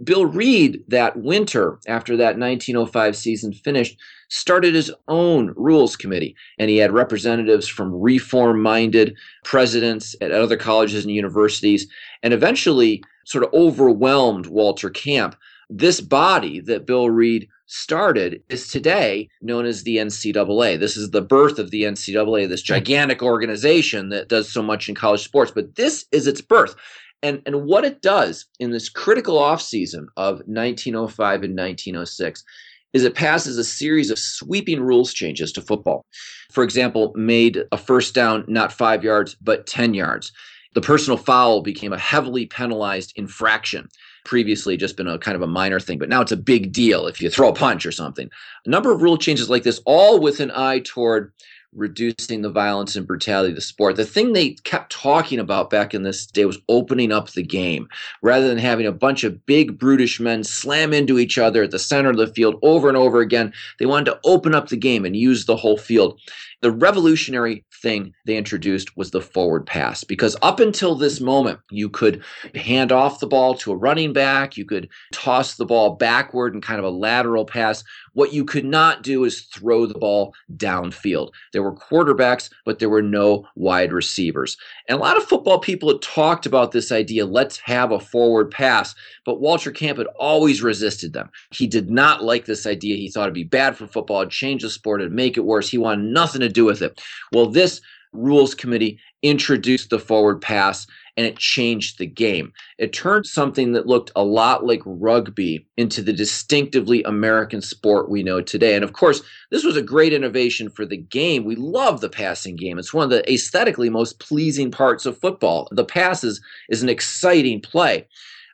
Bill 0.03 0.27
Reid, 0.27 0.83
that 0.89 1.17
winter 1.17 1.79
after 1.87 2.17
that 2.17 2.39
1905 2.39 3.17
season 3.17 3.53
finished, 3.53 3.99
started 4.31 4.75
his 4.75 4.91
own 5.09 5.53
rules 5.57 5.97
committee. 5.97 6.35
And 6.59 6.71
he 6.71 6.79
had 6.79 6.93
representatives 6.93 7.69
from 7.69 7.95
reform 7.95 8.63
minded 8.63 9.17
presidents 9.45 10.17
at 10.21 10.33
other 10.33 10.57
colleges 10.57 11.05
and 11.05 11.15
universities, 11.15 11.87
and 12.23 12.33
eventually 12.33 13.03
sort 13.27 13.45
of 13.45 13.53
overwhelmed 13.53 14.47
Walter 14.47 14.89
Camp. 14.89 15.37
This 15.69 16.01
body 16.01 16.61
that 16.61 16.87
Bill 16.87 17.11
Reid 17.11 17.49
started 17.67 18.43
is 18.49 18.67
today 18.67 19.29
known 19.41 19.65
as 19.65 19.85
the 19.85 19.99
NCAA. 19.99 20.79
This 20.81 20.97
is 20.97 21.11
the 21.11 21.23
birth 21.23 21.59
of 21.61 21.71
the 21.71 21.85
NCAA, 21.85 22.49
this 22.49 22.63
hmm. 22.63 22.75
gigantic 22.75 23.23
organization 23.23 24.09
that 24.09 24.29
does 24.29 24.53
so 24.53 24.63
much 24.63 24.89
in 24.89 24.95
college 24.95 25.23
sports. 25.23 25.53
But 25.53 25.77
this 25.77 26.07
is 26.13 26.27
its 26.27 26.41
birth. 26.41 26.75
And, 27.23 27.43
and 27.45 27.67
what 27.67 27.85
it 27.85 28.01
does 28.01 28.47
in 28.61 28.71
this 28.71 28.89
critical 28.89 29.39
offseason 29.39 30.07
of 30.17 30.41
1905 30.47 31.43
and 31.43 31.57
1906 31.57 32.45
is 32.93 33.05
it 33.05 33.15
passes 33.15 33.57
a 33.57 33.65
series 33.65 34.11
of 34.11 34.19
sweeping 34.19 34.81
rules 34.81 35.13
changes 35.13 35.53
to 35.53 35.63
football. 35.63 36.05
For 36.51 36.65
example, 36.65 37.13
made 37.17 37.65
a 37.73 37.77
first 37.77 38.15
down 38.15 38.45
not 38.49 38.73
five 38.73 39.05
yards, 39.05 39.37
but 39.41 39.67
10 39.67 39.95
yards. 39.95 40.33
The 40.75 40.81
personal 40.81 41.17
foul 41.17 41.63
became 41.63 41.93
a 41.93 41.99
heavily 41.99 42.47
penalized 42.47 43.13
infraction. 43.17 43.89
Previously, 44.25 44.77
just 44.77 44.97
been 44.97 45.09
a 45.09 45.19
kind 45.19 45.35
of 45.35 45.43
a 45.43 45.47
minor 45.47 45.81
thing, 45.81 45.99
but 45.99 46.09
now 46.09 46.21
it's 46.21 46.33
a 46.33 46.37
big 46.37 46.73
deal 46.73 47.07
if 47.07 47.21
you 47.21 47.31
throw 47.31 47.49
a 47.49 47.55
punch 47.55 47.87
or 47.87 47.93
something. 47.93 48.29
A 48.67 48.69
number 48.69 48.93
of 48.93 49.03
rule 49.03 49.17
changes 49.17 49.51
like 49.51 49.63
this, 49.63 49.81
all 49.85 50.21
with 50.21 50.41
an 50.41 50.53
eye 50.55 50.81
toward 50.81 51.33
reducing 51.75 52.43
the 52.43 52.51
violence 52.51 52.97
and 52.97 53.07
brutality 53.07 53.51
of 53.51 53.55
the 53.55 53.61
sport. 53.61 53.97
The 53.97 54.05
thing 54.05 54.33
they 54.33 54.51
kept 54.65 54.93
talking 54.93 55.39
about 55.39 55.71
back 55.71 55.95
in 55.95 56.03
this 56.03 56.27
day 56.27 56.45
was 56.45 56.59
opening 56.69 57.13
up 57.13 57.31
the 57.31 57.43
game 57.43 57.89
rather 58.23 58.49
than 58.49 58.59
having 58.59 58.87
a 58.87 58.93
bunch 58.93 59.23
of 59.23 59.47
big, 59.47 59.79
brutish 59.79 60.19
men 60.19 60.43
slam 60.43 60.93
into 60.93 61.19
each 61.19 61.39
other 61.39 61.63
at 61.63 61.71
the 61.71 61.79
center 61.79 62.11
of 62.11 62.17
the 62.17 62.27
field 62.27 62.57
over 62.63 62.89
and 62.89 62.97
over 62.97 63.21
again. 63.21 63.53
They 63.79 63.87
wanted 63.87 64.07
to 64.07 64.21
open 64.25 64.55
up 64.55 64.69
the 64.69 64.77
game 64.77 65.05
and 65.05 65.17
use 65.17 65.47
the 65.47 65.57
whole 65.57 65.79
field. 65.79 66.21
The 66.63 66.71
revolutionary 66.71 67.65
thing 67.81 68.13
they 68.27 68.37
introduced 68.37 68.95
was 68.97 69.11
the 69.11 69.23
forward 69.23 69.65
pass 69.65 70.05
because 70.05 70.37
up 70.43 70.61
until 70.61 70.95
this 70.95 71.19
moment, 71.19 71.59
you 71.71 71.89
could 71.89 72.23
hand 72.55 72.93
off 72.93 73.21
the 73.21 73.27
ball 73.27 73.55
to 73.57 73.73
a 73.73 73.77
running 73.77 74.13
back, 74.13 74.59
you 74.59 74.67
could 74.67 74.89
toss 75.13 75.55
the 75.55 75.65
ball 75.65 75.97
backward 75.97 76.53
and 76.53 76.63
kind 76.63 76.79
of 76.79 76.85
a 76.85 76.91
lateral 76.91 77.47
pass. 77.47 77.83
What 78.13 78.35
you 78.35 78.45
could 78.45 78.65
not 78.65 79.03
do 79.03 79.25
is 79.25 79.43
throw 79.43 79.87
the 79.87 79.99
ball 79.99 80.35
downfield. 80.57 81.31
There 81.53 81.63
were 81.63 81.75
quarterbacks, 81.75 82.51
but 82.67 82.79
there 82.79 82.91
were 82.91 83.03
no 83.03 83.47
wide 83.55 83.93
receivers. 83.93 84.59
And 84.89 84.99
a 84.99 85.01
lot 85.01 85.17
of 85.17 85.25
football 85.25 85.61
people 85.61 85.89
had 85.89 86.03
talked 86.03 86.45
about 86.45 86.73
this 86.73 86.93
idea 86.93 87.25
let's 87.25 87.57
have 87.59 87.93
a 87.93 88.01
forward 88.01 88.51
pass, 88.51 88.95
but 89.25 89.41
Walter 89.41 89.71
Camp 89.71 89.97
had 89.97 90.09
always 90.19 90.63
resisted 90.63 91.13
them. 91.13 91.31
He 91.53 91.67
did 91.67 91.91
not 91.91 92.23
like 92.23 92.45
this 92.45 92.67
idea. 92.67 92.97
He 92.97 93.09
thought 93.09 93.23
it'd 93.23 93.35
be 93.35 93.45
bad 93.45 93.77
for 93.77 93.87
football, 93.87 94.21
it'd 94.21 94.33
change 94.33 94.63
the 94.63 94.71
sport, 94.71 95.01
it'd 95.01 95.13
make 95.13 95.37
it 95.37 95.45
worse. 95.45 95.69
He 95.71 95.79
wanted 95.79 96.05
nothing 96.05 96.41
to 96.41 96.50
do 96.51 96.65
with 96.65 96.83
it. 96.83 97.01
Well, 97.33 97.47
this 97.47 97.81
rules 98.13 98.55
committee 98.55 98.99
introduced 99.23 99.91
the 99.91 99.99
forward 99.99 100.41
pass 100.41 100.87
and 101.17 101.27
it 101.27 101.37
changed 101.37 101.99
the 101.99 102.07
game. 102.07 102.53
It 102.79 102.93
turned 102.93 103.27
something 103.27 103.73
that 103.73 103.87
looked 103.87 104.11
a 104.17 104.25
lot 104.25 104.65
like 104.65 104.81
rugby 104.85 105.67
into 105.77 106.03
the 106.03 106.13
distinctively 106.13 107.03
American 107.03 107.61
sport 107.61 108.09
we 108.09 108.23
know 108.23 108.41
today. 108.41 108.75
And 108.75 108.85
of 108.85 108.95
course, 108.95 109.23
this 109.51 109.65
was 109.65 109.77
a 109.77 109.83
great 109.83 110.13
innovation 110.13 110.71
for 110.71 110.87
the 110.87 110.97
game. 110.97 111.45
We 111.45 111.57
love 111.57 112.01
the 112.01 112.09
passing 112.09 112.57
game. 112.57 112.79
It's 112.79 112.95
one 112.95 113.05
of 113.05 113.11
the 113.11 113.31
aesthetically 113.31 113.91
most 113.91 114.19
pleasing 114.19 114.71
parts 114.71 115.05
of 115.05 115.19
football. 115.19 115.69
The 115.73 115.85
passes 115.85 116.41
is 116.69 116.83
an 116.83 116.89
exciting 116.89 117.61
play. 117.61 118.09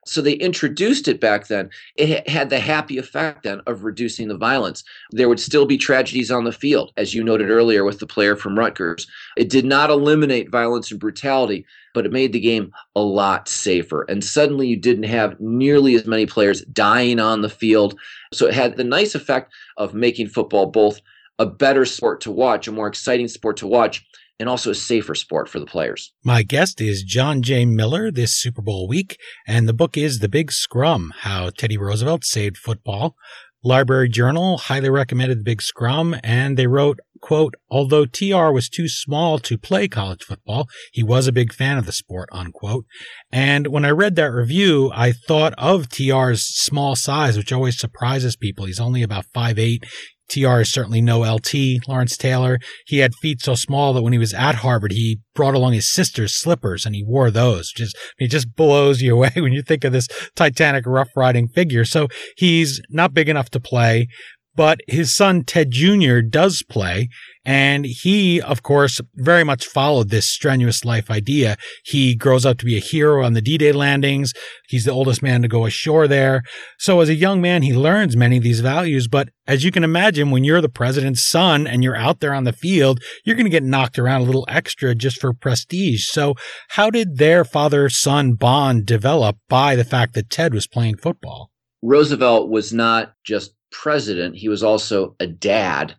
So 0.07 0.23
they 0.23 0.35
introduced 0.35 1.09
it 1.09 1.21
back 1.21 1.49
then. 1.49 1.69
It 1.97 2.29
had 2.29 2.49
the 2.49 2.61
happy 2.61 2.97
effect 2.97 3.42
then 3.42 3.61
of 3.66 3.83
reducing 3.85 4.29
the 4.29 4.37
violence. 4.37 4.85
There 5.11 5.29
would 5.29 5.40
still 5.40 5.66
be 5.66 5.77
tragedies 5.77 6.31
on 6.31 6.45
the 6.45 6.53
field, 6.53 6.92
as 6.97 7.12
you 7.12 7.25
noted 7.25 7.51
earlier 7.51 7.85
with 7.85 7.99
the 7.99 8.07
player 8.07 8.37
from 8.37 8.59
Rutgers. 8.59 9.07
It 9.37 9.51
did 9.51 9.64
not 9.64 9.90
eliminate 9.90 10.51
violence 10.51 10.90
and 10.90 11.01
brutality, 11.01 11.66
but 11.92 12.07
it 12.07 12.12
made 12.12 12.33
the 12.33 12.40
game 12.40 12.73
a 12.95 13.01
lot 13.01 13.49
safer. 13.49 14.03
And 14.03 14.23
suddenly 14.23 14.69
you 14.69 14.77
didn't 14.77 15.05
have 15.05 15.40
nearly 15.40 15.97
as 15.97 16.07
many 16.07 16.27
players 16.27 16.62
dying 16.66 17.19
on 17.19 17.42
the 17.42 17.49
field. 17.49 17.99
So 18.33 18.47
it 18.47 18.55
had 18.55 18.77
the 18.77 18.85
nice 18.85 19.14
effect 19.14 19.53
of 19.77 19.92
making 19.92 20.29
football 20.29 20.66
both 20.66 21.01
a 21.38 21.47
better 21.47 21.85
sport 21.85 22.21
to 22.23 22.31
watch, 22.31 22.69
a 22.69 22.73
more 22.73 22.87
exciting 22.87 23.29
sport 23.29 23.57
to 23.59 23.66
watch, 23.66 24.07
and 24.38 24.49
also 24.49 24.70
a 24.70 24.75
safer 24.75 25.14
sport 25.14 25.49
for 25.49 25.59
the 25.59 25.66
players. 25.66 26.12
My 26.25 26.42
guest 26.42 26.81
is 26.81 27.03
John 27.03 27.42
J. 27.42 27.64
Miller 27.64 28.11
this 28.11 28.37
Super 28.37 28.62
Bowl 28.62 28.87
week, 28.88 29.18
and 29.46 29.68
the 29.68 29.72
book 29.72 29.96
is 29.96 30.18
The 30.18 30.29
Big 30.29 30.53
Scrum 30.53 31.12
How 31.18 31.51
Teddy 31.51 31.79
Roosevelt 31.79 32.25
Saved 32.25 32.57
Football. 32.57 33.16
Library 33.64 34.09
Journal 34.09 34.59
highly 34.59 34.90
recommended 34.90 35.38
The 35.40 35.44
Big 35.44 35.62
Scrum, 35.62 36.14
and 36.22 36.57
they 36.57 36.66
wrote, 36.66 37.01
quote, 37.20 37.55
although 37.68 38.07
TR 38.07 38.53
was 38.53 38.68
too 38.68 38.88
small 38.88 39.38
to 39.40 39.59
play 39.59 39.88
college 39.88 40.22
football, 40.22 40.68
he 40.92 41.03
was 41.03 41.27
a 41.27 41.33
big 41.33 41.53
fan 41.53 41.79
of 41.79 41.87
the 41.87 41.92
sport, 41.92 42.29
unquote. 42.31 42.85
And 43.33 43.66
when 43.68 43.85
I 43.85 43.90
read 43.90 44.14
that 44.16 44.31
review, 44.31 44.92
I 44.94 45.12
thought 45.12 45.55
of 45.59 45.88
TR's 45.88 46.44
small 46.46 46.94
size, 46.94 47.37
which 47.37 47.53
always 47.53 47.79
surprises 47.79 48.37
people. 48.37 48.66
He's 48.66 48.79
only 48.79 49.03
about 49.03 49.27
five 49.35 49.59
eight. 49.59 49.85
TR 50.29 50.61
is 50.61 50.73
certainly 50.73 51.01
no 51.01 51.21
LT. 51.21 51.87
Lawrence 51.89 52.17
Taylor, 52.17 52.59
he 52.87 52.99
had 52.99 53.15
feet 53.15 53.41
so 53.41 53.55
small 53.55 53.93
that 53.93 54.03
when 54.03 54.12
he 54.12 54.19
was 54.19 54.35
at 54.35 54.57
Harvard, 54.57 54.93
he 54.93 55.21
brought 55.35 55.55
along 55.55 55.73
his 55.73 55.93
sister's 55.93 56.35
slippers 56.35 56.85
and 56.85 56.95
he 56.95 57.05
wore 57.05 57.31
those. 57.31 57.73
Just, 57.73 57.97
it 58.19 58.29
just 58.29 58.55
blows 58.55 59.01
you 59.01 59.15
away 59.17 59.33
when 59.35 59.53
you 59.53 59.62
think 59.62 59.85
of 59.85 59.93
this 59.93 60.09
titanic 60.35 60.85
rough 60.87 61.11
riding 61.17 61.49
figure. 61.49 61.85
So 61.85 62.09
he's 62.37 62.81
not 62.91 63.15
big 63.15 63.29
enough 63.29 63.51
to 63.51 63.61
play, 63.61 64.09
but 64.55 64.81
his 64.89 65.15
son 65.15 65.45
Ted 65.45 65.71
Jr. 65.71 66.21
does 66.21 66.62
play. 66.69 67.09
And 67.46 67.85
he, 67.87 68.40
of 68.40 68.64
course, 68.64 69.00
very 69.14 69.44
much 69.44 69.66
followed 69.66 70.11
this 70.11 70.28
strenuous 70.28 70.85
life 70.85 71.12
idea. 71.12 71.56
He 71.85 72.16
grows 72.16 72.44
up 72.44 72.59
to 72.59 72.64
be 72.64 72.76
a 72.76 72.80
hero 72.80 73.24
on 73.24 73.35
the 73.35 73.40
D-Day 73.40 73.70
landings. 73.70 74.32
He's 74.66 74.85
the 74.85 74.90
oldest 74.90 75.22
man 75.22 75.42
to 75.42 75.48
go 75.48 75.64
ashore 75.64 76.09
there. 76.09 76.42
So 76.76 76.98
as 76.98 77.09
a 77.09 77.14
young 77.14 77.40
man, 77.40 77.62
he 77.62 77.72
learns 77.72 78.16
many 78.16 78.37
of 78.37 78.42
these 78.42 78.59
values. 78.59 79.06
But 79.06 79.28
as 79.46 79.62
you 79.62 79.70
can 79.70 79.85
imagine, 79.85 80.32
when 80.32 80.42
you're 80.42 80.61
the 80.61 80.68
president's 80.68 81.22
son 81.22 81.68
and 81.68 81.85
you're 81.85 81.94
out 81.94 82.18
there 82.18 82.35
on 82.35 82.42
the 82.42 82.52
field, 82.52 83.00
you're 83.24 83.37
going 83.37 83.46
to 83.46 83.50
get 83.50 83.62
knocked 83.62 83.96
around 83.96 84.22
a 84.22 84.24
little 84.24 84.44
extra 84.48 84.92
just 84.92 85.20
for 85.20 85.32
prestige. 85.32 86.06
So 86.06 86.35
how 86.70 86.90
did 86.90 87.18
their 87.18 87.44
father 87.44 87.88
son 87.88 88.35
bond 88.35 88.87
develop 88.87 89.37
by 89.48 89.76
the 89.76 89.85
fact 89.85 90.14
that 90.14 90.30
Ted 90.30 90.52
was 90.52 90.66
playing 90.66 90.96
football? 90.96 91.52
Roosevelt 91.80 92.50
was 92.50 92.72
not 92.72 93.14
just 93.22 93.54
president, 93.70 94.35
he 94.35 94.48
was 94.48 94.64
also 94.64 95.14
a 95.20 95.28
dad. 95.28 95.94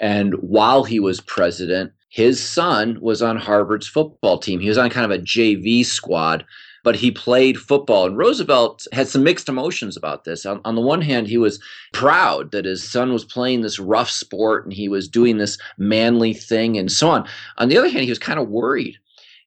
And 0.00 0.34
while 0.40 0.84
he 0.84 0.98
was 0.98 1.20
president, 1.20 1.92
his 2.08 2.42
son 2.42 2.98
was 3.00 3.22
on 3.22 3.36
Harvard's 3.36 3.86
football 3.86 4.38
team. 4.38 4.60
He 4.60 4.68
was 4.68 4.78
on 4.78 4.90
kind 4.90 5.10
of 5.10 5.16
a 5.16 5.22
JV 5.22 5.84
squad, 5.84 6.44
but 6.82 6.96
he 6.96 7.10
played 7.10 7.58
football. 7.58 8.06
And 8.06 8.16
Roosevelt 8.16 8.86
had 8.92 9.06
some 9.06 9.22
mixed 9.22 9.48
emotions 9.48 9.96
about 9.96 10.24
this. 10.24 10.46
On, 10.46 10.60
on, 10.64 10.74
the 10.74 10.80
one 10.80 11.02
hand, 11.02 11.28
he 11.28 11.38
was 11.38 11.60
proud 11.92 12.50
that 12.50 12.64
his 12.64 12.82
son 12.82 13.12
was 13.12 13.24
playing 13.24 13.60
this 13.60 13.78
rough 13.78 14.10
sport 14.10 14.64
and 14.64 14.72
he 14.72 14.88
was 14.88 15.06
doing 15.06 15.36
this 15.36 15.58
manly 15.78 16.32
thing 16.32 16.78
and 16.78 16.90
so 16.90 17.10
on. 17.10 17.28
On 17.58 17.68
the 17.68 17.78
other 17.78 17.90
hand, 17.90 18.04
he 18.04 18.10
was 18.10 18.18
kind 18.18 18.40
of 18.40 18.48
worried 18.48 18.96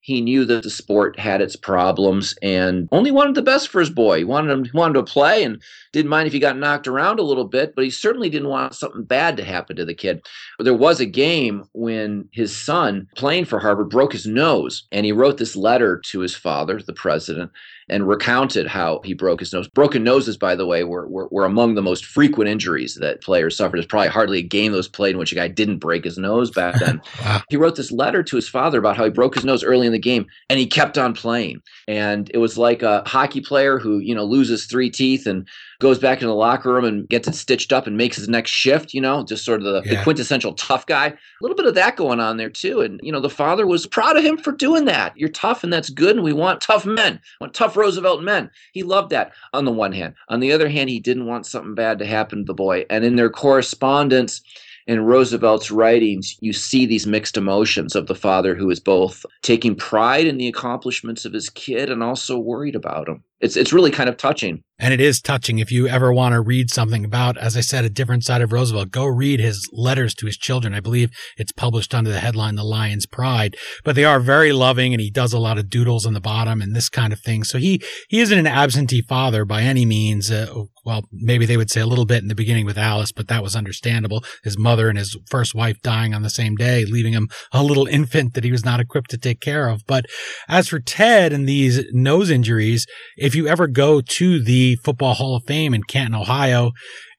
he 0.03 0.19
knew 0.19 0.43
that 0.43 0.63
the 0.63 0.69
sport 0.69 1.17
had 1.17 1.39
its 1.39 1.55
problems 1.55 2.35
and 2.41 2.89
only 2.91 3.09
wanted 3.09 3.35
the 3.35 3.41
best 3.41 3.69
for 3.69 3.79
his 3.79 3.89
boy. 3.89 4.17
He 4.17 4.23
wanted 4.25 4.51
him 4.51 4.65
he 4.65 4.71
wanted 4.73 4.95
to 4.95 5.03
play 5.03 5.43
and 5.43 5.61
didn't 5.93 6.09
mind 6.09 6.27
if 6.27 6.33
he 6.33 6.39
got 6.39 6.57
knocked 6.57 6.87
around 6.87 7.19
a 7.19 7.23
little 7.23 7.45
bit, 7.45 7.75
but 7.75 7.85
he 7.85 7.91
certainly 7.91 8.29
didn't 8.29 8.49
want 8.49 8.75
something 8.75 9.03
bad 9.03 9.37
to 9.37 9.43
happen 9.45 9.75
to 9.75 9.85
the 9.85 9.93
kid. 9.93 10.25
But 10.57 10.65
there 10.65 10.73
was 10.73 10.99
a 10.99 11.05
game 11.05 11.63
when 11.73 12.27
his 12.31 12.55
son, 12.55 13.07
playing 13.15 13.45
for 13.45 13.59
Harvard, 13.59 13.89
broke 13.89 14.11
his 14.11 14.25
nose, 14.25 14.87
and 14.91 15.05
he 15.05 15.11
wrote 15.11 15.37
this 15.37 15.55
letter 15.55 16.01
to 16.07 16.19
his 16.19 16.35
father, 16.35 16.81
the 16.81 16.93
president, 16.93 17.51
and 17.89 18.07
recounted 18.07 18.65
how 18.65 19.01
he 19.03 19.13
broke 19.13 19.39
his 19.39 19.53
nose. 19.53 19.67
Broken 19.67 20.03
noses, 20.03 20.37
by 20.37 20.55
the 20.55 20.65
way, 20.65 20.83
were, 20.83 21.07
were, 21.07 21.27
were 21.29 21.45
among 21.45 21.75
the 21.75 21.81
most 21.81 22.05
frequent 22.05 22.49
injuries 22.49 22.95
that 22.95 23.21
players 23.21 23.57
suffered. 23.57 23.77
There's 23.77 23.85
probably 23.85 24.09
hardly 24.09 24.39
a 24.39 24.43
game 24.43 24.71
that 24.71 24.77
was 24.77 24.87
played 24.87 25.11
in 25.11 25.19
which 25.19 25.31
a 25.31 25.35
guy 25.35 25.47
didn't 25.47 25.79
break 25.79 26.03
his 26.03 26.17
nose 26.17 26.49
back 26.49 26.79
then. 26.79 27.01
wow. 27.21 27.41
He 27.49 27.57
wrote 27.57 27.75
this 27.75 27.91
letter 27.91 28.23
to 28.23 28.35
his 28.35 28.47
father 28.47 28.79
about 28.79 28.97
how 28.97 29.03
he 29.03 29.09
broke 29.09 29.35
his 29.35 29.45
nose 29.45 29.63
early 29.63 29.85
in 29.85 29.93
the 29.93 29.99
game 29.99 30.25
and 30.49 30.59
he 30.59 30.65
kept 30.65 30.97
on 30.97 31.13
playing. 31.13 31.61
And 31.87 32.31
it 32.33 32.37
was 32.37 32.57
like 32.57 32.81
a 32.81 33.03
hockey 33.05 33.41
player 33.41 33.79
who, 33.79 33.99
you 33.99 34.15
know, 34.15 34.23
loses 34.23 34.65
three 34.65 34.89
teeth 34.89 35.27
and 35.27 35.47
goes 35.79 35.99
back 35.99 36.21
in 36.21 36.27
the 36.27 36.35
locker 36.35 36.73
room 36.73 36.85
and 36.85 37.07
gets 37.09 37.27
it 37.27 37.35
stitched 37.35 37.73
up 37.73 37.87
and 37.87 37.97
makes 37.97 38.15
his 38.15 38.29
next 38.29 38.51
shift, 38.51 38.93
you 38.93 39.01
know, 39.01 39.23
just 39.23 39.45
sort 39.45 39.61
of 39.61 39.65
the, 39.65 39.81
yeah. 39.85 39.97
the 39.97 40.03
quintessential 40.03 40.53
tough 40.53 40.85
guy. 40.85 41.07
A 41.07 41.17
little 41.41 41.57
bit 41.57 41.65
of 41.65 41.75
that 41.75 41.95
going 41.95 42.19
on 42.19 42.37
there 42.37 42.49
too. 42.49 42.81
And, 42.81 42.99
you 43.03 43.11
know, 43.11 43.19
the 43.19 43.29
father 43.29 43.67
was 43.67 43.87
proud 43.87 44.17
of 44.17 44.23
him 44.23 44.37
for 44.37 44.51
doing 44.51 44.85
that. 44.85 45.17
You're 45.17 45.29
tough 45.29 45.63
and 45.63 45.71
that's 45.71 45.89
good. 45.89 46.15
And 46.15 46.23
we 46.23 46.33
want 46.33 46.61
tough 46.61 46.85
men, 46.85 47.13
we 47.13 47.45
want 47.45 47.53
tough 47.53 47.75
Roosevelt 47.75 48.23
men. 48.23 48.49
He 48.73 48.83
loved 48.83 49.09
that 49.11 49.33
on 49.53 49.65
the 49.65 49.71
one 49.71 49.91
hand. 49.91 50.15
On 50.29 50.39
the 50.39 50.51
other 50.51 50.69
hand, 50.69 50.89
he 50.89 50.99
didn't 50.99 51.25
want 51.25 51.45
something 51.45 51.75
bad 51.75 51.99
to 51.99 52.05
happen 52.05 52.39
to 52.39 52.45
the 52.45 52.53
boy. 52.53 52.85
And 52.89 53.03
in 53.03 53.15
their 53.15 53.29
correspondence, 53.29 54.41
in 54.85 55.05
Roosevelt's 55.05 55.71
writings, 55.71 56.35
you 56.41 56.51
see 56.51 56.85
these 56.85 57.07
mixed 57.07 57.37
emotions 57.37 57.95
of 57.95 58.07
the 58.07 58.15
father 58.15 58.53
who 58.53 58.69
is 58.69 58.79
both 58.79 59.25
taking 59.41 59.75
pride 59.75 60.27
in 60.27 60.37
the 60.37 60.47
accomplishments 60.47 61.23
of 61.23 61.33
his 61.33 61.49
kid 61.49 61.89
and 61.89 62.03
also 62.03 62.37
worried 62.37 62.75
about 62.75 63.07
him 63.07 63.23
it's 63.43 63.57
it's 63.57 63.73
really 63.73 63.91
kind 63.91 64.09
of 64.09 64.15
touching. 64.15 64.63
And 64.79 64.93
it 64.93 64.99
is 64.99 65.21
touching 65.21 65.59
if 65.59 65.71
you 65.71 65.87
ever 65.87 66.11
want 66.11 66.33
to 66.33 66.41
read 66.41 66.69
something 66.71 67.05
about, 67.05 67.37
as 67.37 67.55
I 67.55 67.61
said, 67.61 67.85
a 67.85 67.89
different 67.89 68.23
side 68.23 68.41
of 68.41 68.51
Roosevelt. 68.51 68.89
Go 68.89 69.05
read 69.05 69.39
his 69.39 69.69
letters 69.71 70.15
to 70.15 70.25
his 70.25 70.35
children. 70.35 70.73
I 70.73 70.79
believe 70.79 71.11
it's 71.37 71.51
published 71.51 71.93
under 71.93 72.09
the 72.09 72.19
headline 72.19 72.55
"The 72.55 72.63
Lion's 72.63 73.05
Pride." 73.05 73.55
But 73.83 73.95
they 73.95 74.05
are 74.05 74.19
very 74.19 74.51
loving, 74.51 74.93
and 74.93 75.01
he 75.01 75.11
does 75.11 75.33
a 75.33 75.39
lot 75.39 75.57
of 75.57 75.69
doodles 75.69 76.05
on 76.05 76.13
the 76.13 76.21
bottom 76.21 76.61
and 76.61 76.75
this 76.75 76.89
kind 76.89 77.13
of 77.13 77.19
thing. 77.19 77.43
So 77.43 77.57
he 77.57 77.81
he 78.07 78.21
isn't 78.21 78.37
an 78.37 78.47
absentee 78.47 79.01
father 79.01 79.45
by 79.45 79.61
any 79.61 79.85
means. 79.85 80.31
Uh, 80.31 80.65
well, 80.85 81.03
maybe 81.11 81.45
they 81.45 81.55
would 81.55 81.71
say 81.71 81.79
a 81.79 81.87
little 81.87 82.05
bit 82.05 82.21
in 82.21 82.27
the 82.27 82.35
beginning 82.35 82.65
with 82.65 82.77
Alice, 82.77 83.13
but 83.13 83.29
that 83.29 83.43
was 83.43 83.55
understandable. 83.55 84.23
His 84.43 84.57
mother 84.57 84.89
and 84.89 84.97
his 84.97 85.17
first 85.29 85.55
wife 85.55 85.81
dying 85.81 86.13
on 86.13 86.23
the 86.23 86.29
same 86.29 86.55
day, 86.55 86.83
leaving 86.83 87.13
him 87.13 87.29
a 87.53 87.63
little 87.63 87.85
infant 87.91 88.33
that 88.33 88.43
he 88.43 88.51
was 88.51 88.65
not 88.65 88.79
equipped 88.79 89.11
to 89.11 89.17
take 89.17 89.39
care 89.39 89.69
of. 89.69 89.85
But 89.87 90.05
as 90.49 90.67
for 90.67 90.79
Ted 90.79 91.31
and 91.31 91.47
these 91.47 91.85
nose 91.93 92.29
injuries, 92.29 92.85
if 93.17 93.32
if 93.33 93.37
you 93.37 93.47
ever 93.47 93.65
go 93.65 93.99
to 93.99 94.43
the 94.43 94.75
Football 94.83 95.15
Hall 95.15 95.35
of 95.35 95.43
Fame 95.47 95.73
in 95.73 95.81
Canton, 95.81 96.13
Ohio, 96.13 96.69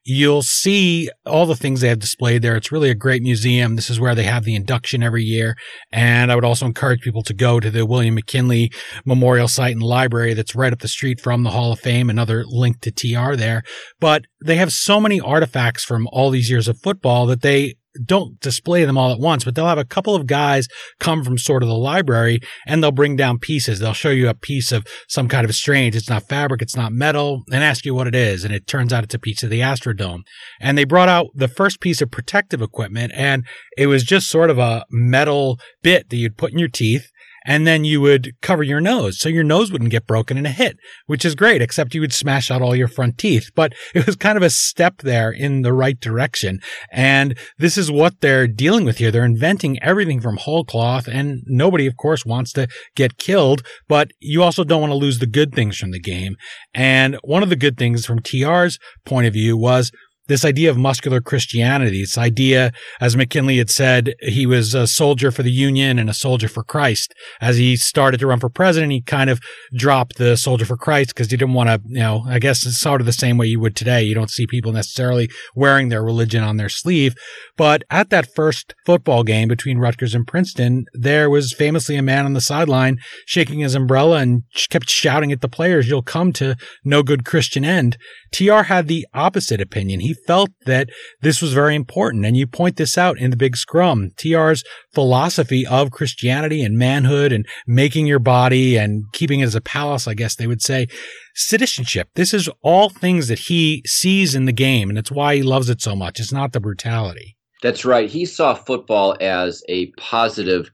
you'll 0.05 0.41
see 0.41 1.09
all 1.25 1.45
the 1.45 1.57
things 1.57 1.81
they 1.81 1.89
have 1.89 1.99
displayed 1.99 2.41
there. 2.41 2.55
It's 2.55 2.71
really 2.71 2.89
a 2.89 2.95
great 2.95 3.21
museum. 3.21 3.75
This 3.75 3.89
is 3.89 3.99
where 3.99 4.15
they 4.15 4.23
have 4.23 4.45
the 4.45 4.55
induction 4.55 5.03
every 5.03 5.23
year. 5.23 5.57
And 5.91 6.31
I 6.31 6.35
would 6.35 6.45
also 6.45 6.65
encourage 6.65 7.01
people 7.01 7.21
to 7.23 7.33
go 7.33 7.59
to 7.59 7.69
the 7.69 7.85
William 7.85 8.15
McKinley 8.15 8.71
Memorial 9.03 9.49
Site 9.49 9.73
and 9.73 9.83
Library 9.83 10.33
that's 10.33 10.55
right 10.55 10.71
up 10.71 10.79
the 10.79 10.87
street 10.87 11.19
from 11.19 11.43
the 11.43 11.49
Hall 11.49 11.73
of 11.73 11.81
Fame, 11.81 12.09
another 12.09 12.45
link 12.47 12.79
to 12.79 12.91
TR 12.91 13.35
there. 13.35 13.61
But 13.99 14.23
they 14.41 14.55
have 14.55 14.71
so 14.71 15.01
many 15.01 15.19
artifacts 15.19 15.83
from 15.83 16.07
all 16.13 16.29
these 16.29 16.49
years 16.49 16.69
of 16.69 16.79
football 16.81 17.25
that 17.25 17.41
they 17.41 17.75
don't 18.03 18.39
display 18.39 18.85
them 18.85 18.97
all 18.97 19.11
at 19.11 19.19
once, 19.19 19.43
but 19.43 19.55
they'll 19.55 19.67
have 19.67 19.77
a 19.77 19.85
couple 19.85 20.15
of 20.15 20.27
guys 20.27 20.67
come 20.99 21.23
from 21.23 21.37
sort 21.37 21.63
of 21.63 21.69
the 21.69 21.75
library 21.75 22.39
and 22.65 22.81
they'll 22.81 22.91
bring 22.91 23.15
down 23.15 23.39
pieces. 23.39 23.79
They'll 23.79 23.93
show 23.93 24.09
you 24.09 24.29
a 24.29 24.33
piece 24.33 24.71
of 24.71 24.85
some 25.07 25.27
kind 25.27 25.45
of 25.45 25.55
strange. 25.55 25.95
It's 25.95 26.09
not 26.09 26.27
fabric. 26.27 26.61
It's 26.61 26.75
not 26.75 26.91
metal 26.91 27.43
and 27.51 27.63
ask 27.63 27.85
you 27.85 27.93
what 27.93 28.07
it 28.07 28.15
is. 28.15 28.43
And 28.43 28.53
it 28.53 28.67
turns 28.67 28.91
out 28.91 29.03
it's 29.03 29.15
a 29.15 29.19
piece 29.19 29.43
of 29.43 29.49
the 29.49 29.61
Astrodome. 29.61 30.21
And 30.59 30.77
they 30.77 30.83
brought 30.83 31.09
out 31.09 31.27
the 31.33 31.47
first 31.47 31.79
piece 31.79 32.01
of 32.01 32.11
protective 32.11 32.61
equipment 32.61 33.13
and 33.15 33.45
it 33.77 33.87
was 33.87 34.03
just 34.03 34.27
sort 34.27 34.49
of 34.49 34.57
a 34.57 34.85
metal 34.89 35.59
bit 35.81 36.09
that 36.09 36.17
you'd 36.17 36.37
put 36.37 36.51
in 36.51 36.59
your 36.59 36.67
teeth 36.67 37.09
and 37.45 37.65
then 37.67 37.85
you 37.85 38.01
would 38.01 38.33
cover 38.41 38.63
your 38.63 38.81
nose 38.81 39.19
so 39.19 39.29
your 39.29 39.43
nose 39.43 39.71
wouldn't 39.71 39.91
get 39.91 40.07
broken 40.07 40.37
in 40.37 40.45
a 40.45 40.51
hit, 40.51 40.77
which 41.05 41.23
is 41.23 41.35
great, 41.35 41.61
except 41.61 41.93
you 41.93 42.01
would 42.01 42.13
smash 42.13 42.49
out 42.49 42.61
all 42.61 42.75
your 42.75 42.87
front 42.87 43.17
teeth. 43.17 43.49
But 43.55 43.73
it 43.93 44.05
was 44.05 44.15
kind 44.15 44.37
of 44.37 44.43
a 44.43 44.49
step 44.49 44.99
there 44.99 45.31
in 45.31 45.61
the 45.61 45.73
right 45.73 45.99
direction. 45.99 46.59
And 46.91 47.37
this 47.57 47.77
is 47.77 47.91
what 47.91 48.21
they're 48.21 48.47
dealing 48.47 48.85
with 48.85 48.97
here. 48.97 49.11
They're 49.11 49.25
inventing 49.25 49.81
everything 49.81 50.21
from 50.21 50.37
whole 50.37 50.63
cloth 50.63 51.07
and 51.07 51.43
nobody, 51.45 51.85
of 51.85 51.97
course, 51.97 52.25
wants 52.25 52.51
to 52.53 52.67
get 52.95 53.17
killed, 53.17 53.61
but 53.87 54.11
you 54.19 54.41
also 54.41 54.63
don't 54.63 54.81
want 54.81 54.91
to 54.91 54.97
lose 54.97 55.19
the 55.19 55.27
good 55.27 55.53
things 55.53 55.77
from 55.77 55.91
the 55.91 55.99
game. 55.99 56.35
And 56.73 57.17
one 57.23 57.43
of 57.43 57.49
the 57.49 57.55
good 57.55 57.77
things 57.77 58.05
from 58.05 58.21
TR's 58.21 58.79
point 59.05 59.27
of 59.27 59.33
view 59.33 59.57
was 59.57 59.91
this 60.27 60.45
idea 60.45 60.69
of 60.69 60.77
muscular 60.77 61.21
Christianity, 61.21 62.01
this 62.01 62.17
idea, 62.17 62.71
as 62.99 63.15
McKinley 63.15 63.57
had 63.57 63.69
said, 63.69 64.13
he 64.19 64.45
was 64.45 64.73
a 64.73 64.87
soldier 64.87 65.31
for 65.31 65.43
the 65.43 65.51
Union 65.51 65.99
and 65.99 66.09
a 66.09 66.13
soldier 66.13 66.47
for 66.47 66.63
Christ. 66.63 67.13
As 67.41 67.57
he 67.57 67.75
started 67.75 68.19
to 68.19 68.27
run 68.27 68.39
for 68.39 68.49
president, 68.49 68.91
he 68.91 69.01
kind 69.01 69.29
of 69.29 69.39
dropped 69.75 70.17
the 70.17 70.35
soldier 70.35 70.65
for 70.65 70.77
Christ 70.77 71.09
because 71.09 71.29
he 71.29 71.37
didn't 71.37 71.53
want 71.53 71.69
to, 71.69 71.81
you 71.87 71.99
know, 71.99 72.23
I 72.27 72.39
guess 72.39 72.65
it's 72.65 72.79
sort 72.79 73.01
of 73.01 73.05
the 73.07 73.13
same 73.13 73.37
way 73.37 73.47
you 73.47 73.59
would 73.59 73.75
today. 73.75 74.03
You 74.03 74.15
don't 74.15 74.29
see 74.29 74.47
people 74.47 74.71
necessarily 74.71 75.29
wearing 75.55 75.89
their 75.89 76.03
religion 76.03 76.43
on 76.43 76.57
their 76.57 76.69
sleeve. 76.69 77.15
But 77.57 77.83
at 77.89 78.09
that 78.09 78.33
first 78.33 78.73
football 78.85 79.23
game 79.23 79.47
between 79.47 79.77
Rutgers 79.77 80.15
and 80.15 80.27
Princeton, 80.27 80.85
there 80.93 81.29
was 81.29 81.53
famously 81.53 81.95
a 81.95 82.01
man 82.01 82.25
on 82.25 82.33
the 82.33 82.41
sideline 82.41 82.99
shaking 83.25 83.59
his 83.59 83.75
umbrella 83.75 84.17
and 84.17 84.43
kept 84.69 84.89
shouting 84.89 85.31
at 85.31 85.41
the 85.41 85.49
players, 85.49 85.87
you'll 85.87 86.01
come 86.01 86.33
to 86.33 86.55
no 86.83 87.03
good 87.03 87.25
Christian 87.25 87.63
end. 87.63 87.97
TR 88.31 88.63
had 88.63 88.87
the 88.87 89.07
opposite 89.13 89.61
opinion. 89.61 89.99
He 89.99 90.14
felt 90.27 90.49
that 90.65 90.89
this 91.21 91.41
was 91.41 91.53
very 91.53 91.75
important. 91.75 92.25
And 92.25 92.35
you 92.35 92.47
point 92.47 92.77
this 92.77 92.97
out 92.97 93.17
in 93.17 93.31
the 93.31 93.37
big 93.37 93.57
scrum. 93.57 94.11
TR's 94.17 94.63
philosophy 94.93 95.65
of 95.65 95.91
Christianity 95.91 96.63
and 96.63 96.77
manhood 96.77 97.31
and 97.31 97.45
making 97.67 98.07
your 98.07 98.19
body 98.19 98.77
and 98.77 99.03
keeping 99.13 99.39
it 99.39 99.45
as 99.45 99.55
a 99.55 99.61
palace, 99.61 100.07
I 100.07 100.13
guess 100.13 100.35
they 100.35 100.47
would 100.47 100.61
say. 100.61 100.87
Citizenship. 101.35 102.09
This 102.15 102.33
is 102.33 102.49
all 102.61 102.89
things 102.89 103.27
that 103.27 103.39
he 103.39 103.83
sees 103.85 104.35
in 104.35 104.45
the 104.45 104.53
game, 104.53 104.89
and 104.89 104.97
it's 104.97 105.11
why 105.11 105.35
he 105.35 105.43
loves 105.43 105.69
it 105.69 105.81
so 105.81 105.95
much. 105.95 106.19
It's 106.19 106.31
not 106.31 106.53
the 106.53 106.59
brutality. 106.59 107.35
That's 107.61 107.85
right. 107.85 108.09
He 108.09 108.25
saw 108.25 108.53
football 108.53 109.17
as 109.19 109.63
a 109.67 109.87
positive 109.97 110.69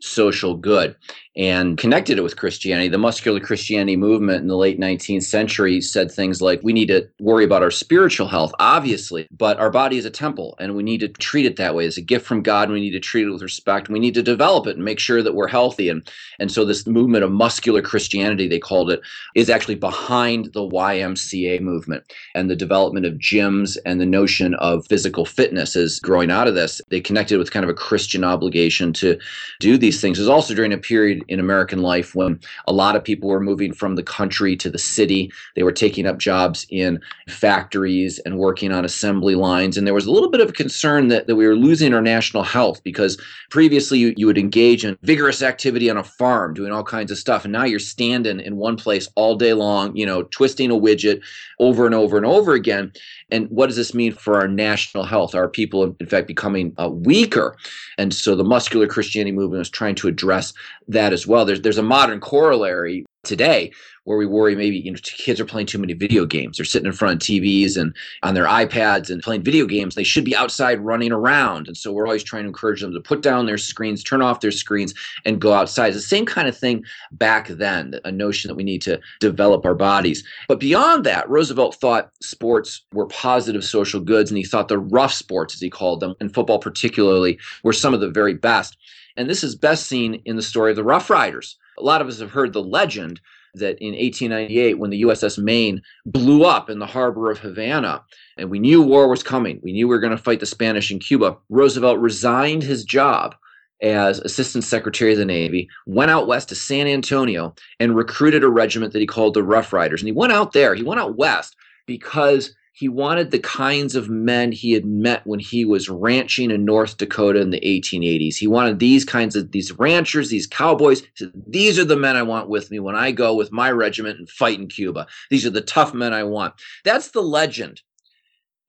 social 0.00 0.56
good 0.56 0.94
and 1.36 1.76
connected 1.76 2.18
it 2.18 2.22
with 2.22 2.36
Christianity. 2.36 2.88
The 2.88 2.98
muscular 2.98 3.40
Christianity 3.40 3.96
movement 3.96 4.42
in 4.42 4.48
the 4.48 4.56
late 4.56 4.78
19th 4.78 5.24
century 5.24 5.80
said 5.80 6.10
things 6.10 6.40
like, 6.40 6.60
we 6.62 6.72
need 6.72 6.86
to 6.88 7.08
worry 7.18 7.44
about 7.44 7.62
our 7.62 7.72
spiritual 7.72 8.28
health, 8.28 8.54
obviously, 8.60 9.26
but 9.36 9.58
our 9.58 9.70
body 9.70 9.98
is 9.98 10.04
a 10.04 10.10
temple 10.10 10.54
and 10.60 10.76
we 10.76 10.84
need 10.84 11.00
to 11.00 11.08
treat 11.08 11.46
it 11.46 11.56
that 11.56 11.74
way 11.74 11.86
as 11.86 11.96
a 11.96 12.02
gift 12.02 12.24
from 12.24 12.42
God. 12.42 12.70
We 12.70 12.80
need 12.80 12.92
to 12.92 13.00
treat 13.00 13.26
it 13.26 13.30
with 13.30 13.42
respect. 13.42 13.88
We 13.88 13.98
need 13.98 14.14
to 14.14 14.22
develop 14.22 14.68
it 14.68 14.76
and 14.76 14.84
make 14.84 15.00
sure 15.00 15.22
that 15.22 15.34
we're 15.34 15.48
healthy. 15.48 15.88
And, 15.88 16.08
and 16.38 16.52
so 16.52 16.64
this 16.64 16.86
movement 16.86 17.24
of 17.24 17.32
muscular 17.32 17.82
Christianity, 17.82 18.46
they 18.46 18.60
called 18.60 18.90
it, 18.90 19.00
is 19.34 19.50
actually 19.50 19.74
behind 19.74 20.52
the 20.52 20.60
YMCA 20.60 21.60
movement 21.60 22.04
and 22.36 22.48
the 22.48 22.56
development 22.56 23.06
of 23.06 23.14
gyms 23.14 23.76
and 23.84 24.00
the 24.00 24.06
notion 24.06 24.54
of 24.54 24.86
physical 24.86 25.24
fitness 25.26 25.74
is 25.74 25.98
growing 25.98 26.30
out 26.30 26.46
of 26.46 26.54
this. 26.54 26.80
They 26.90 27.00
connected 27.00 27.38
with 27.38 27.50
kind 27.50 27.64
of 27.64 27.70
a 27.70 27.74
Christian 27.74 28.22
obligation 28.22 28.92
to 28.94 29.18
do 29.58 29.76
these 29.76 30.00
things. 30.00 30.18
It 30.18 30.22
was 30.22 30.28
also 30.28 30.54
during 30.54 30.72
a 30.72 30.78
period 30.78 31.23
in 31.28 31.40
American 31.40 31.80
life 31.80 32.14
when 32.14 32.38
a 32.66 32.72
lot 32.72 32.96
of 32.96 33.04
people 33.04 33.28
were 33.28 33.40
moving 33.40 33.72
from 33.72 33.96
the 33.96 34.02
country 34.02 34.56
to 34.56 34.70
the 34.70 34.78
city. 34.78 35.32
They 35.56 35.62
were 35.62 35.72
taking 35.72 36.06
up 36.06 36.18
jobs 36.18 36.66
in 36.70 37.00
factories 37.28 38.18
and 38.20 38.38
working 38.38 38.72
on 38.72 38.84
assembly 38.84 39.34
lines. 39.34 39.76
And 39.76 39.86
there 39.86 39.94
was 39.94 40.06
a 40.06 40.10
little 40.10 40.30
bit 40.30 40.40
of 40.40 40.54
concern 40.54 41.08
that, 41.08 41.26
that 41.26 41.36
we 41.36 41.46
were 41.46 41.56
losing 41.56 41.94
our 41.94 42.02
national 42.02 42.42
health 42.42 42.82
because 42.82 43.20
previously 43.50 43.98
you, 43.98 44.14
you 44.16 44.26
would 44.26 44.38
engage 44.38 44.84
in 44.84 44.98
vigorous 45.02 45.42
activity 45.42 45.90
on 45.90 45.96
a 45.96 46.04
farm, 46.04 46.54
doing 46.54 46.72
all 46.72 46.84
kinds 46.84 47.10
of 47.10 47.18
stuff. 47.18 47.44
And 47.44 47.52
now 47.52 47.64
you're 47.64 47.78
standing 47.78 48.40
in 48.40 48.56
one 48.56 48.76
place 48.76 49.08
all 49.14 49.36
day 49.36 49.52
long, 49.52 49.96
you 49.96 50.06
know, 50.06 50.24
twisting 50.24 50.70
a 50.70 50.74
widget 50.74 51.22
over 51.58 51.86
and 51.86 51.94
over 51.94 52.16
and 52.16 52.26
over 52.26 52.52
again. 52.52 52.92
And 53.30 53.48
what 53.48 53.66
does 53.66 53.76
this 53.76 53.94
mean 53.94 54.12
for 54.12 54.36
our 54.36 54.46
national 54.46 55.04
health? 55.04 55.34
Are 55.34 55.48
people, 55.48 55.96
in 55.98 56.06
fact, 56.06 56.26
becoming 56.26 56.74
uh, 56.78 56.88
weaker? 56.88 57.56
And 57.98 58.12
so 58.12 58.36
the 58.36 58.44
muscular 58.44 58.86
Christianity 58.86 59.32
movement 59.32 59.62
is 59.62 59.70
trying 59.70 59.94
to 59.96 60.08
address 60.08 60.52
that 60.88 61.12
as 61.14 61.26
well. 61.26 61.46
There's, 61.46 61.62
there's 61.62 61.78
a 61.78 61.82
modern 61.82 62.20
corollary 62.20 63.06
today 63.24 63.72
where 64.04 64.18
we 64.18 64.26
worry 64.26 64.54
maybe 64.54 64.76
you 64.76 64.90
know 64.90 64.98
kids 65.02 65.40
are 65.40 65.46
playing 65.46 65.66
too 65.66 65.78
many 65.78 65.94
video 65.94 66.26
games. 66.26 66.56
They're 66.56 66.66
sitting 66.66 66.86
in 66.86 66.92
front 66.92 67.14
of 67.14 67.26
tvs 67.26 67.76
and 67.76 67.94
on 68.22 68.34
their 68.34 68.44
ipads 68.44 69.10
and 69.10 69.22
playing 69.22 69.42
video 69.42 69.66
games. 69.66 69.94
They 69.94 70.04
should 70.04 70.24
be 70.24 70.36
outside 70.36 70.80
running 70.80 71.10
around. 71.10 71.66
And 71.66 71.76
so 71.76 71.90
we're 71.90 72.06
always 72.06 72.22
trying 72.22 72.44
to 72.44 72.48
encourage 72.48 72.82
them 72.82 72.92
to 72.92 73.00
put 73.00 73.22
down 73.22 73.46
their 73.46 73.58
screens 73.58 74.04
turn 74.04 74.22
off 74.22 74.40
their 74.40 74.50
screens 74.50 74.94
and 75.24 75.40
go 75.40 75.52
outside. 75.52 75.88
It's 75.88 75.96
the 75.96 76.02
same 76.02 76.26
kind 76.26 76.48
of 76.48 76.56
thing 76.56 76.84
back 77.12 77.48
then 77.48 77.98
a 78.04 78.12
notion 78.12 78.48
that 78.48 78.54
we 78.54 78.64
need 78.64 78.82
to 78.82 79.00
develop 79.20 79.64
our 79.64 79.74
bodies. 79.74 80.22
But 80.48 80.60
beyond 80.60 81.04
that 81.04 81.28
roosevelt 81.28 81.76
thought 81.76 82.10
sports 82.22 82.84
were 82.92 83.06
positive 83.06 83.64
social 83.64 84.00
goods 84.00 84.30
and 84.30 84.38
he 84.38 84.44
thought 84.44 84.68
the 84.68 84.78
rough 84.78 85.14
sports 85.14 85.54
as 85.54 85.60
he 85.60 85.70
called 85.70 86.00
them 86.00 86.14
and 86.20 86.32
football 86.32 86.58
particularly 86.58 87.38
were 87.62 87.72
some 87.72 87.94
of 87.94 88.00
the 88.00 88.10
very 88.10 88.34
best 88.34 88.76
and 89.16 89.28
this 89.28 89.44
is 89.44 89.54
best 89.54 89.86
seen 89.86 90.22
in 90.24 90.36
the 90.36 90.42
story 90.42 90.70
of 90.70 90.76
the 90.76 90.84
rough 90.84 91.10
riders 91.10 91.56
a 91.78 91.82
lot 91.82 92.00
of 92.00 92.08
us 92.08 92.20
have 92.20 92.30
heard 92.30 92.52
the 92.52 92.62
legend 92.62 93.20
that 93.54 93.78
in 93.78 93.92
1898, 93.92 94.78
when 94.78 94.90
the 94.90 95.02
USS 95.02 95.38
Maine 95.38 95.80
blew 96.06 96.44
up 96.44 96.68
in 96.68 96.78
the 96.78 96.86
harbor 96.86 97.30
of 97.30 97.38
Havana, 97.38 98.02
and 98.36 98.50
we 98.50 98.58
knew 98.58 98.82
war 98.82 99.08
was 99.08 99.22
coming, 99.22 99.60
we 99.62 99.72
knew 99.72 99.86
we 99.86 99.94
were 99.94 100.00
going 100.00 100.16
to 100.16 100.22
fight 100.22 100.40
the 100.40 100.46
Spanish 100.46 100.90
in 100.90 100.98
Cuba, 100.98 101.36
Roosevelt 101.48 101.98
resigned 102.00 102.62
his 102.62 102.84
job 102.84 103.34
as 103.82 104.18
Assistant 104.20 104.64
Secretary 104.64 105.12
of 105.12 105.18
the 105.18 105.24
Navy, 105.24 105.68
went 105.86 106.10
out 106.10 106.26
west 106.26 106.48
to 106.48 106.54
San 106.54 106.86
Antonio 106.86 107.54
and 107.78 107.94
recruited 107.94 108.42
a 108.42 108.48
regiment 108.48 108.92
that 108.92 109.00
he 109.00 109.06
called 109.06 109.34
the 109.34 109.42
Rough 109.42 109.72
Riders. 109.72 110.00
And 110.00 110.08
he 110.08 110.12
went 110.12 110.32
out 110.32 110.52
there, 110.52 110.74
he 110.74 110.82
went 110.82 111.00
out 111.00 111.16
west 111.16 111.54
because 111.86 112.54
he 112.74 112.88
wanted 112.88 113.30
the 113.30 113.38
kinds 113.38 113.94
of 113.94 114.10
men 114.10 114.50
he 114.50 114.72
had 114.72 114.84
met 114.84 115.24
when 115.24 115.38
he 115.38 115.64
was 115.64 115.88
ranching 115.88 116.50
in 116.50 116.64
North 116.64 116.96
Dakota 116.96 117.40
in 117.40 117.50
the 117.50 117.60
1880s. 117.60 118.34
He 118.34 118.48
wanted 118.48 118.80
these 118.80 119.04
kinds 119.04 119.36
of 119.36 119.52
these 119.52 119.70
ranchers, 119.78 120.28
these 120.28 120.48
cowboys. 120.48 121.04
Said, 121.14 121.30
these 121.46 121.78
are 121.78 121.84
the 121.84 121.96
men 121.96 122.16
I 122.16 122.24
want 122.24 122.48
with 122.48 122.72
me 122.72 122.80
when 122.80 122.96
I 122.96 123.12
go 123.12 123.32
with 123.32 123.52
my 123.52 123.70
regiment 123.70 124.18
and 124.18 124.28
fight 124.28 124.58
in 124.58 124.66
Cuba. 124.66 125.06
These 125.30 125.46
are 125.46 125.50
the 125.50 125.60
tough 125.60 125.94
men 125.94 126.12
I 126.12 126.24
want. 126.24 126.54
That's 126.82 127.12
the 127.12 127.22
legend. 127.22 127.80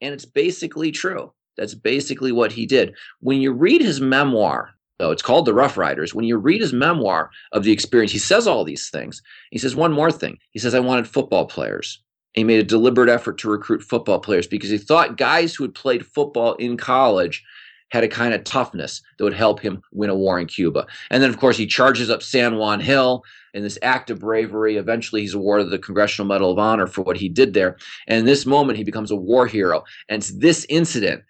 And 0.01 0.13
it's 0.13 0.25
basically 0.25 0.91
true. 0.91 1.33
That's 1.57 1.73
basically 1.73 2.31
what 2.31 2.51
he 2.51 2.67
did. 2.67 2.93
When 3.21 3.41
you 3.41 3.53
read 3.53 3.81
his 3.81 3.99
memoir, 3.99 4.69
though 4.99 5.09
it's 5.09 5.23
called 5.23 5.47
The 5.47 5.53
Rough 5.55 5.77
Riders, 5.77 6.13
when 6.13 6.25
you 6.25 6.37
read 6.37 6.61
his 6.61 6.73
memoir 6.73 7.31
of 7.53 7.63
the 7.63 7.71
experience, 7.71 8.11
he 8.11 8.19
says 8.19 8.45
all 8.45 8.63
these 8.63 8.91
things. 8.91 9.23
He 9.49 9.57
says 9.57 9.75
one 9.75 9.93
more 9.93 10.11
thing. 10.11 10.37
He 10.51 10.59
says, 10.59 10.75
I 10.75 10.79
wanted 10.79 11.07
football 11.07 11.47
players. 11.47 12.03
He 12.35 12.43
made 12.43 12.59
a 12.59 12.63
deliberate 12.63 13.09
effort 13.09 13.37
to 13.39 13.49
recruit 13.49 13.81
football 13.81 14.19
players 14.19 14.45
because 14.45 14.69
he 14.69 14.77
thought 14.77 15.17
guys 15.17 15.55
who 15.55 15.63
had 15.63 15.73
played 15.73 16.05
football 16.05 16.53
in 16.55 16.77
college 16.77 17.43
had 17.89 18.03
a 18.03 18.09
kind 18.09 18.33
of 18.33 18.43
toughness 18.43 19.01
that 19.17 19.23
would 19.23 19.33
help 19.33 19.59
him 19.61 19.81
win 19.93 20.09
a 20.09 20.15
war 20.15 20.39
in 20.39 20.47
Cuba. 20.47 20.85
And 21.09 21.23
then, 21.23 21.29
of 21.29 21.39
course, 21.39 21.55
he 21.55 21.65
charges 21.65 22.09
up 22.09 22.21
San 22.21 22.57
Juan 22.57 22.81
Hill 22.81 23.23
in 23.53 23.63
this 23.63 23.79
act 23.81 24.09
of 24.09 24.19
bravery. 24.19 24.75
Eventually, 24.75 25.21
he's 25.21 25.33
awarded 25.33 25.69
the 25.69 25.79
Congressional 25.79 26.27
Medal 26.27 26.51
of 26.51 26.59
Honor 26.59 26.87
for 26.87 27.03
what 27.03 27.15
he 27.15 27.29
did 27.29 27.53
there. 27.53 27.77
And 28.07 28.19
in 28.19 28.25
this 28.25 28.45
moment, 28.45 28.77
he 28.77 28.83
becomes 28.83 29.11
a 29.11 29.15
war 29.15 29.47
hero. 29.47 29.83
And 30.09 30.21
it's 30.21 30.31
this 30.31 30.65
incident 30.67 31.23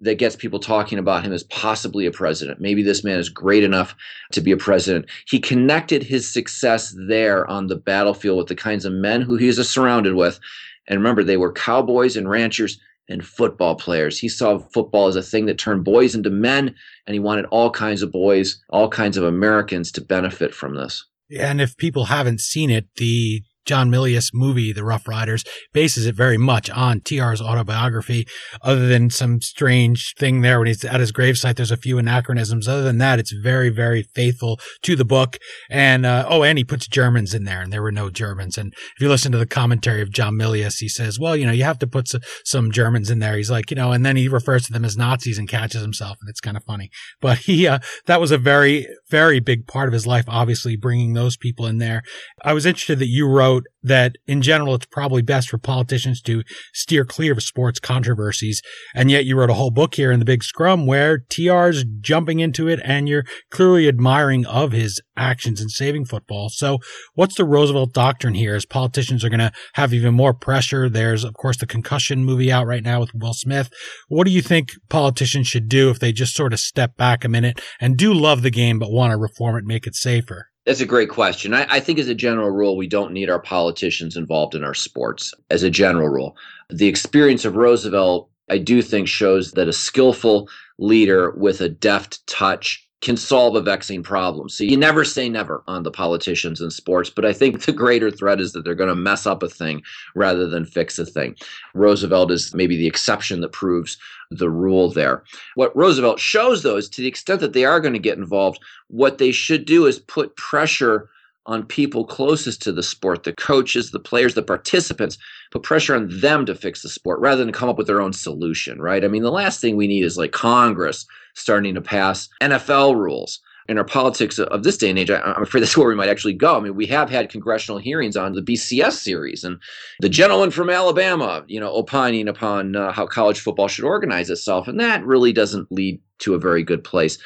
that 0.00 0.18
gets 0.18 0.36
people 0.36 0.60
talking 0.60 0.98
about 0.98 1.24
him 1.24 1.32
as 1.32 1.42
possibly 1.44 2.06
a 2.06 2.12
president. 2.12 2.60
Maybe 2.60 2.82
this 2.82 3.02
man 3.02 3.18
is 3.18 3.28
great 3.28 3.64
enough 3.64 3.96
to 4.32 4.40
be 4.40 4.52
a 4.52 4.56
president. 4.56 5.06
He 5.26 5.40
connected 5.40 6.02
his 6.02 6.32
success 6.32 6.94
there 7.08 7.48
on 7.50 7.66
the 7.66 7.76
battlefield 7.76 8.38
with 8.38 8.46
the 8.46 8.54
kinds 8.54 8.84
of 8.84 8.92
men 8.92 9.22
who 9.22 9.36
he 9.36 9.48
is 9.48 9.68
surrounded 9.68 10.14
with. 10.14 10.38
And 10.86 10.98
remember, 10.98 11.24
they 11.24 11.36
were 11.36 11.52
cowboys 11.52 12.16
and 12.16 12.30
ranchers 12.30 12.78
and 13.08 13.26
football 13.26 13.74
players. 13.74 14.18
He 14.18 14.28
saw 14.28 14.58
football 14.58 15.08
as 15.08 15.16
a 15.16 15.22
thing 15.22 15.46
that 15.46 15.58
turned 15.58 15.84
boys 15.84 16.14
into 16.14 16.30
men, 16.30 16.74
and 17.06 17.14
he 17.14 17.20
wanted 17.20 17.46
all 17.46 17.70
kinds 17.70 18.02
of 18.02 18.12
boys, 18.12 18.62
all 18.70 18.88
kinds 18.88 19.16
of 19.16 19.24
Americans 19.24 19.90
to 19.92 20.00
benefit 20.00 20.54
from 20.54 20.76
this. 20.76 21.04
And 21.36 21.60
if 21.60 21.76
people 21.76 22.06
haven't 22.06 22.40
seen 22.40 22.70
it, 22.70 22.86
the 22.96 23.42
John 23.68 23.90
Milius 23.90 24.30
movie, 24.32 24.72
The 24.72 24.82
Rough 24.82 25.06
Riders, 25.06 25.44
bases 25.74 26.06
it 26.06 26.14
very 26.14 26.38
much 26.38 26.70
on 26.70 27.02
TR's 27.02 27.42
autobiography, 27.42 28.26
other 28.62 28.88
than 28.88 29.10
some 29.10 29.42
strange 29.42 30.14
thing 30.18 30.40
there 30.40 30.58
when 30.58 30.68
he's 30.68 30.84
at 30.84 31.00
his 31.00 31.12
gravesite. 31.12 31.56
There's 31.56 31.70
a 31.70 31.76
few 31.76 31.98
anachronisms. 31.98 32.66
Other 32.66 32.82
than 32.82 32.96
that, 32.98 33.18
it's 33.18 33.32
very, 33.32 33.68
very 33.68 34.02
faithful 34.02 34.58
to 34.82 34.96
the 34.96 35.04
book. 35.04 35.36
And, 35.68 36.06
uh, 36.06 36.26
oh, 36.28 36.42
and 36.42 36.56
he 36.56 36.64
puts 36.64 36.88
Germans 36.88 37.34
in 37.34 37.44
there, 37.44 37.60
and 37.60 37.70
there 37.70 37.82
were 37.82 37.92
no 37.92 38.08
Germans. 38.08 38.56
And 38.56 38.72
if 38.72 39.02
you 39.02 39.08
listen 39.08 39.32
to 39.32 39.38
the 39.38 39.46
commentary 39.46 40.00
of 40.00 40.10
John 40.10 40.34
Milius, 40.34 40.78
he 40.78 40.88
says, 40.88 41.20
well, 41.20 41.36
you 41.36 41.44
know, 41.44 41.52
you 41.52 41.64
have 41.64 41.78
to 41.80 41.86
put 41.86 42.08
some 42.44 42.70
Germans 42.70 43.10
in 43.10 43.18
there. 43.18 43.36
He's 43.36 43.50
like, 43.50 43.70
you 43.70 43.76
know, 43.76 43.92
and 43.92 44.04
then 44.04 44.16
he 44.16 44.28
refers 44.28 44.64
to 44.66 44.72
them 44.72 44.84
as 44.86 44.96
Nazis 44.96 45.38
and 45.38 45.48
catches 45.48 45.82
himself, 45.82 46.16
and 46.22 46.30
it's 46.30 46.40
kind 46.40 46.56
of 46.56 46.64
funny. 46.64 46.90
But 47.20 47.38
he, 47.38 47.66
uh, 47.66 47.80
that 48.06 48.20
was 48.20 48.30
a 48.30 48.38
very, 48.38 48.86
very 49.10 49.40
big 49.40 49.66
part 49.66 49.88
of 49.88 49.92
his 49.92 50.06
life, 50.06 50.24
obviously, 50.26 50.76
bringing 50.76 51.12
those 51.12 51.36
people 51.36 51.66
in 51.66 51.78
there. 51.78 52.02
I 52.42 52.54
was 52.54 52.64
interested 52.64 52.98
that 53.00 53.08
you 53.08 53.28
wrote 53.28 53.57
that 53.82 54.16
in 54.26 54.42
general, 54.42 54.74
it's 54.74 54.86
probably 54.86 55.22
best 55.22 55.48
for 55.48 55.58
politicians 55.58 56.20
to 56.22 56.42
steer 56.72 57.04
clear 57.04 57.32
of 57.32 57.42
sports 57.42 57.80
controversies. 57.80 58.62
And 58.94 59.10
yet 59.10 59.24
you 59.24 59.36
wrote 59.36 59.50
a 59.50 59.54
whole 59.54 59.70
book 59.70 59.94
here 59.94 60.12
in 60.12 60.18
the 60.18 60.24
big 60.24 60.44
scrum 60.44 60.86
where 60.86 61.18
TR's 61.18 61.84
jumping 62.00 62.40
into 62.40 62.68
it 62.68 62.80
and 62.84 63.08
you're 63.08 63.24
clearly 63.50 63.88
admiring 63.88 64.46
of 64.46 64.72
his 64.72 65.00
actions 65.16 65.60
in 65.60 65.68
saving 65.68 66.04
football. 66.04 66.48
So 66.48 66.78
what's 67.14 67.36
the 67.36 67.44
Roosevelt 67.44 67.92
doctrine 67.92 68.34
here 68.34 68.54
as 68.54 68.66
politicians 68.66 69.24
are 69.24 69.30
going 69.30 69.38
to 69.40 69.52
have 69.74 69.94
even 69.94 70.14
more 70.14 70.34
pressure? 70.34 70.88
There's, 70.88 71.24
of 71.24 71.34
course, 71.34 71.56
the 71.56 71.66
concussion 71.66 72.24
movie 72.24 72.52
out 72.52 72.66
right 72.66 72.82
now 72.82 73.00
with 73.00 73.14
Will 73.14 73.34
Smith. 73.34 73.70
What 74.08 74.24
do 74.24 74.30
you 74.30 74.42
think 74.42 74.70
politicians 74.88 75.46
should 75.46 75.68
do 75.68 75.90
if 75.90 75.98
they 75.98 76.12
just 76.12 76.34
sort 76.34 76.52
of 76.52 76.60
step 76.60 76.96
back 76.96 77.24
a 77.24 77.28
minute 77.28 77.60
and 77.80 77.96
do 77.96 78.12
love 78.12 78.42
the 78.42 78.50
game, 78.50 78.78
but 78.78 78.92
want 78.92 79.12
to 79.12 79.16
reform 79.16 79.56
it, 79.56 79.64
make 79.64 79.86
it 79.86 79.94
safer? 79.94 80.47
That's 80.68 80.82
a 80.82 80.86
great 80.86 81.08
question. 81.08 81.54
I, 81.54 81.66
I, 81.70 81.80
think, 81.80 81.98
as 81.98 82.08
a 82.08 82.14
general 82.14 82.50
rule, 82.50 82.76
we 82.76 82.86
don't 82.86 83.14
need 83.14 83.30
our 83.30 83.40
politicians 83.40 84.18
involved 84.18 84.54
in 84.54 84.62
our 84.62 84.74
sports. 84.74 85.32
As 85.48 85.62
a 85.62 85.70
general 85.70 86.10
rule, 86.10 86.36
the 86.68 86.88
experience 86.88 87.46
of 87.46 87.56
Roosevelt, 87.56 88.28
I 88.50 88.58
do 88.58 88.82
think, 88.82 89.08
shows 89.08 89.52
that 89.52 89.66
a 89.66 89.72
skillful 89.72 90.50
leader 90.78 91.30
with 91.30 91.62
a 91.62 91.70
deft 91.70 92.26
touch 92.26 92.86
can 93.00 93.16
solve 93.16 93.54
a 93.54 93.60
vexing 93.60 94.02
problem. 94.02 94.48
So 94.48 94.64
you 94.64 94.76
never 94.76 95.04
say 95.04 95.28
never 95.28 95.62
on 95.68 95.84
the 95.84 95.90
politicians 95.90 96.60
in 96.60 96.70
sports, 96.70 97.10
but 97.10 97.24
I 97.24 97.32
think 97.32 97.64
the 97.64 97.72
greater 97.72 98.10
threat 98.10 98.40
is 98.40 98.52
that 98.52 98.64
they're 98.64 98.74
going 98.74 98.88
to 98.88 98.94
mess 98.94 99.24
up 99.24 99.42
a 99.42 99.48
thing 99.48 99.82
rather 100.16 100.48
than 100.48 100.64
fix 100.64 100.98
a 100.98 101.06
thing. 101.06 101.36
Roosevelt 101.74 102.32
is 102.32 102.52
maybe 102.54 102.76
the 102.76 102.88
exception 102.88 103.40
that 103.42 103.52
proves 103.52 103.98
the 104.30 104.50
rule 104.50 104.90
there. 104.90 105.22
What 105.54 105.76
Roosevelt 105.76 106.18
shows, 106.18 106.62
though, 106.62 106.76
is 106.76 106.88
to 106.90 107.02
the 107.02 107.08
extent 107.08 107.40
that 107.40 107.52
they 107.52 107.64
are 107.64 107.80
going 107.80 107.94
to 107.94 108.00
get 108.00 108.18
involved, 108.18 108.60
what 108.88 109.18
they 109.18 109.30
should 109.30 109.64
do 109.64 109.86
is 109.86 110.00
put 110.00 110.36
pressure 110.36 111.08
on 111.48 111.64
people 111.64 112.04
closest 112.04 112.62
to 112.62 112.72
the 112.72 112.82
sport, 112.82 113.24
the 113.24 113.32
coaches, 113.32 113.90
the 113.90 113.98
players, 113.98 114.34
the 114.34 114.42
participants, 114.42 115.16
put 115.50 115.62
pressure 115.62 115.96
on 115.96 116.08
them 116.20 116.46
to 116.46 116.54
fix 116.54 116.82
the 116.82 116.88
sport 116.90 117.18
rather 117.20 117.42
than 117.42 117.52
come 117.52 117.70
up 117.70 117.78
with 117.78 117.86
their 117.86 118.02
own 118.02 118.12
solution, 118.12 118.80
right? 118.80 119.04
I 119.04 119.08
mean, 119.08 119.22
the 119.22 119.32
last 119.32 119.60
thing 119.60 119.74
we 119.74 119.88
need 119.88 120.04
is 120.04 120.18
like 120.18 120.32
Congress 120.32 121.06
starting 121.34 121.74
to 121.74 121.80
pass 121.80 122.28
NFL 122.40 122.96
rules. 122.96 123.40
In 123.68 123.76
our 123.76 123.84
politics 123.84 124.38
of 124.38 124.62
this 124.62 124.78
day 124.78 124.88
and 124.88 124.98
age, 124.98 125.10
I'm 125.10 125.42
afraid 125.42 125.60
that's 125.60 125.76
where 125.76 125.88
we 125.88 125.94
might 125.94 126.08
actually 126.08 126.32
go. 126.32 126.56
I 126.56 126.60
mean, 126.60 126.74
we 126.74 126.86
have 126.86 127.10
had 127.10 127.28
congressional 127.28 127.76
hearings 127.76 128.16
on 128.16 128.32
the 128.32 128.40
BCS 128.40 128.92
series, 128.92 129.44
and 129.44 129.60
the 130.00 130.08
gentleman 130.08 130.50
from 130.50 130.70
Alabama, 130.70 131.44
you 131.46 131.60
know, 131.60 131.70
opining 131.72 132.28
upon 132.28 132.76
uh, 132.76 132.92
how 132.92 133.06
college 133.06 133.40
football 133.40 133.68
should 133.68 133.84
organize 133.84 134.30
itself, 134.30 134.68
and 134.68 134.80
that 134.80 135.04
really 135.04 135.34
doesn't 135.34 135.70
lead 135.70 136.00
to 136.20 136.32
a 136.32 136.38
very 136.38 136.62
good 136.62 136.82
place 136.82 137.18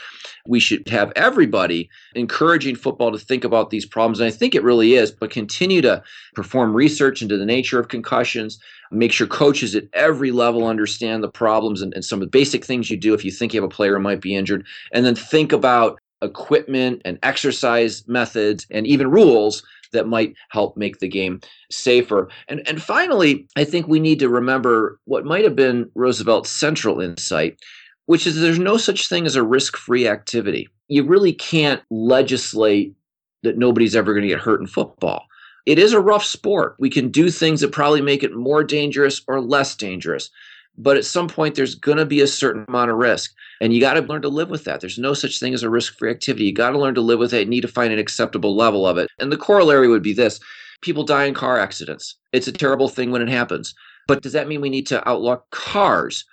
we 0.47 0.61
should 0.61 0.86
have 0.88 1.12
everybody 1.14 1.88
encouraging 2.14 2.76
football 2.76 3.12
to 3.12 3.18
think 3.18 3.45
about 3.45 3.70
these 3.70 3.86
problems. 3.86 4.20
And 4.20 4.26
I 4.26 4.30
think 4.30 4.55
it 4.55 4.62
really 4.62 4.95
is, 4.95 5.11
but 5.11 5.30
continue 5.30 5.80
to 5.82 6.03
perform 6.34 6.74
research 6.74 7.22
into 7.22 7.36
the 7.36 7.47
nature 7.47 7.78
of 7.78 7.88
concussions, 7.88 8.59
make 8.90 9.12
sure 9.12 9.26
coaches 9.26 9.74
at 9.74 9.84
every 9.93 10.32
level 10.32 10.66
understand 10.66 11.22
the 11.22 11.28
problems 11.28 11.80
and, 11.80 11.95
and 11.95 12.05
some 12.05 12.20
of 12.20 12.26
the 12.26 12.30
basic 12.30 12.64
things 12.64 12.90
you 12.90 12.97
do 12.97 13.14
if 13.14 13.24
you 13.24 13.30
think 13.30 13.55
you 13.55 13.61
have 13.61 13.70
a 13.70 13.74
player 13.74 13.97
who 13.97 14.03
might 14.03 14.20
be 14.20 14.34
injured, 14.34 14.66
and 14.93 15.05
then 15.05 15.14
think 15.14 15.53
about 15.53 16.01
equipment 16.22 17.03
and 17.05 17.18
exercise 17.22 18.07
methods 18.07 18.66
and 18.70 18.86
even 18.86 19.11
rules 19.11 19.62
that 19.93 20.09
might 20.09 20.34
help 20.51 20.76
make 20.76 20.99
the 20.99 21.09
game 21.09 21.40
safer. 21.70 22.28
And 22.49 22.66
and 22.66 22.82
finally, 22.82 23.47
I 23.57 23.64
think 23.64 23.86
we 23.86 24.01
need 24.01 24.18
to 24.20 24.28
remember 24.28 24.99
what 25.05 25.24
might 25.24 25.45
have 25.45 25.57
been 25.57 25.90
Roosevelt's 25.95 26.51
central 26.51 27.01
insight, 27.01 27.59
which 28.07 28.26
is 28.26 28.40
there's 28.40 28.59
no 28.59 28.76
such 28.76 29.09
thing 29.09 29.26
as 29.26 29.36
a 29.36 29.42
risk 29.42 29.76
free 29.76 30.09
activity. 30.09 30.68
You 30.88 31.05
really 31.05 31.32
can't 31.32 31.82
legislate 31.90 32.94
that 33.42 33.59
nobody's 33.59 33.96
ever 33.96 34.12
going 34.12 34.22
to 34.22 34.28
get 34.28 34.40
hurt 34.40 34.61
in 34.61 34.66
football. 34.66 35.26
It 35.66 35.78
is 35.78 35.92
a 35.92 36.00
rough 36.00 36.24
sport. 36.24 36.76
We 36.78 36.90
can 36.90 37.09
do 37.09 37.30
things 37.30 37.61
that 37.61 37.72
probably 37.72 38.00
make 38.00 38.22
it 38.22 38.34
more 38.34 38.64
dangerous 38.64 39.22
or 39.28 39.40
less 39.40 39.76
dangerous. 39.76 40.30
But 40.76 40.96
at 40.96 41.05
some 41.05 41.28
point, 41.28 41.55
there's 41.55 41.74
going 41.74 41.98
to 41.98 42.07
be 42.07 42.20
a 42.20 42.26
certain 42.26 42.64
amount 42.66 42.90
of 42.90 42.96
risk. 42.96 43.32
And 43.61 43.72
you 43.72 43.80
got 43.80 43.94
to 43.94 44.00
learn 44.00 44.22
to 44.22 44.28
live 44.28 44.48
with 44.48 44.64
that. 44.64 44.80
There's 44.80 44.98
no 44.98 45.14
such 45.14 45.38
thing 45.38 45.55
as 45.55 45.62
a 45.62 45.70
risk 45.70 45.96
free 45.98 46.11
activity. 46.11 46.46
You 46.46 46.55
got 46.55 46.70
to 46.70 46.78
learn 46.78 46.94
to 46.94 47.00
live 47.00 47.18
with 47.18 47.32
it. 47.32 47.44
You 47.44 47.50
need 47.50 47.61
to 47.61 47.68
find 47.68 47.92
an 47.92 47.98
acceptable 47.98 48.57
level 48.57 48.86
of 48.86 48.98
it. 48.98 49.11
And 49.18 49.30
the 49.30 49.36
corollary 49.36 49.88
would 49.88 50.03
be 50.03 50.14
this 50.14 50.40
people 50.80 51.05
die 51.05 51.24
in 51.24 51.34
car 51.34 51.59
accidents. 51.59 52.16
It's 52.32 52.48
a 52.48 52.53
terrible 52.53 52.88
thing 52.88 53.12
when 53.12 53.22
it 53.22 53.28
happens. 53.28 53.74
But 54.09 54.22
does 54.22 54.32
that 54.32 54.48
mean 54.48 54.61
we 54.61 54.70
need 54.70 54.86
to 54.88 55.09
outlaw 55.09 55.36
cars? 55.50 56.24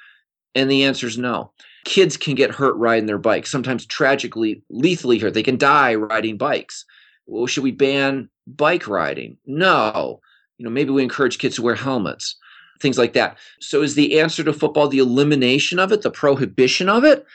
And 0.56 0.70
the 0.70 0.84
answer 0.84 1.08
is 1.08 1.18
no. 1.18 1.52
Kids 1.86 2.18
can 2.18 2.36
get 2.36 2.52
hurt 2.52 2.76
riding 2.76 3.06
their 3.06 3.18
bikes, 3.18 3.52
sometimes 3.52 3.86
tragically, 3.86 4.62
lethally 4.70 5.18
hurt. 5.18 5.34
They 5.34 5.43
can 5.43 5.58
die 5.58 5.95
riding 5.95 6.38
bikes. 6.38 6.86
Well, 7.26 7.47
should 7.47 7.64
we 7.64 7.72
ban 7.72 8.30
bike 8.47 8.88
riding? 8.88 9.38
No. 9.45 10.20
You 10.58 10.66
know, 10.66 10.72
maybe 10.72 10.89
we 10.89 11.04
encourage 11.04 11.38
kids 11.38 11.56
to 11.56 11.62
wear 11.62 11.76
helmets, 11.76 12.36
things 12.82 12.97
like 12.97 13.14
that. 13.14 13.38
So 13.60 13.82
is 13.82 13.95
the 13.95 14.20
answer 14.20 14.43
to 14.43 14.54
football 14.54 14.88
the 14.88 15.00
elimination 15.00 15.80
of 15.80 15.91
it, 15.91 16.02
the 16.02 16.12
prohibition 16.12 16.89
of 16.89 17.04
it? 17.04 17.26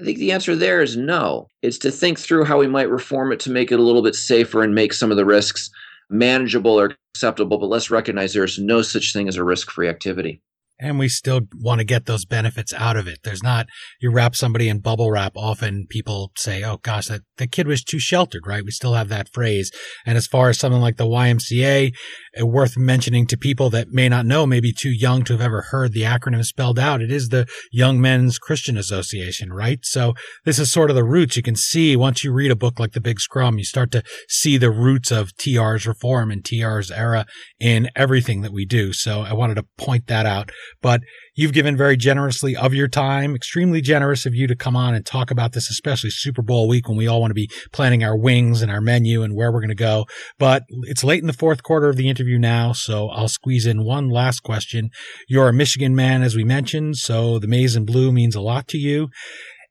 I 0.00 0.04
think 0.04 0.18
the 0.18 0.32
answer 0.32 0.56
there 0.56 0.82
is 0.82 0.96
no. 0.96 1.48
It's 1.62 1.78
to 1.78 1.90
think 1.90 2.18
through 2.18 2.44
how 2.44 2.58
we 2.58 2.66
might 2.66 2.90
reform 2.90 3.30
it 3.30 3.38
to 3.40 3.50
make 3.50 3.70
it 3.70 3.78
a 3.78 3.82
little 3.82 4.02
bit 4.02 4.16
safer 4.16 4.62
and 4.62 4.74
make 4.74 4.92
some 4.92 5.12
of 5.12 5.16
the 5.16 5.24
risks 5.24 5.70
manageable 6.10 6.78
or 6.78 6.96
acceptable, 7.14 7.58
but 7.58 7.68
let's 7.68 7.90
recognize 7.90 8.32
there's 8.32 8.58
no 8.58 8.82
such 8.82 9.12
thing 9.12 9.28
as 9.28 9.36
a 9.36 9.44
risk 9.44 9.70
free 9.70 9.88
activity 9.88 10.42
and 10.78 10.98
we 10.98 11.08
still 11.08 11.42
want 11.60 11.78
to 11.78 11.84
get 11.84 12.06
those 12.06 12.24
benefits 12.24 12.72
out 12.72 12.96
of 12.96 13.06
it. 13.06 13.20
There's 13.22 13.42
not, 13.42 13.66
you 14.00 14.10
wrap 14.10 14.34
somebody 14.34 14.68
in 14.68 14.80
bubble 14.80 15.10
wrap. 15.10 15.32
Often 15.36 15.86
people 15.88 16.32
say, 16.36 16.64
Oh 16.64 16.78
gosh, 16.78 17.08
that 17.08 17.22
the 17.36 17.46
kid 17.46 17.66
was 17.66 17.84
too 17.84 17.98
sheltered, 17.98 18.46
right? 18.46 18.64
We 18.64 18.70
still 18.70 18.94
have 18.94 19.08
that 19.08 19.32
phrase. 19.32 19.70
And 20.04 20.18
as 20.18 20.26
far 20.26 20.48
as 20.48 20.58
something 20.58 20.80
like 20.80 20.96
the 20.96 21.06
YMCA, 21.06 21.92
Uh, 22.40 22.46
worth 22.46 22.76
mentioning 22.76 23.26
to 23.26 23.36
people 23.36 23.70
that 23.70 23.88
may 23.90 24.08
not 24.08 24.26
know, 24.26 24.46
maybe 24.46 24.72
too 24.72 24.90
young 24.90 25.22
to 25.24 25.32
have 25.34 25.40
ever 25.40 25.66
heard 25.70 25.92
the 25.92 26.02
acronym 26.02 26.44
spelled 26.44 26.78
out, 26.78 27.00
it 27.00 27.10
is 27.10 27.28
the 27.28 27.46
Young 27.72 28.00
Men's 28.00 28.38
Christian 28.38 28.76
Association, 28.76 29.52
right? 29.52 29.78
So 29.82 30.14
this 30.44 30.58
is 30.58 30.72
sort 30.72 30.90
of 30.90 30.96
the 30.96 31.04
roots. 31.04 31.36
You 31.36 31.42
can 31.42 31.56
see 31.56 31.96
once 31.96 32.24
you 32.24 32.32
read 32.32 32.50
a 32.50 32.56
book 32.56 32.78
like 32.78 32.92
The 32.92 33.00
Big 33.00 33.20
Scrum, 33.20 33.58
you 33.58 33.64
start 33.64 33.90
to 33.92 34.02
see 34.28 34.56
the 34.56 34.70
roots 34.70 35.10
of 35.10 35.36
TR's 35.36 35.86
reform 35.86 36.30
and 36.30 36.44
TR's 36.44 36.90
era 36.90 37.26
in 37.60 37.88
everything 37.94 38.42
that 38.42 38.52
we 38.52 38.64
do. 38.64 38.92
So 38.92 39.22
I 39.22 39.32
wanted 39.32 39.54
to 39.56 39.66
point 39.76 40.06
that 40.06 40.26
out. 40.26 40.50
But 40.82 41.00
You've 41.36 41.52
given 41.52 41.76
very 41.76 41.96
generously 41.96 42.54
of 42.54 42.74
your 42.74 42.86
time, 42.86 43.34
extremely 43.34 43.80
generous 43.80 44.24
of 44.24 44.36
you 44.36 44.46
to 44.46 44.54
come 44.54 44.76
on 44.76 44.94
and 44.94 45.04
talk 45.04 45.32
about 45.32 45.52
this, 45.52 45.68
especially 45.68 46.10
Super 46.10 46.42
Bowl 46.42 46.68
week 46.68 46.88
when 46.88 46.96
we 46.96 47.08
all 47.08 47.20
want 47.20 47.32
to 47.32 47.34
be 47.34 47.50
planning 47.72 48.04
our 48.04 48.16
wings 48.16 48.62
and 48.62 48.70
our 48.70 48.80
menu 48.80 49.24
and 49.24 49.34
where 49.34 49.50
we're 49.50 49.60
going 49.60 49.68
to 49.68 49.74
go. 49.74 50.06
But 50.38 50.62
it's 50.82 51.02
late 51.02 51.22
in 51.22 51.26
the 51.26 51.32
fourth 51.32 51.64
quarter 51.64 51.88
of 51.88 51.96
the 51.96 52.08
interview 52.08 52.23
now, 52.38 52.72
so 52.72 53.08
I'll 53.08 53.28
squeeze 53.28 53.66
in 53.66 53.84
one 53.84 54.08
last 54.08 54.40
question. 54.40 54.90
You're 55.28 55.48
a 55.48 55.52
Michigan 55.52 55.94
man, 55.94 56.22
as 56.22 56.34
we 56.34 56.44
mentioned, 56.44 56.96
so 56.96 57.38
the 57.38 57.46
maize 57.46 57.76
and 57.76 57.86
blue 57.86 58.12
means 58.12 58.34
a 58.34 58.40
lot 58.40 58.68
to 58.68 58.78
you. 58.78 59.08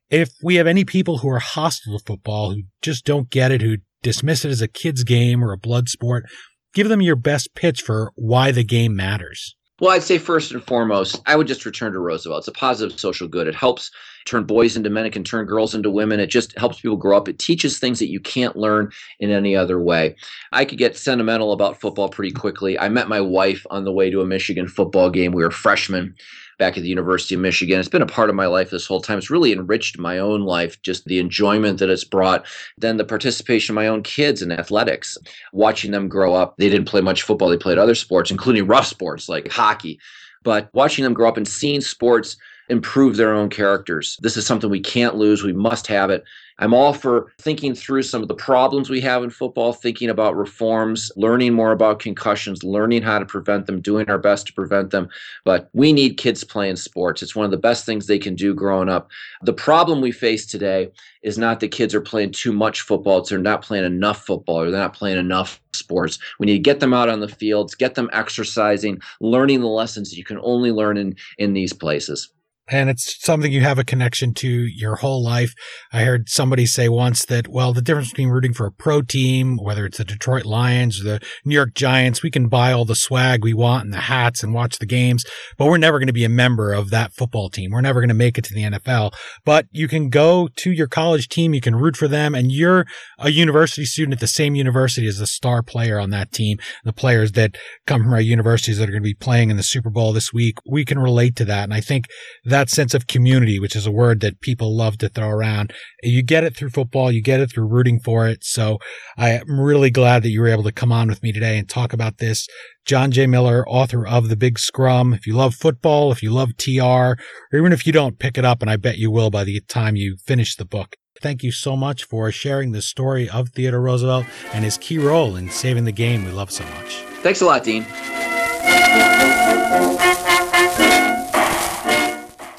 If 0.09 0.29
we 0.43 0.55
have 0.55 0.67
any 0.67 0.85
people 0.85 1.19
who 1.19 1.29
are 1.29 1.39
hostile 1.39 1.97
to 1.97 2.03
football, 2.05 2.51
who 2.51 2.63
just 2.81 3.05
don't 3.05 3.29
get 3.29 3.51
it, 3.51 3.61
who 3.61 3.77
dismiss 4.01 4.45
it 4.45 4.49
as 4.49 4.61
a 4.61 4.67
kid's 4.67 5.03
game 5.03 5.43
or 5.43 5.51
a 5.51 5.57
blood 5.57 5.89
sport, 5.89 6.25
give 6.73 6.89
them 6.89 7.01
your 7.01 7.15
best 7.15 7.55
pitch 7.55 7.81
for 7.81 8.11
why 8.15 8.51
the 8.51 8.63
game 8.63 8.95
matters. 8.95 9.55
Well, 9.83 9.91
I'd 9.91 10.01
say 10.01 10.17
first 10.17 10.53
and 10.53 10.63
foremost, 10.63 11.21
I 11.25 11.35
would 11.35 11.45
just 11.45 11.65
return 11.65 11.91
to 11.91 11.99
Roosevelt. 11.99 12.39
It's 12.39 12.47
a 12.47 12.53
positive 12.53 12.97
social 12.97 13.27
good. 13.27 13.47
It 13.47 13.53
helps 13.53 13.91
turn 14.23 14.45
boys 14.45 14.77
into 14.77 14.89
men. 14.89 15.05
It 15.05 15.11
can 15.11 15.25
turn 15.25 15.45
girls 15.45 15.75
into 15.75 15.89
women. 15.89 16.21
It 16.21 16.27
just 16.27 16.57
helps 16.57 16.79
people 16.79 16.95
grow 16.95 17.17
up. 17.17 17.27
It 17.27 17.37
teaches 17.37 17.79
things 17.79 17.99
that 17.99 18.09
you 18.09 18.21
can't 18.21 18.55
learn 18.55 18.93
in 19.19 19.29
any 19.29 19.57
other 19.57 19.81
way. 19.81 20.15
I 20.53 20.63
could 20.63 20.77
get 20.77 20.95
sentimental 20.95 21.51
about 21.51 21.81
football 21.81 22.07
pretty 22.07 22.31
quickly. 22.31 22.79
I 22.79 22.87
met 22.87 23.09
my 23.09 23.19
wife 23.19 23.67
on 23.71 23.83
the 23.83 23.91
way 23.91 24.09
to 24.09 24.21
a 24.21 24.25
Michigan 24.25 24.69
football 24.69 25.09
game. 25.09 25.33
We 25.33 25.43
were 25.43 25.51
freshmen 25.51 26.15
back 26.57 26.77
at 26.77 26.83
the 26.83 26.89
University 26.89 27.35
of 27.35 27.41
Michigan. 27.41 27.79
It's 27.79 27.89
been 27.89 28.01
a 28.01 28.07
part 28.07 28.29
of 28.29 28.35
my 28.35 28.45
life 28.45 28.69
this 28.69 28.85
whole 28.85 29.01
time. 29.01 29.17
It's 29.17 29.29
really 29.29 29.51
enriched 29.51 29.97
my 29.97 30.19
own 30.19 30.41
life, 30.41 30.81
just 30.81 31.05
the 31.05 31.19
enjoyment 31.19 31.79
that 31.79 31.89
it's 31.89 32.03
brought. 32.03 32.45
Then 32.77 32.97
the 32.97 33.05
participation 33.05 33.73
of 33.73 33.75
my 33.75 33.87
own 33.87 34.03
kids 34.03 34.41
in 34.41 34.51
athletics, 34.51 35.17
watching 35.51 35.91
them 35.91 36.07
grow 36.07 36.33
up. 36.33 36.55
They 36.57 36.69
didn't 36.69 36.87
play 36.87 37.01
much 37.01 37.23
football, 37.23 37.49
they 37.49 37.57
played 37.57 37.77
other 37.77 37.95
sports, 37.95 38.31
including 38.31 38.67
rough 38.67 38.87
sports 38.87 39.29
like 39.29 39.51
hockey. 39.51 39.99
But 40.43 40.69
watching 40.73 41.03
them 41.03 41.13
grow 41.13 41.29
up 41.29 41.37
and 41.37 41.47
seeing 41.47 41.81
sports 41.81 42.37
improve 42.69 43.15
their 43.15 43.33
own 43.33 43.49
characters. 43.49 44.17
This 44.21 44.37
is 44.37 44.45
something 44.45 44.69
we 44.69 44.79
can't 44.79 45.15
lose. 45.15 45.43
We 45.43 45.53
must 45.53 45.87
have 45.87 46.09
it. 46.09 46.23
I'm 46.59 46.73
all 46.73 46.93
for 46.93 47.33
thinking 47.39 47.73
through 47.73 48.03
some 48.03 48.21
of 48.21 48.27
the 48.27 48.35
problems 48.35 48.89
we 48.89 49.01
have 49.01 49.23
in 49.23 49.29
football, 49.29 49.73
thinking 49.73 50.09
about 50.09 50.35
reforms, 50.35 51.11
learning 51.15 51.53
more 51.53 51.71
about 51.71 51.99
concussions, 51.99 52.63
learning 52.63 53.01
how 53.01 53.19
to 53.19 53.25
prevent 53.25 53.65
them, 53.65 53.81
doing 53.81 54.09
our 54.09 54.17
best 54.17 54.47
to 54.47 54.53
prevent 54.53 54.91
them. 54.91 55.09
But 55.43 55.69
we 55.73 55.91
need 55.91 56.17
kids 56.17 56.43
playing 56.43 56.75
sports. 56.75 57.23
It's 57.23 57.35
one 57.35 57.45
of 57.45 57.51
the 57.51 57.57
best 57.57 57.85
things 57.85 58.05
they 58.05 58.19
can 58.19 58.35
do 58.35 58.53
growing 58.53 58.89
up. 58.89 59.09
The 59.41 59.53
problem 59.53 60.01
we 60.01 60.11
face 60.11 60.45
today 60.45 60.91
is 61.23 61.37
not 61.37 61.59
that 61.59 61.69
kids 61.69 61.95
are 61.95 62.01
playing 62.01 62.31
too 62.31 62.53
much 62.53 62.81
football, 62.81 63.19
it's 63.19 63.29
they're 63.29 63.39
not 63.39 63.61
playing 63.61 63.85
enough 63.85 64.25
football 64.25 64.61
or 64.61 64.71
they're 64.71 64.79
not 64.79 64.93
playing 64.93 65.17
enough 65.17 65.59
sports. 65.73 66.19
We 66.39 66.45
need 66.45 66.53
to 66.53 66.59
get 66.59 66.79
them 66.79 66.93
out 66.93 67.09
on 67.09 67.19
the 67.19 67.27
fields, 67.27 67.73
get 67.73 67.95
them 67.95 68.09
exercising, 68.13 68.99
learning 69.21 69.61
the 69.61 69.67
lessons 69.67 70.09
that 70.09 70.17
you 70.17 70.23
can 70.23 70.39
only 70.41 70.71
learn 70.71 70.97
in, 70.97 71.15
in 71.37 71.53
these 71.53 71.73
places 71.73 72.29
and 72.69 72.89
it's 72.89 73.23
something 73.23 73.51
you 73.51 73.61
have 73.61 73.77
a 73.77 73.83
connection 73.83 74.33
to 74.35 74.47
your 74.47 74.95
whole 74.95 75.23
life. 75.23 75.53
I 75.91 76.03
heard 76.03 76.29
somebody 76.29 76.65
say 76.65 76.87
once 76.87 77.25
that, 77.25 77.47
well, 77.47 77.73
the 77.73 77.81
difference 77.81 78.11
between 78.11 78.29
rooting 78.29 78.53
for 78.53 78.65
a 78.65 78.71
pro 78.71 79.01
team, 79.01 79.57
whether 79.61 79.85
it's 79.85 79.97
the 79.97 80.05
Detroit 80.05 80.45
Lions 80.45 81.01
or 81.01 81.03
the 81.03 81.19
New 81.43 81.55
York 81.55 81.73
Giants, 81.73 82.23
we 82.23 82.31
can 82.31 82.47
buy 82.47 82.71
all 82.71 82.85
the 82.85 82.95
swag 82.95 83.43
we 83.43 83.53
want 83.53 83.83
and 83.85 83.93
the 83.93 84.01
hats 84.01 84.43
and 84.43 84.53
watch 84.53 84.79
the 84.79 84.85
games, 84.85 85.25
but 85.57 85.65
we're 85.65 85.77
never 85.77 85.99
going 85.99 86.07
to 86.07 86.13
be 86.13 86.23
a 86.23 86.29
member 86.29 86.71
of 86.71 86.89
that 86.89 87.13
football 87.13 87.49
team. 87.49 87.71
We're 87.71 87.81
never 87.81 87.99
going 87.99 88.07
to 88.07 88.13
make 88.13 88.37
it 88.37 88.45
to 88.45 88.53
the 88.53 88.63
NFL, 88.63 89.13
but 89.43 89.65
you 89.71 89.87
can 89.87 90.09
go 90.09 90.47
to 90.57 90.71
your 90.71 90.87
college 90.87 91.27
team, 91.27 91.53
you 91.53 91.61
can 91.61 91.75
root 91.75 91.97
for 91.97 92.07
them, 92.07 92.33
and 92.33 92.51
you're 92.51 92.85
a 93.19 93.29
university 93.29 93.85
student 93.85 94.13
at 94.13 94.19
the 94.19 94.27
same 94.27 94.55
university 94.55 95.07
as 95.07 95.17
the 95.17 95.27
star 95.27 95.63
player 95.63 95.99
on 95.99 96.11
that 96.11 96.31
team. 96.31 96.59
The 96.85 96.93
players 96.93 97.33
that 97.33 97.57
come 97.85 98.03
from 98.03 98.13
our 98.13 98.21
universities 98.21 98.77
that 98.77 98.87
are 98.87 98.91
going 98.91 99.03
to 99.03 99.07
be 99.07 99.13
playing 99.13 99.49
in 99.49 99.57
the 99.57 99.63
Super 99.63 99.89
Bowl 99.89 100.13
this 100.13 100.31
week, 100.31 100.55
we 100.65 100.85
can 100.85 100.99
relate 100.99 101.35
to 101.37 101.45
that. 101.45 101.65
And 101.65 101.73
I 101.73 101.81
think 101.81 102.05
that 102.53 102.69
sense 102.69 102.93
of 102.93 103.07
community, 103.07 103.59
which 103.59 103.75
is 103.75 103.87
a 103.87 103.91
word 103.91 104.19
that 104.19 104.39
people 104.39 104.75
love 104.75 104.97
to 104.99 105.09
throw 105.09 105.27
around. 105.27 105.73
You 106.03 106.21
get 106.21 106.43
it 106.43 106.55
through 106.55 106.69
football. 106.69 107.11
You 107.11 107.21
get 107.21 107.39
it 107.39 107.51
through 107.51 107.67
rooting 107.67 107.99
for 107.99 108.27
it. 108.27 108.43
So 108.43 108.77
I 109.17 109.31
am 109.31 109.59
really 109.59 109.89
glad 109.89 110.21
that 110.23 110.29
you 110.29 110.39
were 110.39 110.47
able 110.47 110.63
to 110.63 110.71
come 110.71 110.91
on 110.91 111.07
with 111.07 111.23
me 111.23 111.31
today 111.31 111.57
and 111.57 111.67
talk 111.67 111.93
about 111.93 112.19
this. 112.19 112.47
John 112.85 113.09
J. 113.11 113.25
Miller, 113.25 113.67
author 113.67 114.05
of 114.05 114.29
The 114.29 114.35
Big 114.35 114.59
Scrum. 114.59 115.13
If 115.13 115.25
you 115.25 115.35
love 115.35 115.55
football, 115.55 116.11
if 116.11 116.21
you 116.21 116.31
love 116.31 116.55
TR, 116.57 116.81
or 116.81 117.17
even 117.53 117.73
if 117.73 117.87
you 117.87 117.93
don't, 117.93 118.19
pick 118.19 118.37
it 118.37 118.45
up, 118.45 118.61
and 118.61 118.69
I 118.69 118.75
bet 118.75 118.97
you 118.97 119.09
will 119.09 119.31
by 119.31 119.43
the 119.43 119.59
time 119.61 119.95
you 119.95 120.17
finish 120.23 120.55
the 120.55 120.65
book. 120.65 120.95
Thank 121.21 121.41
you 121.41 121.51
so 121.51 121.75
much 121.75 122.03
for 122.03 122.31
sharing 122.31 122.71
the 122.71 122.81
story 122.81 123.29
of 123.29 123.49
Theodore 123.49 123.81
Roosevelt 123.81 124.25
and 124.53 124.63
his 124.63 124.77
key 124.77 124.99
role 124.99 125.35
in 125.37 125.49
saving 125.49 125.85
the 125.85 125.91
game 125.91 126.25
we 126.25 126.31
love 126.31 126.51
so 126.51 126.65
much. 126.65 126.97
Thanks 127.21 127.41
a 127.41 127.45
lot, 127.45 127.63
Dean. 127.63 127.83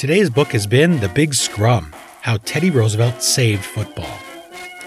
Today's 0.05 0.29
book 0.29 0.49
has 0.49 0.67
been 0.67 1.01
The 1.01 1.09
Big 1.09 1.33
Scrum 1.33 1.91
How 2.21 2.37
Teddy 2.45 2.69
Roosevelt 2.71 3.23
Saved 3.23 3.65
Football. 3.65 4.19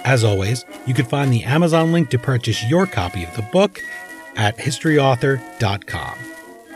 As 0.05 0.24
always, 0.24 0.63
you 0.86 0.93
can 0.93 1.05
find 1.05 1.34
the 1.34 1.43
Amazon 1.43 1.91
link 1.91 2.11
to 2.11 2.20
purchase 2.20 2.63
your 2.70 2.86
copy 2.86 3.24
of 3.24 3.36
the 3.36 3.41
book 3.41 3.82
at 4.36 4.55
historyauthor.com. 4.57 6.18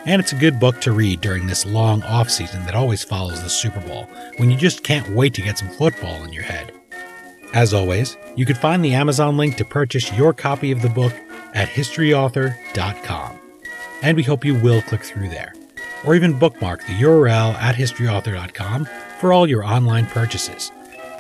And 0.08 0.20
it's 0.20 0.32
a 0.32 0.38
good 0.38 0.60
book 0.60 0.82
to 0.82 0.92
read 0.92 1.22
during 1.22 1.46
this 1.46 1.68
long 1.68 2.02
off 2.02 2.32
season 2.32 2.66
that 2.66 2.74
always 2.74 3.04
follows 3.04 3.44
the 3.44 3.50
Super 3.52 3.80
Bowl, 3.82 4.10
when 4.38 4.50
you 4.50 4.58
just 4.58 4.84
can't 4.84 5.08
wait 5.10 5.36
to 5.36 5.44
get 5.44 5.60
some 5.60 5.70
football 5.70 6.24
in 6.24 6.34
your 6.34 6.42
head. 6.42 6.74
As 7.54 7.76
always, 7.76 8.18
you 8.36 8.48
can 8.48 8.56
find 8.56 8.84
the 8.84 8.96
Amazon 8.96 9.38
link 9.38 9.56
to 9.58 9.66
purchase 9.66 10.12
your 10.14 10.34
copy 10.34 10.72
of 10.72 10.82
the 10.82 10.90
book 10.90 11.14
at 11.54 11.70
historyauthor.com. 11.70 13.40
And 14.02 14.18
we 14.18 14.24
hope 14.24 14.44
you 14.44 14.56
will 14.56 14.82
click 14.82 15.04
through 15.04 15.30
there 15.30 15.54
or 16.06 16.16
even 16.16 16.38
bookmark 16.38 16.80
the 16.82 16.94
URL 16.94 17.54
at 17.56 17.76
historyauthor.com 17.76 18.88
for 19.20 19.34
all 19.34 19.48
your 19.48 19.64
online 19.64 20.06
purchases. 20.08 20.72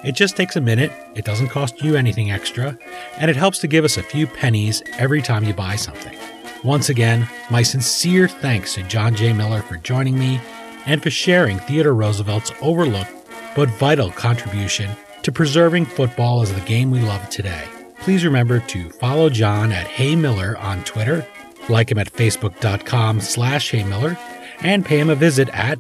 It 0.04 0.16
just 0.16 0.36
takes 0.36 0.56
a 0.56 0.62
minute, 0.62 0.92
it 1.16 1.26
doesn't 1.26 1.50
cost 1.50 1.82
you 1.84 1.96
anything 1.96 2.32
extra, 2.32 2.78
and 3.18 3.30
it 3.30 3.36
helps 3.36 3.60
to 3.60 3.68
give 3.68 3.86
us 3.86 3.98
a 3.98 4.04
few 4.04 4.26
pennies 4.26 4.82
every 4.98 5.22
time 5.22 5.44
you 5.44 5.54
buy 5.54 5.76
something. 5.76 6.18
Once 6.64 6.90
again, 6.90 7.28
my 7.50 7.62
sincere 7.62 8.28
thanks 8.28 8.76
to 8.76 8.84
John 8.84 9.16
J. 9.16 9.34
Miller 9.34 9.62
for 9.62 9.78
joining 9.78 10.18
me 10.18 10.40
and 10.86 11.02
for 11.02 11.10
sharing 11.10 11.60
Theodore 11.60 11.94
Roosevelt's 11.94 12.52
overlooked 12.62 13.12
but 13.56 13.70
vital 13.70 14.12
contribution 14.12 14.90
to 15.24 15.32
preserving 15.32 15.86
football 15.86 16.42
as 16.42 16.54
the 16.54 16.62
game 16.62 16.90
we 16.92 17.00
love 17.02 17.30
today. 17.30 17.64
Please 18.00 18.26
remember 18.26 18.60
to 18.60 18.90
follow 18.92 19.30
John 19.30 19.72
at 19.72 19.86
Hey 19.88 20.16
Miller 20.16 20.58
on 20.58 20.84
Twitter, 20.84 21.26
like 21.70 21.92
him 21.92 22.00
at 22.00 22.12
facebook.com 22.12 23.22
slash 23.22 23.72
heymiller, 23.72 24.18
and 24.64 24.86
pay 24.86 25.00
him 25.00 25.10
a 25.10 25.16
visit 25.16 25.50
at 25.50 25.80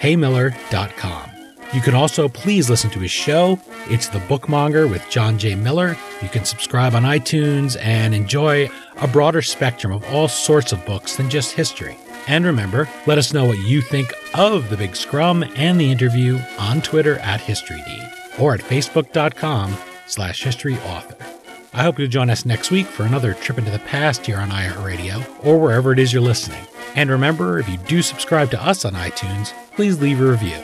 heymiller.com. 0.00 1.30
You 1.72 1.80
can 1.80 1.94
also 1.94 2.28
please 2.28 2.68
listen 2.68 2.90
to 2.90 2.98
his 2.98 3.12
show. 3.12 3.60
It's 3.88 4.08
The 4.08 4.18
Bookmonger 4.20 4.90
with 4.90 5.08
John 5.08 5.38
J. 5.38 5.54
Miller. 5.54 5.96
You 6.20 6.28
can 6.28 6.44
subscribe 6.44 6.94
on 6.94 7.04
iTunes 7.04 7.76
and 7.80 8.12
enjoy 8.12 8.68
a 8.96 9.06
broader 9.06 9.40
spectrum 9.40 9.92
of 9.92 10.04
all 10.12 10.26
sorts 10.26 10.72
of 10.72 10.84
books 10.84 11.16
than 11.16 11.30
just 11.30 11.52
history. 11.52 11.96
And 12.26 12.44
remember, 12.44 12.88
let 13.06 13.18
us 13.18 13.32
know 13.32 13.44
what 13.44 13.58
you 13.58 13.82
think 13.82 14.12
of 14.34 14.68
The 14.68 14.76
Big 14.76 14.96
Scrum 14.96 15.44
and 15.54 15.80
the 15.80 15.90
interview 15.90 16.40
on 16.58 16.82
Twitter 16.82 17.18
at 17.18 17.40
HistoryD 17.40 18.40
or 18.40 18.54
at 18.54 18.60
facebook.com 18.60 19.76
slash 20.06 20.44
historyauthor. 20.44 21.39
I 21.72 21.84
hope 21.84 21.98
you'll 21.98 22.08
join 22.08 22.30
us 22.30 22.44
next 22.44 22.70
week 22.70 22.86
for 22.86 23.04
another 23.04 23.34
trip 23.34 23.58
into 23.58 23.70
the 23.70 23.78
past 23.78 24.26
here 24.26 24.38
on 24.38 24.50
iHeartRadio 24.50 25.44
or 25.44 25.58
wherever 25.58 25.92
it 25.92 26.00
is 26.00 26.12
you're 26.12 26.20
listening. 26.20 26.66
And 26.96 27.08
remember, 27.08 27.60
if 27.60 27.68
you 27.68 27.76
do 27.78 28.02
subscribe 28.02 28.50
to 28.50 28.62
us 28.62 28.84
on 28.84 28.94
iTunes, 28.94 29.52
please 29.76 30.00
leave 30.00 30.20
a 30.20 30.24
review. 30.24 30.58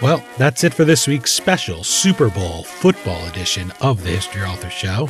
Well, 0.00 0.24
that's 0.38 0.64
it 0.64 0.74
for 0.74 0.84
this 0.84 1.06
week's 1.06 1.32
special 1.32 1.84
Super 1.84 2.28
Bowl 2.28 2.64
football 2.64 3.24
edition 3.28 3.72
of 3.80 4.02
the 4.02 4.10
History 4.10 4.42
Author 4.42 4.70
Show. 4.70 5.08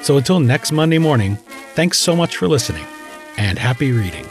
So 0.00 0.16
until 0.16 0.38
next 0.38 0.70
Monday 0.70 0.98
morning, 0.98 1.36
thanks 1.74 1.98
so 1.98 2.14
much 2.14 2.36
for 2.36 2.46
listening 2.46 2.86
and 3.36 3.58
happy 3.58 3.90
reading. 3.90 4.26